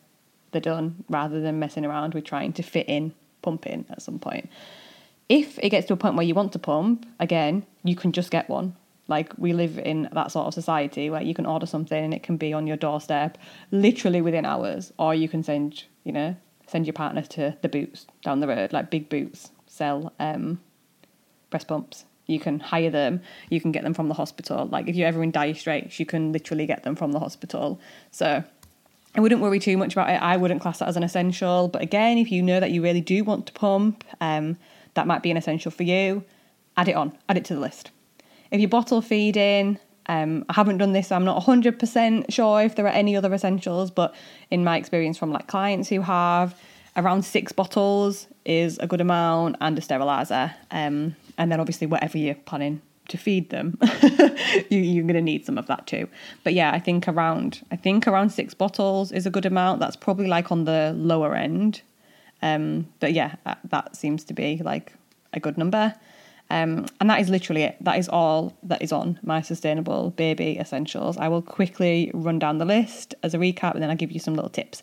they're 0.52 0.60
done, 0.60 1.04
rather 1.08 1.40
than 1.40 1.58
messing 1.58 1.84
around 1.84 2.14
with 2.14 2.24
trying 2.24 2.52
to 2.54 2.62
fit 2.62 2.88
in 2.88 3.12
pumping 3.42 3.86
at 3.90 4.02
some 4.02 4.18
point. 4.18 4.48
If 5.28 5.58
it 5.58 5.70
gets 5.70 5.86
to 5.88 5.94
a 5.94 5.96
point 5.96 6.14
where 6.14 6.24
you 6.24 6.34
want 6.34 6.52
to 6.52 6.58
pump, 6.58 7.06
again, 7.20 7.66
you 7.82 7.96
can 7.96 8.12
just 8.12 8.30
get 8.30 8.48
one 8.48 8.76
like 9.09 9.33
we 9.38 9.55
live 9.55 9.79
in 9.79 10.09
that 10.12 10.31
sort 10.31 10.47
of 10.47 10.55
society 10.55 11.11
where 11.11 11.23
you 11.23 11.35
can 11.35 11.47
order 11.47 11.66
something 11.66 12.05
and 12.05 12.14
it 12.14 12.23
can 12.23 12.37
be 12.37 12.53
on 12.53 12.66
your 12.66 12.77
doorstep 12.77 13.38
literally 13.71 14.21
within 14.21 14.44
hours, 14.44 14.92
or 14.99 15.14
you 15.14 15.29
can 15.29 15.42
send, 15.42 15.85
you 16.05 16.12
know, 16.12 16.37
send 16.66 16.87
your 16.87 16.92
partner 16.92 17.23
to 17.23 17.57
the 17.62 17.68
boots 17.68 18.07
down 18.23 18.40
the 18.40 18.47
road, 18.47 18.73
like 18.73 18.90
big 18.90 19.09
boots 19.09 19.51
sell 19.66 20.12
um, 20.21 20.61
breast 21.51 21.66
pumps. 21.66 22.05
You 22.27 22.38
can 22.38 22.61
hire 22.61 22.90
them. 22.90 23.23
You 23.49 23.59
can 23.59 23.73
get 23.73 23.85
them 23.85 23.94
from 23.94 24.09
the 24.09 24.14
hospital. 24.14 24.66
Like 24.66 24.87
if 24.87 24.94
you're 24.94 25.09
ever 25.09 25.23
in 25.23 25.31
dire 25.31 25.55
straits, 25.55 25.99
you 25.99 26.05
can 26.05 26.31
literally 26.31 26.66
get 26.66 26.83
them 26.83 26.94
from 26.94 27.12
the 27.12 27.18
hospital. 27.18 27.81
So 28.11 28.44
I 29.14 29.21
wouldn't 29.21 29.40
worry 29.40 29.59
too 29.59 29.79
much 29.79 29.94
about 29.94 30.11
it. 30.11 30.21
I 30.21 30.37
wouldn't 30.37 30.61
class 30.61 30.81
that 30.81 30.88
as 30.88 30.99
an 30.99 31.03
essential. 31.03 31.68
But 31.68 31.81
again, 31.81 32.18
if 32.18 32.31
you 32.31 32.42
know 32.42 32.61
that 32.61 32.71
you 32.71 32.83
really 32.83 33.01
do 33.01 33.25
want 33.25 33.47
to 33.47 33.55
pump, 33.55 34.05
um, 34.21 34.59
that 34.92 35.07
might 35.07 35.23
be 35.23 35.31
an 35.31 35.38
essential 35.38 35.71
for 35.71 35.85
you. 35.85 36.23
Add 36.77 36.88
it 36.88 36.97
on. 36.97 37.16
Add 37.31 37.38
it 37.38 37.47
to 37.47 37.55
the 37.55 37.61
list 37.61 37.92
if 38.50 38.61
you're 38.61 38.68
bottle 38.68 39.02
feeding, 39.02 39.78
Um, 40.11 40.46
I 40.48 40.54
haven't 40.54 40.78
done 40.78 40.94
this, 40.94 41.08
so 41.08 41.16
I'm 41.16 41.26
not 41.26 41.44
100% 41.44 42.32
sure 42.32 42.62
if 42.62 42.76
there 42.76 42.87
are 42.87 42.96
any 43.02 43.14
other 43.14 43.32
essentials, 43.34 43.90
but 43.90 44.14
in 44.50 44.64
my 44.64 44.78
experience 44.78 45.18
from 45.18 45.30
like 45.32 45.48
clients 45.48 45.90
who 45.90 46.00
have, 46.00 46.58
around 46.96 47.22
six 47.24 47.52
bottles 47.52 48.26
is 48.44 48.78
a 48.78 48.87
good 48.87 49.00
amount 49.00 49.56
and 49.61 49.78
a 49.78 49.80
sterilizer. 49.80 50.54
Um, 50.70 51.14
and 51.38 51.52
then 51.52 51.61
obviously 51.61 51.87
whatever 51.87 52.18
you're 52.18 52.34
planning 52.34 52.82
to 53.08 53.16
feed 53.16 53.50
them, 53.50 53.78
you, 54.68 55.00
are 55.00 55.06
going 55.06 55.14
to 55.14 55.22
need 55.22 55.46
some 55.46 55.56
of 55.56 55.66
that 55.66 55.87
too. 55.87 56.08
But 56.44 56.54
yeah, 56.54 56.72
I 56.72 56.80
think 56.80 57.08
around 57.08 57.64
I 57.70 57.76
think 57.76 58.06
around 58.06 58.30
six 58.30 58.52
bottles 58.52 59.12
is 59.12 59.26
a 59.26 59.30
good 59.30 59.46
amount. 59.46 59.80
That's 59.80 59.96
probably 59.96 60.26
like 60.26 60.50
on 60.50 60.64
the 60.64 60.92
lower 60.96 61.34
end. 61.34 61.82
Um, 62.42 62.88
but 63.00 63.12
yeah, 63.12 63.37
that, 63.44 63.58
that 63.64 63.96
seems 63.96 64.24
to 64.24 64.34
be 64.34 64.61
like 64.62 64.92
a 65.32 65.40
good 65.40 65.56
number. 65.56 65.94
Um, 66.50 66.87
and 67.00 67.11
that 67.11 67.20
is 67.20 67.28
literally 67.28 67.62
it. 67.62 67.76
That 67.80 67.98
is 67.98 68.08
all 68.08 68.56
that 68.62 68.80
is 68.80 68.92
on 68.92 69.18
my 69.22 69.42
sustainable 69.42 70.11
baby 70.11 70.58
essentials. 70.58 71.18
I 71.18 71.28
will 71.28 71.42
quickly 71.42 72.11
run 72.14 72.38
down 72.38 72.58
the 72.58 72.64
list 72.64 73.14
as 73.22 73.34
a 73.34 73.38
recap 73.38 73.74
and 73.74 73.82
then 73.82 73.90
I'll 73.90 73.96
give 73.96 74.12
you 74.12 74.20
some 74.20 74.34
little 74.34 74.50
tips. 74.50 74.82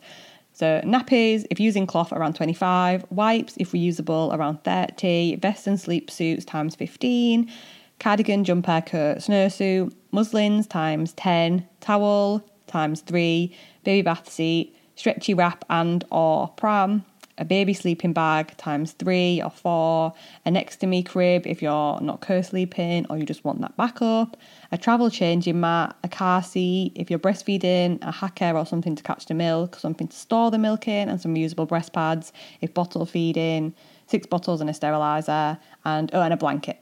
So, 0.54 0.80
nappies, 0.86 1.46
if 1.52 1.60
using 1.60 1.86
cloth, 1.86 2.14
around 2.14 2.36
25, 2.36 3.06
wipes, 3.10 3.56
if 3.58 3.72
reusable, 3.72 4.34
around 4.34 4.64
30, 4.64 5.36
vest 5.38 5.68
and 5.68 5.78
sleep 5.78 6.10
suits 6.10 6.46
times 6.46 6.76
15, 6.76 7.52
cardigan, 8.00 8.46
jumper, 8.46 8.82
coat, 8.86 9.18
snowsuit, 9.18 9.94
muslins 10.12 10.66
times 10.66 11.12
10, 11.14 11.68
towel 11.82 12.42
times 12.68 13.02
3, 13.02 13.54
baby 13.84 14.02
bath 14.02 14.30
seat, 14.30 14.74
stretchy 14.96 15.34
wrap 15.34 15.66
and 15.70 16.06
or 16.10 16.48
pram, 16.50 17.04
a 17.38 17.46
baby 17.46 17.74
sleeping 17.74 18.14
bag 18.14 18.56
times 18.58 18.94
three 18.94 19.42
or 19.42 19.50
four, 19.50 20.14
a 20.46 20.52
next 20.52 20.78
to 20.78 20.88
me 20.88 21.04
crib 21.04 21.46
if 21.46 21.62
you're 21.62 22.00
not 22.02 22.22
co 22.22 22.42
sleeping 22.42 23.06
or 23.10 23.18
you 23.18 23.26
just 23.26 23.44
want 23.44 23.62
that 23.62 23.76
backup, 23.76 24.38
a 24.72 24.78
travel 24.78 25.10
changing 25.10 25.60
mat, 25.60 25.96
a 26.04 26.08
car 26.08 26.42
seat 26.42 26.94
if 26.96 27.10
you're 27.10 27.20
breastfeeding, 27.20 27.98
a 28.02 28.12
Haakaa 28.12 28.56
or 28.56 28.66
something 28.66 28.96
to 28.96 29.04
catch 29.04 29.26
the 29.26 29.34
milk, 29.34 29.76
something 29.76 30.08
to 30.08 30.16
store 30.16 30.50
the 30.52 30.58
milk 30.58 30.88
in, 30.88 31.10
and 31.10 31.20
some 31.20 31.36
reusable 31.36 31.68
breast 31.68 31.94
pads 31.94 32.32
if 32.62 32.74
bottle 32.74 33.06
feeding, 33.06 33.74
six 34.08 34.26
bottles 34.26 34.62
and 34.62 34.70
a 34.70 34.74
sterilizer, 34.74 35.58
and 35.84 36.10
oh, 36.14 36.22
and 36.22 36.34
a 36.34 36.38
blanket. 36.38 36.82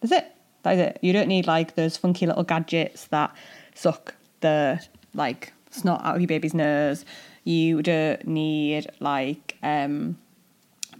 That's 0.00 0.12
it. 0.12 0.32
That 0.62 0.74
is 0.74 0.80
it. 0.80 0.98
You 1.00 1.12
don't 1.12 1.28
need 1.28 1.46
like 1.46 1.76
those 1.76 1.96
funky 1.96 2.26
little 2.26 2.42
gadgets 2.42 3.06
that 3.06 3.34
suck 3.74 4.14
the 4.40 4.84
like 5.14 5.52
snot 5.70 6.04
out 6.04 6.16
of 6.16 6.20
your 6.20 6.28
baby's 6.28 6.54
nose. 6.54 7.04
You 7.44 7.82
don't 7.82 8.26
need 8.26 8.88
like 8.98 9.45
um, 9.66 10.18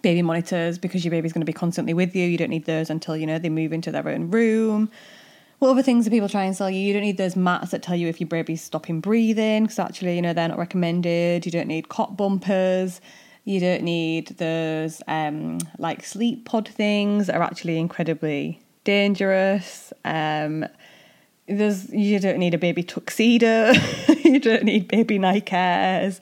baby 0.02 0.22
monitors 0.22 0.78
because 0.78 1.04
your 1.04 1.10
baby's 1.10 1.32
going 1.32 1.40
to 1.40 1.46
be 1.46 1.52
constantly 1.52 1.94
with 1.94 2.14
you. 2.14 2.26
You 2.26 2.38
don't 2.38 2.50
need 2.50 2.66
those 2.66 2.90
until 2.90 3.16
you 3.16 3.26
know 3.26 3.38
they 3.38 3.48
move 3.48 3.72
into 3.72 3.90
their 3.90 4.08
own 4.08 4.30
room. 4.30 4.90
What 5.58 5.70
other 5.70 5.82
things 5.82 6.04
do 6.04 6.10
people 6.10 6.28
try 6.28 6.44
and 6.44 6.54
sell 6.54 6.68
you? 6.68 6.78
You 6.78 6.92
don't 6.92 7.02
need 7.02 7.16
those 7.16 7.34
mats 7.34 7.70
that 7.70 7.82
tell 7.82 7.96
you 7.96 8.08
if 8.08 8.20
your 8.20 8.28
baby's 8.28 8.62
stopping 8.62 9.00
breathing 9.00 9.64
because 9.64 9.78
actually, 9.78 10.16
you 10.16 10.22
know, 10.22 10.34
they're 10.34 10.48
not 10.48 10.58
recommended. 10.58 11.46
You 11.46 11.52
don't 11.52 11.68
need 11.68 11.88
cot 11.88 12.16
bumpers. 12.16 13.00
You 13.44 13.60
don't 13.60 13.82
need 13.82 14.28
those 14.38 15.02
um, 15.06 15.58
like 15.78 16.04
sleep 16.04 16.44
pod 16.44 16.68
things 16.68 17.28
that 17.28 17.36
are 17.36 17.42
actually 17.42 17.78
incredibly 17.78 18.60
dangerous. 18.84 19.92
Um, 20.04 20.66
there's 21.48 21.90
you 21.92 22.18
don't 22.18 22.38
need 22.38 22.54
a 22.54 22.58
baby 22.58 22.82
tuxedo. 22.82 23.72
you 24.24 24.40
don't 24.40 24.64
need 24.64 24.88
baby 24.88 25.18
Nikes. 25.18 26.20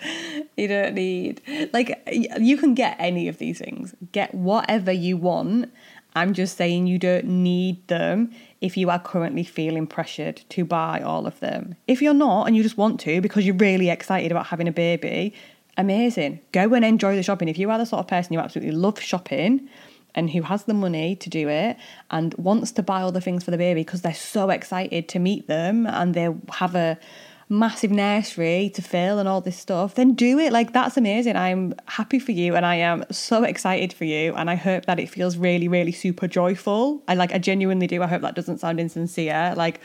You 0.57 0.69
don't 0.69 0.95
need 0.95 1.43
like 1.73 2.03
you 2.39 2.57
can 2.57 2.75
get 2.75 2.97
any 2.99 3.29
of 3.29 3.39
these 3.39 3.59
things. 3.59 3.95
Get 4.13 4.35
whatever 4.35 4.93
you 4.93 5.17
want. 5.17 5.73
I'm 6.17 6.33
just 6.33 6.57
saying 6.57 6.87
you 6.87 6.99
don't 6.99 7.25
need 7.25 7.87
them 7.89 8.31
if 8.61 8.77
you 8.77 8.89
are 8.89 9.01
currently 9.01 9.43
feeling 9.43 9.87
pressured 9.87 10.43
to 10.51 10.65
buy 10.65 11.01
all 11.01 11.27
of 11.27 11.41
them. 11.41 11.75
If 11.89 12.01
you're 12.01 12.15
not 12.15 12.47
and 12.47 12.57
you 12.57 12.63
just 12.63 12.79
want 12.79 13.01
to 13.01 13.21
because 13.21 13.45
you're 13.45 13.57
really 13.57 13.91
excited 13.91 14.31
about 14.31 14.47
having 14.47 14.69
a 14.69 14.73
baby, 14.73 15.35
amazing. 15.77 16.41
Go 16.53 16.73
and 16.75 16.85
enjoy 16.85 17.17
the 17.17 17.25
shopping. 17.25 17.49
If 17.49 17.59
you 17.59 17.69
are 17.71 17.79
the 17.79 17.87
sort 17.87 18.01
of 18.01 18.07
person 18.07 18.35
who 18.35 18.41
absolutely 18.41 18.75
loves 18.75 19.03
shopping, 19.03 19.69
and 20.15 20.31
who 20.31 20.43
has 20.43 20.65
the 20.65 20.75
money 20.75 21.17
to 21.17 21.29
do 21.29 21.49
it 21.49 21.77
and 22.11 22.35
wants 22.35 22.73
to 22.73 22.83
buy 22.83 23.03
all 23.03 23.13
the 23.13 23.21
things 23.21 23.45
for 23.45 23.51
the 23.51 23.59
baby 23.59 23.81
because 23.81 24.03
they're 24.03 24.15
so 24.15 24.51
excited 24.51 25.09
to 25.09 25.19
meet 25.19 25.49
them 25.49 25.87
and 25.87 26.15
they 26.15 26.29
have 26.53 26.75
a 26.75 26.99
massive 27.49 27.91
nursery 27.91 28.71
to 28.75 28.83
fill 28.83 29.19
and 29.19 29.29
all 29.29 29.41
this 29.41 29.59
stuff, 29.59 29.95
then 29.95 30.15
do 30.15 30.39
it. 30.39 30.53
Like, 30.53 30.73
that's 30.73 30.97
amazing. 30.97 31.37
I'm 31.37 31.75
happy 31.87 32.19
for 32.19 32.33
you 32.33 32.55
and 32.57 32.65
I 32.65 32.77
am 32.77 33.05
so 33.11 33.45
excited 33.45 33.93
for 33.93 34.05
you. 34.05 34.35
And 34.35 34.49
I 34.51 34.55
hope 34.55 34.87
that 34.87 34.99
it 34.99 35.09
feels 35.09 35.37
really, 35.37 35.69
really 35.69 35.93
super 35.93 36.27
joyful. 36.27 37.03
I 37.09 37.15
like, 37.15 37.33
I 37.33 37.39
genuinely 37.39 37.87
do. 37.87 38.03
I 38.03 38.07
hope 38.07 38.23
that 38.23 38.35
doesn't 38.35 38.59
sound 38.59 38.81
insincere. 38.81 39.55
Like, 39.57 39.81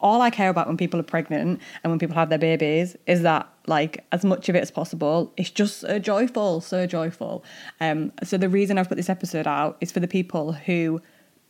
all 0.00 0.22
I 0.22 0.30
care 0.30 0.48
about 0.48 0.66
when 0.66 0.76
people 0.76 1.00
are 1.00 1.04
pregnant 1.04 1.60
and 1.82 1.90
when 1.90 1.98
people 1.98 2.14
have 2.14 2.28
their 2.28 2.38
babies 2.38 2.96
is 3.06 3.22
that 3.22 3.48
like 3.66 4.04
as 4.12 4.24
much 4.24 4.48
of 4.48 4.54
it 4.54 4.60
as 4.60 4.70
possible 4.70 5.32
it's 5.36 5.50
just 5.50 5.80
so 5.80 5.98
joyful 5.98 6.60
so 6.60 6.86
joyful 6.86 7.44
um 7.80 8.12
so 8.22 8.38
the 8.38 8.48
reason 8.48 8.78
I've 8.78 8.88
put 8.88 8.96
this 8.96 9.10
episode 9.10 9.46
out 9.46 9.76
is 9.80 9.90
for 9.90 10.00
the 10.00 10.08
people 10.08 10.52
who 10.52 11.02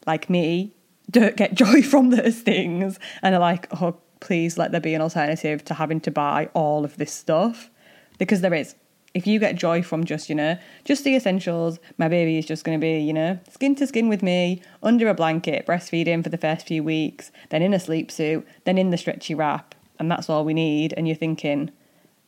like 0.07 0.31
me 0.31 0.75
don't 1.11 1.37
get 1.37 1.55
joy 1.63 1.83
from 1.83 2.11
those 2.11 2.41
things 2.41 2.99
and 3.23 3.35
are 3.35 3.41
like 3.41 3.69
oh 3.83 3.99
please 4.21 4.59
let 4.59 4.73
there 4.73 4.81
be 4.81 4.95
an 4.95 5.01
alternative 5.01 5.65
to 5.67 5.75
having 5.75 6.01
to 6.01 6.11
buy 6.11 6.49
all 6.55 6.85
of 6.85 6.97
this 6.97 7.13
stuff 7.13 7.71
because 8.19 8.41
there 8.41 8.55
is 8.55 8.75
if 9.15 9.27
you 9.27 9.39
get 9.39 9.57
joy 9.57 9.83
from 9.83 10.05
just, 10.05 10.29
you 10.29 10.35
know, 10.35 10.57
just 10.85 11.03
the 11.03 11.17
essentials, 11.17 11.79
my 11.97 12.09
baby 12.09 12.39
is 12.39 12.47
just 12.47 12.65
going 12.65 12.79
to 12.79 12.81
be, 12.81 12.99
you 12.99 13.13
know, 13.13 13.39
skin 13.51 13.75
to 13.77 13.87
skin 13.87 14.09
with 14.09 14.23
me, 14.23 14.63
under 14.83 15.09
a 15.09 15.15
blanket, 15.15 15.67
breastfeeding 15.67 16.23
for 16.23 16.29
the 16.29 16.39
first 16.39 16.67
few 16.67 16.85
weeks, 16.85 17.33
then 17.49 17.63
in 17.63 17.75
a 17.75 17.81
sleep 17.81 18.11
suit, 18.11 18.47
then 18.65 18.79
in 18.79 18.91
the 18.91 18.97
stretchy 18.97 19.35
wrap, 19.35 19.75
and 19.99 20.11
that's 20.11 20.29
all 20.29 20.45
we 20.45 20.55
need. 20.55 20.95
And 20.97 21.09
you're 21.09 21.17
thinking, 21.17 21.71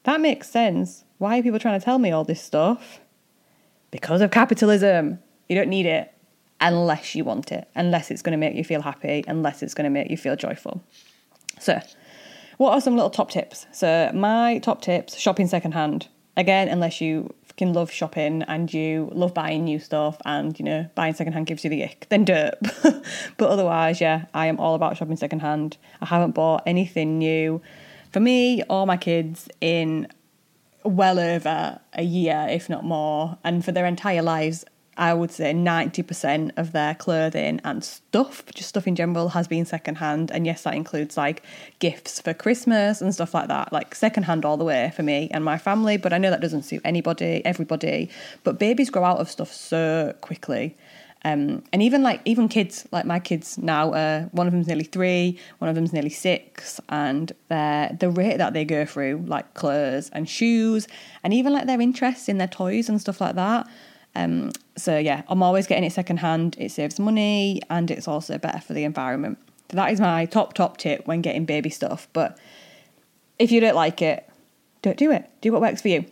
that 0.05 0.21
makes 0.21 0.49
sense. 0.49 1.05
Why 1.19 1.39
are 1.39 1.43
people 1.43 1.59
trying 1.59 1.79
to 1.79 1.85
tell 1.85 1.99
me 1.99 2.11
all 2.11 2.25
this 2.25 2.43
stuff? 2.43 3.01
Because 3.91 4.21
of 4.21 4.31
capitalism. 4.31 5.19
You 5.49 5.57
don't 5.57 5.69
need 5.69 5.87
it 5.87 6.13
unless 6.61 7.15
you 7.15 7.25
want 7.25 7.53
it, 7.53 7.69
unless 7.75 8.11
it's 8.11 8.23
going 8.23 8.33
to 8.33 8.39
make 8.39 8.55
you 8.55 8.65
feel 8.65 8.83
happy, 8.83 9.25
unless 9.27 9.63
it's 9.63 9.75
going 9.75 9.85
to 9.85 9.91
make 9.91 10.11
you 10.11 10.17
feel 10.17 10.37
joyful. 10.37 10.83
So, 11.61 11.81
what 12.57 12.73
are 12.73 12.81
some 12.81 12.97
little 12.97 13.11
top 13.11 13.31
tips? 13.31 13.67
So, 13.73 14.11
my 14.13 14.59
top 14.59 14.83
tips 14.83 15.17
shopping 15.17 15.47
secondhand 15.47 16.09
again, 16.37 16.69
unless 16.69 17.01
you 17.01 17.33
fucking 17.45 17.75
love 17.75 17.91
shopping 17.91 18.43
and 18.45 18.73
you 18.73 19.11
love 19.13 19.35
buying 19.35 19.65
new 19.65 19.79
stuff 19.79 20.17
and 20.25 20.59
you 20.59 20.65
know 20.65 20.89
buying 20.95 21.13
secondhand 21.15 21.47
gives 21.47 21.63
you 21.63 21.71
the 21.71 21.85
ick, 21.85 22.07
then 22.09 22.25
it. 22.27 22.59
but 23.37 23.49
otherwise, 23.49 24.01
yeah, 24.01 24.25
I 24.35 24.47
am 24.47 24.59
all 24.59 24.75
about 24.75 24.97
shopping 24.97 25.17
secondhand. 25.17 25.77
I 26.01 26.07
haven't 26.07 26.33
bought 26.33 26.63
anything 26.67 27.19
new 27.19 27.61
for 28.11 28.21
me 28.21 28.63
or 28.69 28.87
my 28.87 28.97
kids 28.97 29.49
in 29.61 30.09
well 30.85 31.19
over 31.19 31.79
a 31.93 32.03
year, 32.03 32.47
if 32.51 32.69
not 32.69 32.85
more, 32.85 33.37
and 33.45 33.65
for 33.65 33.73
their 33.73 33.87
entire 33.87 34.23
lives. 34.23 34.65
I 35.01 35.15
would 35.15 35.33
say 35.33 35.55
90% 35.55 36.53
of 36.59 36.73
their 36.73 36.95
clothing 36.95 37.59
and 37.65 37.83
stuff, 37.83 38.45
just 38.55 38.69
stuff 38.69 38.87
in 38.87 38.95
general, 38.95 39.31
has 39.31 39.49
been 39.49 39.65
secondhand. 39.65 40.31
And 40.31 40.45
yes, 40.45 40.65
that 40.65 40.75
includes 40.75 41.17
like 41.17 41.43
gifts 41.79 42.21
for 42.21 42.35
Christmas 42.35 43.01
and 43.01 43.13
stuff 43.15 43.33
like 43.33 43.49
that, 43.49 43.73
like 43.73 43.95
secondhand 43.95 44.45
all 44.45 44.59
the 44.59 44.65
way 44.65 44.93
for 44.95 45.03
me 45.03 45.31
and 45.33 45.43
my 45.43 45.57
family. 45.57 45.97
But 45.97 46.13
I 46.13 46.19
know 46.19 46.29
that 46.29 46.43
doesn't 46.43 46.65
suit 46.65 46.83
anybody, 46.85 47.41
everybody. 47.47 48.11
But 48.45 48.59
babies 48.59 48.91
grow 48.91 49.05
out 49.05 49.17
of 49.17 49.31
stuff 49.31 49.51
so 49.51 50.15
quickly. 50.21 50.77
Um, 51.25 51.65
and 51.73 51.83
even 51.83 52.03
like 52.03 52.21
even 52.27 52.49
kids 52.49 52.87
like 52.93 53.05
my 53.05 53.21
kids 53.21 53.59
now 53.59 53.93
uh, 53.93 54.23
one 54.33 54.47
of 54.47 54.55
them's 54.55 54.69
nearly 54.69 54.85
three 54.85 55.39
one 55.59 55.69
of 55.69 55.75
them's 55.75 55.93
nearly 55.93 56.09
six 56.09 56.81
and 56.89 57.31
the 57.49 57.95
the 58.01 58.09
rate 58.09 58.39
that 58.39 58.55
they 58.55 58.65
go 58.65 58.87
through 58.87 59.23
like 59.27 59.53
clothes 59.53 60.09
and 60.15 60.31
shoes 60.31 60.89
and 61.23 61.35
even 61.35 61.53
like 61.53 61.67
their 61.67 61.79
interests 61.79 62.31
in 62.31 62.39
their 62.39 62.49
toys 62.49 62.89
and 62.89 63.03
stuff 63.03 63.21
like 63.21 63.35
that 63.35 63.69
um, 64.15 64.53
so 64.77 64.99
yeah, 64.99 65.23
I'm 65.29 65.43
always 65.43 65.67
getting 65.67 65.85
it 65.85 65.93
secondhand. 65.93 66.57
It 66.59 66.71
saves 66.73 66.99
money 66.99 67.61
and 67.71 67.91
it's 67.91 68.09
also 68.09 68.39
better 68.39 68.61
for 68.61 68.73
the 68.73 68.85
environment. 68.85 69.39
So 69.71 69.77
that 69.77 69.93
is 69.93 70.01
my 70.01 70.27
top 70.27 70.55
top 70.55 70.79
tip 70.79 71.07
when 71.07 71.21
getting 71.21 71.45
baby 71.45 71.71
stuff. 71.71 72.09
But 72.13 72.39
if 73.39 73.53
you 73.53 73.61
don't 73.61 73.77
like 73.77 74.03
it, 74.03 74.29
don't 74.83 74.97
do 74.97 75.11
it. 75.13 75.31
Do 75.41 75.53
what 75.53 75.61
works 75.61 75.83
for 75.83 75.89
you. 75.89 76.05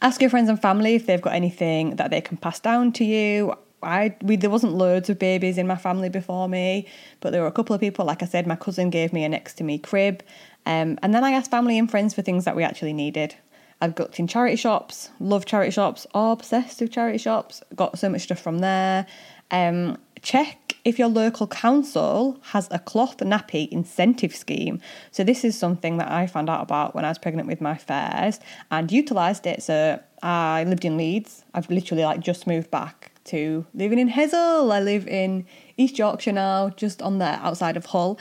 Ask 0.00 0.20
your 0.20 0.30
friends 0.30 0.48
and 0.48 0.60
family 0.60 0.94
if 0.94 1.06
they've 1.06 1.20
got 1.20 1.34
anything 1.34 1.96
that 1.96 2.10
they 2.10 2.20
can 2.20 2.36
pass 2.36 2.60
down 2.60 2.92
to 2.92 3.04
you. 3.04 3.54
I 3.82 4.16
we 4.22 4.36
there 4.36 4.50
wasn't 4.50 4.74
loads 4.74 5.08
of 5.10 5.18
babies 5.18 5.58
in 5.58 5.66
my 5.66 5.76
family 5.76 6.08
before 6.08 6.48
me, 6.48 6.88
but 7.20 7.30
there 7.30 7.42
were 7.42 7.48
a 7.48 7.52
couple 7.52 7.74
of 7.74 7.80
people. 7.80 8.04
Like 8.04 8.22
I 8.22 8.26
said, 8.26 8.46
my 8.46 8.56
cousin 8.56 8.90
gave 8.90 9.12
me 9.12 9.22
a 9.24 9.28
next 9.28 9.54
to 9.54 9.64
me 9.64 9.78
crib, 9.78 10.22
um, 10.66 10.98
and 11.02 11.14
then 11.14 11.22
I 11.22 11.32
asked 11.32 11.50
family 11.50 11.78
and 11.78 11.88
friends 11.88 12.14
for 12.14 12.22
things 12.22 12.44
that 12.44 12.56
we 12.56 12.64
actually 12.64 12.92
needed. 12.92 13.36
I've 13.80 13.94
got 13.94 14.18
in 14.18 14.26
charity 14.26 14.56
shops, 14.56 15.10
love 15.20 15.44
charity 15.44 15.70
shops, 15.70 16.06
obsessed 16.14 16.80
with 16.80 16.90
charity 16.90 17.18
shops, 17.18 17.62
got 17.76 17.98
so 17.98 18.08
much 18.08 18.22
stuff 18.22 18.40
from 18.40 18.58
there. 18.58 19.06
Um, 19.50 19.98
check 20.20 20.76
if 20.84 20.98
your 20.98 21.08
local 21.08 21.46
council 21.46 22.38
has 22.42 22.68
a 22.70 22.78
cloth 22.78 23.18
nappy 23.18 23.68
incentive 23.68 24.34
scheme. 24.34 24.80
So 25.10 25.22
this 25.22 25.44
is 25.44 25.56
something 25.56 25.98
that 25.98 26.10
I 26.10 26.26
found 26.26 26.50
out 26.50 26.62
about 26.62 26.94
when 26.94 27.04
I 27.04 27.08
was 27.08 27.18
pregnant 27.18 27.48
with 27.48 27.60
my 27.60 27.76
first 27.76 28.42
and 28.70 28.90
utilised 28.90 29.46
it. 29.46 29.62
So 29.62 30.00
I 30.22 30.64
lived 30.64 30.84
in 30.84 30.96
Leeds. 30.96 31.44
I've 31.54 31.70
literally 31.70 32.04
like 32.04 32.20
just 32.20 32.46
moved 32.46 32.70
back 32.70 33.12
to 33.24 33.66
living 33.74 33.98
in 33.98 34.08
Hessle. 34.08 34.72
I 34.72 34.80
live 34.80 35.06
in 35.06 35.46
East 35.76 35.98
Yorkshire 35.98 36.32
now, 36.32 36.70
just 36.70 37.02
on 37.02 37.18
the 37.18 37.26
outside 37.26 37.76
of 37.76 37.86
Hull. 37.86 38.18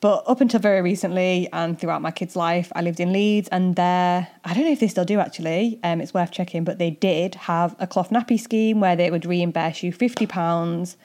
But 0.00 0.24
up 0.26 0.40
until 0.40 0.60
very 0.60 0.82
recently 0.82 1.48
and 1.52 1.78
throughout 1.78 2.02
my 2.02 2.10
kids' 2.10 2.36
life, 2.36 2.70
I 2.76 2.82
lived 2.82 3.00
in 3.00 3.12
Leeds 3.12 3.48
and 3.50 3.76
there, 3.76 4.28
I 4.44 4.54
don't 4.54 4.64
know 4.64 4.72
if 4.72 4.80
they 4.80 4.88
still 4.88 5.06
do 5.06 5.20
actually, 5.20 5.80
um, 5.82 6.00
it's 6.00 6.12
worth 6.12 6.30
checking, 6.30 6.64
but 6.64 6.78
they 6.78 6.90
did 6.90 7.34
have 7.34 7.74
a 7.78 7.86
cloth 7.86 8.10
nappy 8.10 8.38
scheme 8.38 8.78
where 8.78 8.94
they 8.94 9.10
would 9.10 9.24
reimburse 9.24 9.82
you 9.82 9.92
£50 9.92 10.96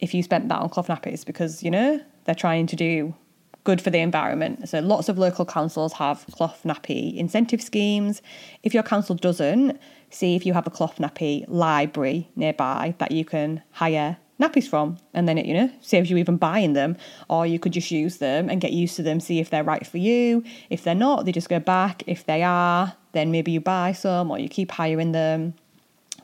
if 0.00 0.12
you 0.12 0.22
spent 0.24 0.48
that 0.48 0.58
on 0.58 0.68
cloth 0.68 0.88
nappies 0.88 1.24
because, 1.24 1.62
you 1.62 1.70
know, 1.70 2.00
they're 2.24 2.34
trying 2.34 2.66
to 2.66 2.76
do 2.76 3.14
good 3.64 3.80
for 3.80 3.90
the 3.90 3.98
environment. 3.98 4.68
So 4.68 4.80
lots 4.80 5.08
of 5.08 5.18
local 5.18 5.46
councils 5.46 5.92
have 5.94 6.26
cloth 6.32 6.62
nappy 6.64 7.16
incentive 7.16 7.62
schemes. 7.62 8.22
If 8.64 8.74
your 8.74 8.82
council 8.82 9.14
doesn't, 9.14 9.78
see 10.10 10.34
if 10.34 10.44
you 10.44 10.52
have 10.52 10.66
a 10.66 10.70
cloth 10.70 10.98
nappy 10.98 11.44
library 11.46 12.28
nearby 12.34 12.96
that 12.98 13.12
you 13.12 13.24
can 13.24 13.62
hire 13.70 14.16
nappies 14.42 14.68
from 14.68 14.98
and 15.14 15.28
then 15.28 15.38
it 15.38 15.46
you 15.46 15.54
know 15.54 15.70
saves 15.80 16.10
you 16.10 16.16
even 16.16 16.36
buying 16.36 16.72
them. 16.72 16.96
Or 17.28 17.46
you 17.46 17.58
could 17.58 17.72
just 17.72 17.90
use 17.90 18.18
them 18.18 18.48
and 18.48 18.60
get 18.60 18.72
used 18.72 18.96
to 18.96 19.02
them 19.02 19.20
see 19.20 19.40
if 19.40 19.50
they're 19.50 19.64
right 19.64 19.86
for 19.86 19.98
you. 19.98 20.44
If 20.70 20.84
they're 20.84 20.94
not 20.94 21.24
they 21.24 21.32
just 21.32 21.48
go 21.48 21.60
back. 21.60 22.02
If 22.06 22.26
they 22.26 22.42
are 22.42 22.94
then 23.12 23.30
maybe 23.30 23.52
you 23.52 23.60
buy 23.60 23.92
some 23.92 24.30
or 24.30 24.38
you 24.38 24.48
keep 24.48 24.72
hiring 24.72 25.12
them 25.12 25.54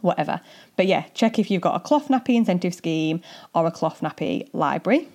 whatever. 0.01 0.41
But 0.77 0.87
yeah 0.87 1.05
check 1.15 1.39
if 1.39 1.51
you've 1.51 1.63
got 1.63 1.77
a 1.77 1.81
cloth 1.81 2.09
nappy 2.09 2.35
incentive 2.35 2.75
scheme 2.75 3.21
or 3.55 3.67
a 3.67 3.71
cloth 3.71 4.01
nappy 4.01 4.49
library. 4.53 5.09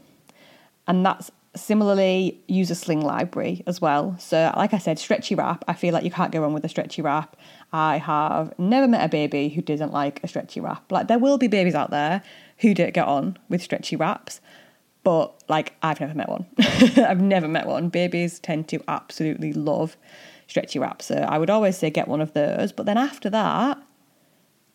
And 0.87 1.05
that's 1.05 1.31
similarly 1.55 2.39
use 2.47 2.71
a 2.71 2.75
sling 2.75 3.01
library 3.01 3.63
as 3.67 3.79
well. 3.79 4.15
So 4.19 4.51
like 4.57 4.73
i 4.73 4.77
said 4.77 4.97
stretchy 4.97 5.35
wrap. 5.35 5.63
I 5.67 5.73
feel 5.73 5.93
like 5.93 6.03
you 6.03 6.11
can't 6.11 6.31
go 6.31 6.41
wrong 6.41 6.53
with 6.53 6.65
a 6.65 6.69
stretchy 6.69 7.01
wrap. 7.01 7.35
I 7.71 7.97
have 7.97 8.57
never 8.57 8.87
met 8.87 9.05
a 9.05 9.09
baby 9.09 9.49
who 9.49 9.61
doesn't 9.61 9.93
like 9.93 10.19
a 10.23 10.27
stretchy 10.27 10.59
wrap. 10.59 10.91
Like 10.91 11.07
there 11.07 11.19
will 11.19 11.37
be 11.37 11.47
babies 11.47 11.75
out 11.75 11.91
there 11.91 12.23
who 12.63 12.73
didn't 12.73 12.95
get 12.95 13.07
on 13.07 13.37
with 13.47 13.61
stretchy 13.61 13.95
wraps 13.95 14.41
but 15.03 15.43
like 15.49 15.73
I've 15.83 15.99
never 15.99 16.13
met 16.13 16.29
one. 16.29 16.45
I've 16.97 17.21
never 17.21 17.47
met 17.47 17.67
one. 17.67 17.89
Babies 17.89 18.39
tend 18.39 18.67
to 18.69 18.81
absolutely 18.87 19.53
love 19.53 19.97
stretchy 20.47 20.79
wraps. 20.79 21.05
So 21.05 21.15
I 21.15 21.37
would 21.37 21.49
always 21.49 21.77
say 21.77 21.89
get 21.89 22.07
one 22.07 22.21
of 22.21 22.33
those. 22.33 22.71
But 22.71 22.85
then 22.85 22.97
after 22.97 23.29
that, 23.29 23.81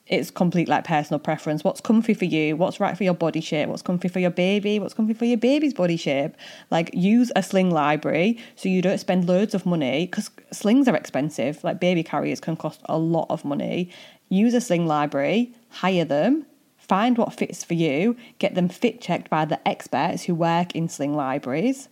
it's 0.06 0.30
complete 0.30 0.68
like 0.68 0.84
personal 0.84 1.18
preference. 1.18 1.64
What's 1.64 1.80
comfy 1.80 2.14
for 2.14 2.24
you? 2.24 2.56
What's 2.56 2.80
right 2.80 2.96
for 2.96 3.04
your 3.04 3.14
body 3.14 3.40
shape? 3.40 3.68
What's 3.68 3.82
comfy 3.82 4.08
for 4.08 4.20
your 4.20 4.30
baby? 4.30 4.78
What's 4.78 4.94
comfy 4.94 5.12
for 5.12 5.26
your 5.26 5.36
baby's 5.36 5.74
body 5.74 5.96
shape? 5.96 6.34
Like 6.70 6.90
use 6.94 7.30
a 7.36 7.42
sling 7.42 7.70
library 7.70 8.38
so 8.56 8.68
you 8.68 8.80
don't 8.80 8.98
spend 8.98 9.28
loads 9.28 9.54
of 9.54 9.66
money 9.66 10.06
because 10.06 10.30
slings 10.50 10.88
are 10.88 10.96
expensive. 10.96 11.62
Like 11.62 11.80
baby 11.80 12.02
carriers 12.02 12.40
can 12.40 12.56
cost 12.56 12.80
a 12.86 12.98
lot 12.98 13.26
of 13.28 13.44
money. 13.44 13.90
Use 14.30 14.54
a 14.54 14.60
sling 14.60 14.86
library, 14.86 15.54
hire 15.70 16.04
them, 16.04 16.46
find 16.88 17.18
what 17.18 17.34
fits 17.34 17.62
for 17.62 17.74
you, 17.74 18.16
get 18.38 18.54
them 18.54 18.68
fit 18.68 19.00
checked 19.00 19.30
by 19.30 19.44
the 19.44 19.66
experts 19.68 20.24
who 20.24 20.34
work 20.34 20.74
in 20.74 20.88
sling 20.88 21.14
libraries, 21.14 21.88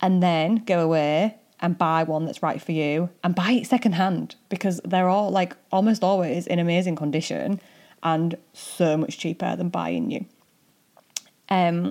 and 0.00 0.22
then 0.22 0.56
go 0.64 0.80
away 0.80 1.36
and 1.60 1.76
buy 1.76 2.04
one 2.04 2.24
that's 2.24 2.42
right 2.42 2.62
for 2.62 2.72
you 2.72 3.10
and 3.24 3.34
buy 3.34 3.50
it 3.50 3.66
secondhand 3.66 4.36
because 4.48 4.80
they're 4.84 5.08
all 5.08 5.30
like 5.30 5.56
almost 5.72 6.04
always 6.04 6.46
in 6.46 6.58
amazing 6.58 6.94
condition 6.94 7.60
and 8.02 8.36
so 8.52 8.96
much 8.96 9.18
cheaper 9.18 9.56
than 9.56 9.68
buying 9.68 10.06
new. 10.06 10.24
Um, 11.48 11.90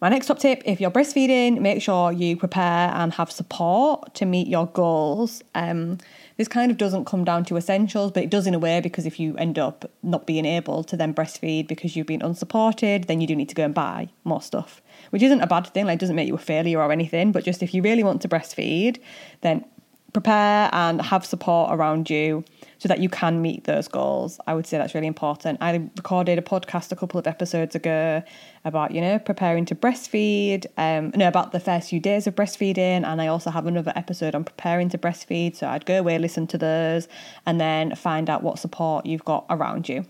my 0.00 0.08
next 0.08 0.26
top 0.26 0.38
tip 0.38 0.62
if 0.64 0.80
you're 0.80 0.90
breastfeeding, 0.90 1.60
make 1.60 1.82
sure 1.82 2.10
you 2.10 2.36
prepare 2.36 2.90
and 2.94 3.12
have 3.12 3.30
support 3.30 4.14
to 4.14 4.24
meet 4.24 4.48
your 4.48 4.66
goals. 4.66 5.42
Um, 5.54 5.98
this 6.42 6.48
kind 6.48 6.72
of 6.72 6.76
doesn't 6.76 7.04
come 7.04 7.22
down 7.22 7.44
to 7.44 7.56
essentials, 7.56 8.10
but 8.10 8.24
it 8.24 8.28
does 8.28 8.48
in 8.48 8.54
a 8.54 8.58
way 8.58 8.80
because 8.80 9.06
if 9.06 9.20
you 9.20 9.36
end 9.36 9.60
up 9.60 9.88
not 10.02 10.26
being 10.26 10.44
able 10.44 10.82
to 10.82 10.96
then 10.96 11.14
breastfeed 11.14 11.68
because 11.68 11.94
you've 11.94 12.08
been 12.08 12.20
unsupported, 12.20 13.04
then 13.04 13.20
you 13.20 13.28
do 13.28 13.36
need 13.36 13.48
to 13.48 13.54
go 13.54 13.64
and 13.64 13.72
buy 13.72 14.08
more 14.24 14.42
stuff, 14.42 14.82
which 15.10 15.22
isn't 15.22 15.40
a 15.40 15.46
bad 15.46 15.68
thing. 15.68 15.86
Like, 15.86 15.98
it 15.98 16.00
doesn't 16.00 16.16
make 16.16 16.26
you 16.26 16.34
a 16.34 16.38
failure 16.38 16.80
or 16.80 16.90
anything, 16.90 17.30
but 17.30 17.44
just 17.44 17.62
if 17.62 17.72
you 17.72 17.80
really 17.80 18.02
want 18.02 18.22
to 18.22 18.28
breastfeed, 18.28 18.98
then 19.42 19.64
prepare 20.12 20.68
and 20.72 21.00
have 21.00 21.24
support 21.24 21.70
around 21.72 22.10
you 22.10 22.44
so 22.78 22.88
that 22.88 23.00
you 23.00 23.08
can 23.08 23.40
meet 23.40 23.64
those 23.64 23.88
goals. 23.88 24.38
I 24.46 24.54
would 24.54 24.66
say 24.66 24.76
that's 24.76 24.94
really 24.94 25.06
important. 25.06 25.58
I 25.62 25.72
recorded 25.96 26.38
a 26.38 26.42
podcast 26.42 26.92
a 26.92 26.96
couple 26.96 27.18
of 27.18 27.26
episodes 27.26 27.74
ago 27.74 28.22
about, 28.64 28.90
you 28.90 29.00
know, 29.00 29.18
preparing 29.18 29.64
to 29.66 29.74
breastfeed, 29.74 30.66
um, 30.76 31.12
no, 31.16 31.28
about 31.28 31.52
the 31.52 31.60
first 31.60 31.88
few 31.88 32.00
days 32.00 32.26
of 32.26 32.34
breastfeeding. 32.34 33.06
And 33.06 33.22
I 33.22 33.28
also 33.28 33.50
have 33.50 33.66
another 33.66 33.92
episode 33.96 34.34
on 34.34 34.44
preparing 34.44 34.88
to 34.90 34.98
breastfeed. 34.98 35.56
So 35.56 35.66
I'd 35.68 35.86
go 35.86 35.98
away, 35.98 36.18
listen 36.18 36.46
to 36.48 36.58
those, 36.58 37.08
and 37.46 37.60
then 37.60 37.94
find 37.94 38.28
out 38.28 38.42
what 38.42 38.58
support 38.58 39.06
you've 39.06 39.24
got 39.24 39.46
around 39.48 39.88
you. 39.88 40.04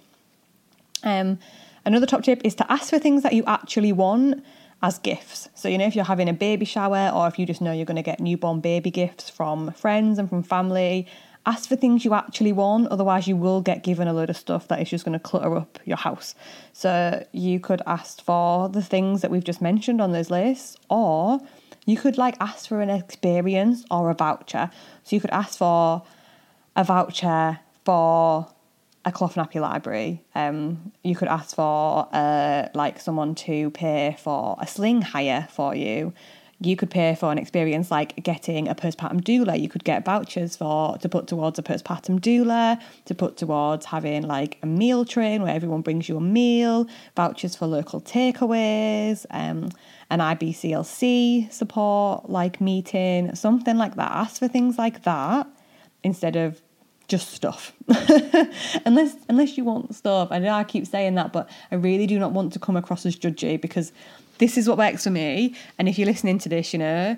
Um, 1.05 1.39
another 1.85 2.07
top 2.07 2.25
tip 2.25 2.41
is 2.45 2.55
to 2.57 2.73
ask 2.73 2.91
for 2.91 2.99
things 2.99 3.23
that 3.23 3.35
you 3.35 3.45
actually 3.47 3.93
want 3.93 4.43
as 4.83 4.99
gifts. 4.99 5.49
So, 5.55 5.69
you 5.69 5.79
know, 5.79 5.87
if 5.87 5.95
you're 5.95 6.05
having 6.05 6.29
a 6.29 6.33
baby 6.33 6.65
shower 6.65 7.11
or 7.15 7.29
if 7.29 7.39
you 7.39 7.47
just 7.47 7.61
know 7.61 7.73
you're 7.73 7.87
going 7.87 7.97
to 7.97 8.03
get 8.03 8.21
newborn 8.21 8.61
baby 8.61 8.91
gifts 8.91 9.31
from 9.31 9.73
friends 9.73 10.19
and 10.19 10.29
from 10.29 10.43
family, 10.43 11.07
ask 11.47 11.69
for 11.69 11.77
things 11.77 12.05
you 12.05 12.15
actually 12.15 12.53
want, 12.53 12.89
otherwise, 12.89 13.29
you 13.29 13.37
will 13.37 13.61
get 13.61 13.85
given 13.85 14.09
a 14.09 14.13
load 14.13 14.29
of 14.29 14.37
stuff 14.37 14.69
that 14.69 14.81
is 14.81 14.91
just 14.91 15.05
going 15.05 15.13
to 15.13 15.19
clutter 15.19 15.57
up 15.57 15.79
your 15.85 15.97
house. 15.97 16.35
So, 16.73 17.25
you 17.33 17.61
could 17.61 17.83
ask 17.87 18.23
for 18.23 18.69
the 18.69 18.83
things 18.83 19.23
that 19.23 19.31
we've 19.31 19.45
just 19.45 19.63
mentioned 19.63 20.01
on 20.01 20.13
those 20.13 20.31
lists, 20.31 20.77
or 20.91 21.41
you 21.87 21.97
could 21.97 22.19
like 22.19 22.37
ask 22.41 22.69
for 22.69 22.81
an 22.81 22.91
experience 22.91 23.85
or 23.91 24.11
a 24.11 24.15
voucher. 24.15 24.71
So, 25.05 25.15
you 25.17 25.21
could 25.21 25.31
ask 25.31 25.59
for 25.59 26.03
a 26.75 26.83
voucher 26.83 27.61
for 27.85 28.49
a 29.05 29.13
cloth 29.13 29.35
nappy 29.35 29.61
library. 29.61 30.23
Um, 30.35 30.93
you 31.03 31.17
could 31.17 31.29
ask 31.29 31.57
for 31.57 32.09
uh, 32.13 32.69
like 32.75 33.01
someone 33.01 33.35
to 33.37 33.71
pay 33.71 34.17
for 34.19 34.57
a 34.61 34.67
sling 34.67 35.03
hire 35.03 35.49
for 35.51 35.75
you 35.75 36.13
you 36.67 36.77
could 36.77 36.91
pay 36.91 37.15
for 37.15 37.33
an 37.33 37.39
experience 37.39 37.91
like 37.91 38.23
getting 38.23 38.69
a 38.69 38.75
postpartum 38.75 39.21
doula. 39.21 39.61
You 39.61 39.69
could 39.69 39.85
get 39.85 40.05
vouchers 40.05 40.57
for 40.57 40.97
to 40.99 41.09
put 41.09 41.27
towards 41.27 41.59
a 41.59 41.63
postpartum 41.63 42.21
doula, 42.21 42.81
to 43.07 43.15
put 43.15 43.37
towards 43.37 43.87
having 43.87 44.23
like 44.23 44.59
a 44.63 44.67
meal 44.67 45.05
train 45.05 45.43
where 45.43 45.55
everyone 45.55 45.83
brings 45.83 46.09
you 46.09 46.17
a 46.17 46.21
meal, 46.21 46.87
vouchers 47.17 47.57
for 47.57 47.67
local 47.67 48.01
takeaways, 48.01 49.27
um, 49.31 49.71
an 50.11 50.21
IBCLC 50.21 51.53
support 51.53 52.31
like 52.31 52.61
meeting, 52.61 53.35
something 53.35 53.77
like 53.77 53.97
that. 53.97 54.13
Ask 54.13 54.39
for 54.39 54.49
things 54.49 54.79
like 54.79 55.03
that 55.03 55.47
instead 56.05 56.37
of 56.37 56.63
just 57.09 57.31
stuff. 57.31 57.73
unless 58.87 59.17
unless 59.29 59.57
you 59.57 59.65
want 59.65 59.95
stuff. 59.95 60.29
I 60.31 60.39
know 60.39 60.53
I 60.53 60.65
keep 60.65 60.87
saying 60.87 61.15
that, 61.17 61.33
but 61.33 61.49
I 61.71 61.77
really 61.77 62.07
do 62.07 62.19
not 62.19 62.33
want 62.33 62.53
to 62.55 62.59
come 62.59 62.77
across 62.77 63.05
as 63.07 63.17
judgy 63.17 63.61
because 63.61 63.93
this 64.39 64.57
is 64.57 64.69
what 64.69 64.79
works 64.79 65.05
for 65.05 65.11
me. 65.11 65.55
And 65.79 65.89
if 65.89 65.99
you're 65.99 66.07
listening 66.07 66.39
to 66.41 66.49
this, 66.49 66.73
you 66.73 66.79
know, 66.79 67.17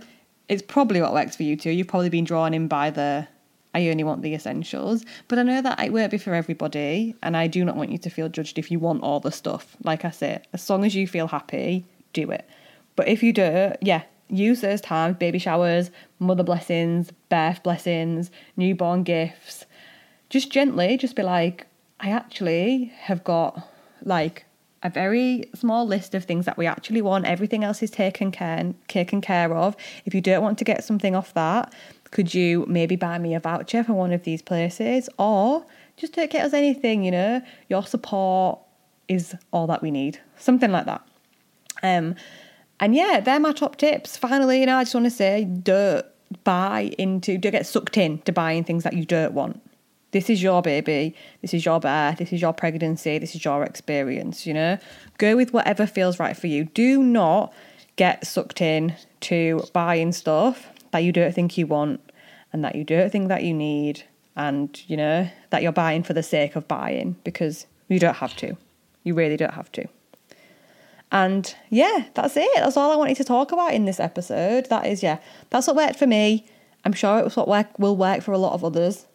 it's 0.48 0.62
probably 0.62 1.00
what 1.00 1.12
works 1.12 1.36
for 1.36 1.42
you 1.42 1.56
too. 1.56 1.70
You've 1.70 1.88
probably 1.88 2.10
been 2.10 2.24
drawn 2.24 2.54
in 2.54 2.68
by 2.68 2.90
the 2.90 3.26
I 3.74 3.88
only 3.88 4.04
want 4.04 4.22
the 4.22 4.34
essentials. 4.34 5.04
But 5.28 5.38
I 5.38 5.42
know 5.42 5.60
that 5.60 5.80
it 5.80 5.92
won't 5.92 6.10
be 6.10 6.18
for 6.18 6.34
everybody, 6.34 7.14
and 7.22 7.36
I 7.36 7.48
do 7.48 7.64
not 7.64 7.76
want 7.76 7.90
you 7.90 7.98
to 7.98 8.10
feel 8.10 8.28
judged 8.28 8.58
if 8.58 8.70
you 8.70 8.78
want 8.78 9.02
all 9.02 9.20
the 9.20 9.32
stuff. 9.32 9.76
Like 9.82 10.04
I 10.04 10.10
said, 10.10 10.46
as 10.52 10.68
long 10.70 10.84
as 10.84 10.94
you 10.94 11.08
feel 11.08 11.26
happy, 11.26 11.84
do 12.12 12.30
it. 12.30 12.48
But 12.96 13.08
if 13.08 13.22
you 13.22 13.32
do, 13.32 13.72
yeah, 13.80 14.02
use 14.28 14.60
those 14.60 14.80
times 14.80 15.16
baby 15.16 15.38
showers, 15.38 15.90
mother 16.20 16.44
blessings, 16.44 17.10
birth 17.28 17.62
blessings, 17.62 18.30
newborn 18.56 19.02
gifts. 19.02 19.66
Just 20.30 20.50
gently, 20.50 20.96
just 20.96 21.16
be 21.16 21.22
like, 21.22 21.66
I 22.00 22.10
actually 22.10 22.92
have 23.02 23.22
got 23.24 23.68
like 24.02 24.46
a 24.82 24.90
very 24.90 25.48
small 25.54 25.86
list 25.86 26.14
of 26.14 26.24
things 26.24 26.44
that 26.44 26.58
we 26.58 26.66
actually 26.66 27.00
want. 27.00 27.24
Everything 27.24 27.64
else 27.64 27.82
is 27.82 27.90
taken 27.90 28.30
care 28.30 28.74
taken 28.88 29.20
care 29.20 29.54
of. 29.54 29.76
If 30.04 30.14
you 30.14 30.20
don't 30.20 30.42
want 30.42 30.58
to 30.58 30.64
get 30.64 30.84
something 30.84 31.14
off 31.14 31.32
that, 31.34 31.72
could 32.10 32.34
you 32.34 32.66
maybe 32.68 32.96
buy 32.96 33.18
me 33.18 33.34
a 33.34 33.40
voucher 33.40 33.82
for 33.82 33.94
one 33.94 34.12
of 34.12 34.24
these 34.24 34.42
places, 34.42 35.08
or 35.18 35.64
just 35.96 36.12
don't 36.12 36.30
get 36.30 36.44
us 36.44 36.52
anything? 36.52 37.02
You 37.02 37.10
know, 37.10 37.42
your 37.68 37.84
support 37.84 38.58
is 39.08 39.34
all 39.52 39.66
that 39.68 39.82
we 39.82 39.90
need. 39.90 40.20
Something 40.36 40.70
like 40.70 40.86
that. 40.86 41.06
Um, 41.82 42.14
and 42.80 42.94
yeah, 42.94 43.20
they're 43.20 43.40
my 43.40 43.52
top 43.52 43.76
tips. 43.76 44.16
Finally, 44.16 44.60
you 44.60 44.66
know, 44.66 44.76
I 44.76 44.84
just 44.84 44.94
want 44.94 45.06
to 45.06 45.10
say, 45.10 45.44
don't 45.44 46.04
buy 46.42 46.92
into, 46.98 47.38
don't 47.38 47.52
get 47.52 47.66
sucked 47.66 47.96
in 47.96 48.18
to 48.22 48.32
buying 48.32 48.64
things 48.64 48.84
that 48.84 48.94
you 48.94 49.04
don't 49.04 49.32
want. 49.32 49.60
This 50.14 50.30
is 50.30 50.40
your 50.40 50.62
baby. 50.62 51.12
This 51.42 51.52
is 51.54 51.64
your 51.64 51.80
birth. 51.80 52.18
This 52.18 52.32
is 52.32 52.40
your 52.40 52.52
pregnancy. 52.52 53.18
This 53.18 53.34
is 53.34 53.44
your 53.44 53.64
experience, 53.64 54.46
you 54.46 54.54
know? 54.54 54.78
Go 55.18 55.34
with 55.34 55.52
whatever 55.52 55.88
feels 55.88 56.20
right 56.20 56.36
for 56.36 56.46
you. 56.46 56.66
Do 56.66 57.02
not 57.02 57.52
get 57.96 58.24
sucked 58.24 58.60
in 58.60 58.94
to 59.22 59.64
buying 59.72 60.12
stuff 60.12 60.68
that 60.92 61.00
you 61.00 61.10
don't 61.10 61.34
think 61.34 61.58
you 61.58 61.66
want 61.66 62.00
and 62.52 62.64
that 62.64 62.76
you 62.76 62.84
don't 62.84 63.10
think 63.10 63.26
that 63.26 63.42
you 63.42 63.52
need 63.52 64.04
and, 64.36 64.80
you 64.88 64.96
know, 64.96 65.28
that 65.50 65.64
you're 65.64 65.72
buying 65.72 66.04
for 66.04 66.12
the 66.12 66.22
sake 66.22 66.54
of 66.54 66.68
buying 66.68 67.16
because 67.24 67.66
you 67.88 67.98
don't 67.98 68.14
have 68.14 68.36
to. 68.36 68.56
You 69.02 69.14
really 69.14 69.36
don't 69.36 69.54
have 69.54 69.72
to. 69.72 69.88
And 71.10 71.52
yeah, 71.70 72.04
that's 72.14 72.36
it. 72.36 72.48
That's 72.54 72.76
all 72.76 72.92
I 72.92 72.96
wanted 72.96 73.16
to 73.16 73.24
talk 73.24 73.50
about 73.50 73.74
in 73.74 73.84
this 73.84 73.98
episode. 73.98 74.66
That 74.66 74.86
is, 74.86 75.02
yeah, 75.02 75.18
that's 75.50 75.66
what 75.66 75.74
worked 75.74 75.98
for 75.98 76.06
me. 76.06 76.46
I'm 76.84 76.92
sure 76.92 77.18
it 77.18 77.24
was 77.24 77.36
what 77.36 77.48
work, 77.48 77.76
will 77.80 77.96
work 77.96 78.22
for 78.22 78.30
a 78.30 78.38
lot 78.38 78.52
of 78.52 78.62
others 78.62 79.06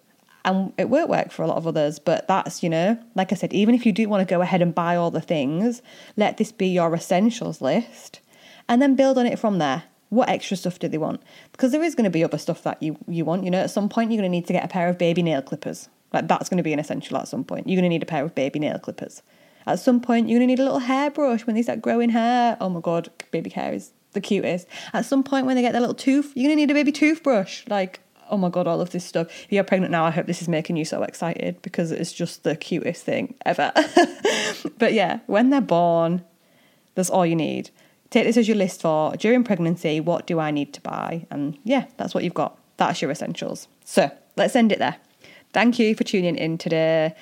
and 0.45 0.73
it 0.77 0.89
won't 0.89 1.09
work 1.09 1.31
for 1.31 1.43
a 1.43 1.47
lot 1.47 1.57
of 1.57 1.67
others 1.67 1.99
but 1.99 2.27
that's 2.27 2.63
you 2.63 2.69
know 2.69 2.97
like 3.15 3.31
i 3.31 3.35
said 3.35 3.53
even 3.53 3.75
if 3.75 3.85
you 3.85 3.91
do 3.91 4.07
want 4.07 4.27
to 4.27 4.33
go 4.33 4.41
ahead 4.41 4.61
and 4.61 4.73
buy 4.73 4.95
all 4.95 5.11
the 5.11 5.21
things 5.21 5.81
let 6.15 6.37
this 6.37 6.51
be 6.51 6.67
your 6.67 6.93
essentials 6.95 7.61
list 7.61 8.19
and 8.67 8.81
then 8.81 8.95
build 8.95 9.17
on 9.17 9.25
it 9.25 9.39
from 9.39 9.57
there 9.57 9.83
What 10.09 10.29
extra 10.29 10.57
stuff 10.57 10.79
do 10.79 10.87
they 10.87 10.97
want? 10.97 11.21
Because 11.51 11.71
there 11.71 11.83
is 11.83 11.93
going 11.93 12.05
to 12.05 12.09
be 12.09 12.23
other 12.23 12.39
stuff 12.39 12.63
that 12.63 12.81
you, 12.81 12.97
you 13.07 13.25
want. 13.25 13.43
You 13.43 13.51
know, 13.51 13.59
at 13.59 13.69
some 13.69 13.89
point, 13.89 14.11
you're 14.11 14.19
going 14.19 14.31
to 14.31 14.35
need 14.35 14.47
to 14.47 14.53
get 14.53 14.65
a 14.65 14.67
pair 14.67 14.89
of 14.89 14.97
baby 14.97 15.21
nail 15.21 15.41
clippers. 15.41 15.87
Like, 16.11 16.27
that's 16.27 16.49
going 16.49 16.57
to 16.57 16.63
be 16.63 16.73
an 16.73 16.79
essential 16.79 17.17
at 17.17 17.27
some 17.27 17.43
point. 17.43 17.67
You're 17.67 17.79
going 17.79 17.83
to 17.83 17.89
need 17.89 18.01
a 18.01 18.07
pair 18.07 18.25
of 18.25 18.33
baby 18.33 18.57
nail 18.57 18.79
clippers. 18.79 19.21
At 19.67 19.79
some 19.79 20.01
point, 20.01 20.27
you're 20.27 20.39
going 20.39 20.47
to 20.47 20.51
need 20.55 20.59
a 20.59 20.63
little 20.63 20.79
hairbrush 20.79 21.45
when 21.45 21.55
they 21.55 21.61
start 21.61 21.81
growing 21.81 22.09
hair. 22.09 22.57
Oh 22.59 22.69
my 22.69 22.79
God, 22.79 23.11
baby 23.29 23.51
hair 23.51 23.71
is 23.73 23.91
the 24.13 24.21
cutest. 24.21 24.67
At 24.93 25.05
some 25.05 25.23
point, 25.23 25.45
when 25.45 25.55
they 25.55 25.61
get 25.61 25.73
their 25.73 25.81
little 25.81 25.93
tooth, 25.93 26.33
you're 26.35 26.47
going 26.47 26.57
to 26.57 26.61
need 26.65 26.71
a 26.71 26.73
baby 26.73 26.91
toothbrush. 26.91 27.67
Like, 27.67 27.99
oh 28.29 28.37
my 28.37 28.49
god, 28.49 28.67
all 28.67 28.81
of 28.81 28.91
this 28.91 29.05
stuff. 29.05 29.27
If 29.45 29.51
you're 29.51 29.63
pregnant 29.63 29.91
now, 29.91 30.05
I 30.05 30.11
hope 30.11 30.25
this 30.25 30.41
is 30.41 30.47
making 30.47 30.77
you 30.77 30.85
so 30.85 31.03
excited 31.03 31.61
because 31.61 31.91
it's 31.91 32.13
just 32.13 32.43
the 32.43 32.55
cutest 32.55 33.03
thing 33.03 33.35
ever. 33.45 33.71
but 34.77 34.93
yeah, 34.93 35.19
when 35.27 35.49
they're 35.49 35.61
born, 35.61 36.23
that's 36.95 37.09
all 37.09 37.25
you 37.25 37.35
need. 37.35 37.69
Take 38.09 38.25
this 38.25 38.37
as 38.37 38.47
your 38.47 38.57
list 38.57 38.81
for 38.81 39.15
during 39.17 39.43
pregnancy, 39.43 39.99
what 39.99 40.25
do 40.25 40.39
I 40.39 40.51
need 40.51 40.73
to 40.73 40.81
buy? 40.81 41.27
And 41.29 41.57
yeah, 41.63 41.85
that's 41.97 42.15
what 42.15 42.23
you've 42.23 42.33
got. 42.33 42.57
That's 42.77 43.01
your 43.01 43.11
essentials. 43.11 43.67
So 43.85 44.09
let's 44.35 44.55
end 44.55 44.71
it 44.71 44.79
there. 44.79 44.97
Thank 45.53 45.79
you 45.79 45.95
for 45.95 46.03
tuning 46.03 46.35
in 46.35 46.57
today. 46.57 47.15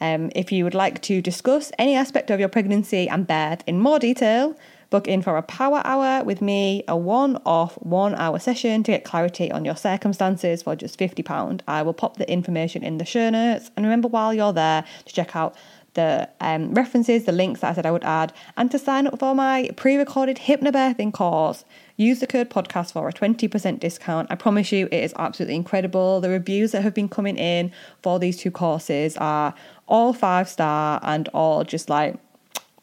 Um, 0.00 0.30
if 0.34 0.50
you 0.50 0.64
would 0.64 0.74
like 0.74 1.02
to 1.02 1.20
discuss 1.20 1.72
any 1.78 1.94
aspect 1.94 2.30
of 2.30 2.40
your 2.40 2.48
pregnancy 2.48 3.08
and 3.08 3.26
birth 3.26 3.62
in 3.66 3.80
more 3.80 3.98
detail, 3.98 4.56
Book 4.90 5.06
in 5.06 5.22
for 5.22 5.36
a 5.36 5.42
power 5.42 5.80
hour 5.84 6.24
with 6.24 6.42
me, 6.42 6.82
a 6.88 6.96
one 6.96 7.40
off 7.46 7.74
one 7.76 8.14
hour 8.16 8.38
session 8.40 8.82
to 8.82 8.90
get 8.90 9.04
clarity 9.04 9.50
on 9.50 9.64
your 9.64 9.76
circumstances 9.76 10.64
for 10.64 10.74
just 10.74 10.98
£50. 10.98 11.60
I 11.68 11.82
will 11.82 11.94
pop 11.94 12.16
the 12.16 12.30
information 12.30 12.82
in 12.82 12.98
the 12.98 13.04
show 13.04 13.30
notes. 13.30 13.70
And 13.76 13.86
remember, 13.86 14.08
while 14.08 14.34
you're 14.34 14.52
there, 14.52 14.84
to 15.04 15.12
check 15.12 15.36
out 15.36 15.54
the 15.94 16.28
um, 16.40 16.74
references, 16.74 17.24
the 17.24 17.32
links 17.32 17.60
that 17.60 17.70
I 17.70 17.74
said 17.74 17.86
I 17.86 17.90
would 17.90 18.04
add, 18.04 18.32
and 18.56 18.70
to 18.70 18.78
sign 18.78 19.06
up 19.06 19.18
for 19.18 19.34
my 19.34 19.70
pre 19.76 19.96
recorded 19.96 20.38
hypnobirthing 20.38 21.12
course. 21.12 21.64
Use 21.96 22.20
the 22.20 22.26
code 22.26 22.48
podcast 22.48 22.92
for 22.92 23.08
a 23.08 23.12
20% 23.12 23.78
discount. 23.78 24.28
I 24.30 24.34
promise 24.34 24.72
you, 24.72 24.88
it 24.90 25.04
is 25.04 25.14
absolutely 25.18 25.56
incredible. 25.56 26.20
The 26.20 26.30
reviews 26.30 26.72
that 26.72 26.82
have 26.82 26.94
been 26.94 27.08
coming 27.08 27.36
in 27.36 27.72
for 28.02 28.18
these 28.18 28.38
two 28.38 28.50
courses 28.50 29.16
are 29.18 29.54
all 29.86 30.12
five 30.12 30.48
star 30.48 31.00
and 31.02 31.28
all 31.28 31.62
just 31.64 31.90
like, 31.90 32.16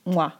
mwah, 0.05 0.33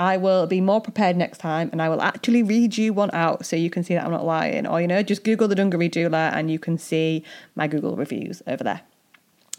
I 0.00 0.16
will 0.16 0.46
be 0.46 0.62
more 0.62 0.80
prepared 0.80 1.18
next 1.18 1.38
time 1.38 1.68
and 1.72 1.82
I 1.82 1.90
will 1.90 2.00
actually 2.00 2.42
read 2.42 2.78
you 2.78 2.94
one 2.94 3.10
out 3.12 3.44
so 3.44 3.54
you 3.54 3.68
can 3.68 3.84
see 3.84 3.94
that 3.94 4.02
I'm 4.02 4.10
not 4.10 4.24
lying. 4.24 4.66
Or, 4.66 4.80
you 4.80 4.88
know, 4.88 5.02
just 5.02 5.24
Google 5.24 5.46
the 5.46 5.54
Dungaree 5.54 5.90
Doula 5.90 6.32
and 6.32 6.50
you 6.50 6.58
can 6.58 6.78
see 6.78 7.22
my 7.54 7.68
Google 7.68 7.96
reviews 7.96 8.42
over 8.46 8.64
there. 8.64 8.80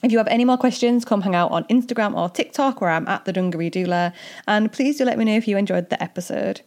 If 0.01 0.11
you 0.11 0.17
have 0.17 0.27
any 0.27 0.43
more 0.43 0.57
questions, 0.57 1.05
come 1.05 1.21
hang 1.21 1.35
out 1.35 1.51
on 1.51 1.63
Instagram 1.65 2.17
or 2.17 2.27
TikTok 2.27 2.81
where 2.81 2.89
I'm 2.89 3.07
at 3.07 3.25
the 3.25 3.31
Dungaree 3.31 3.69
Doula. 3.69 4.13
And 4.47 4.71
please 4.71 4.97
do 4.97 5.05
let 5.05 5.19
me 5.19 5.25
know 5.25 5.35
if 5.35 5.47
you 5.47 5.57
enjoyed 5.57 5.91
the 5.91 6.01
episode. 6.01 6.61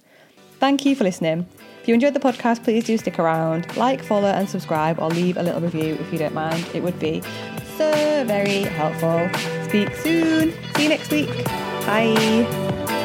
Thank 0.61 0.87
you 0.87 0.95
for 0.95 1.03
listening. 1.03 1.49
If 1.83 1.89
you 1.89 1.95
enjoyed 1.95 2.15
the 2.15 2.21
podcast, 2.21 2.63
please 2.63 2.85
do 2.85 2.97
stick 2.97 3.19
around, 3.19 3.77
like, 3.77 4.05
follow, 4.05 4.29
and 4.29 4.49
subscribe, 4.49 5.01
or 5.01 5.11
leave 5.11 5.37
a 5.37 5.43
little 5.43 5.61
review 5.61 5.99
if 6.01 6.13
you 6.13 6.19
don't 6.21 6.33
mind. 6.33 6.65
It 6.73 6.83
would 6.85 6.99
be 7.01 7.23
so 7.77 8.25
very 8.25 8.63
helpful. 8.63 9.29
Speak 9.65 9.93
soon. 9.97 10.55
See 10.77 10.85
you 10.85 10.89
next 10.89 11.11
week. 11.11 11.45
Bye. 11.85 13.04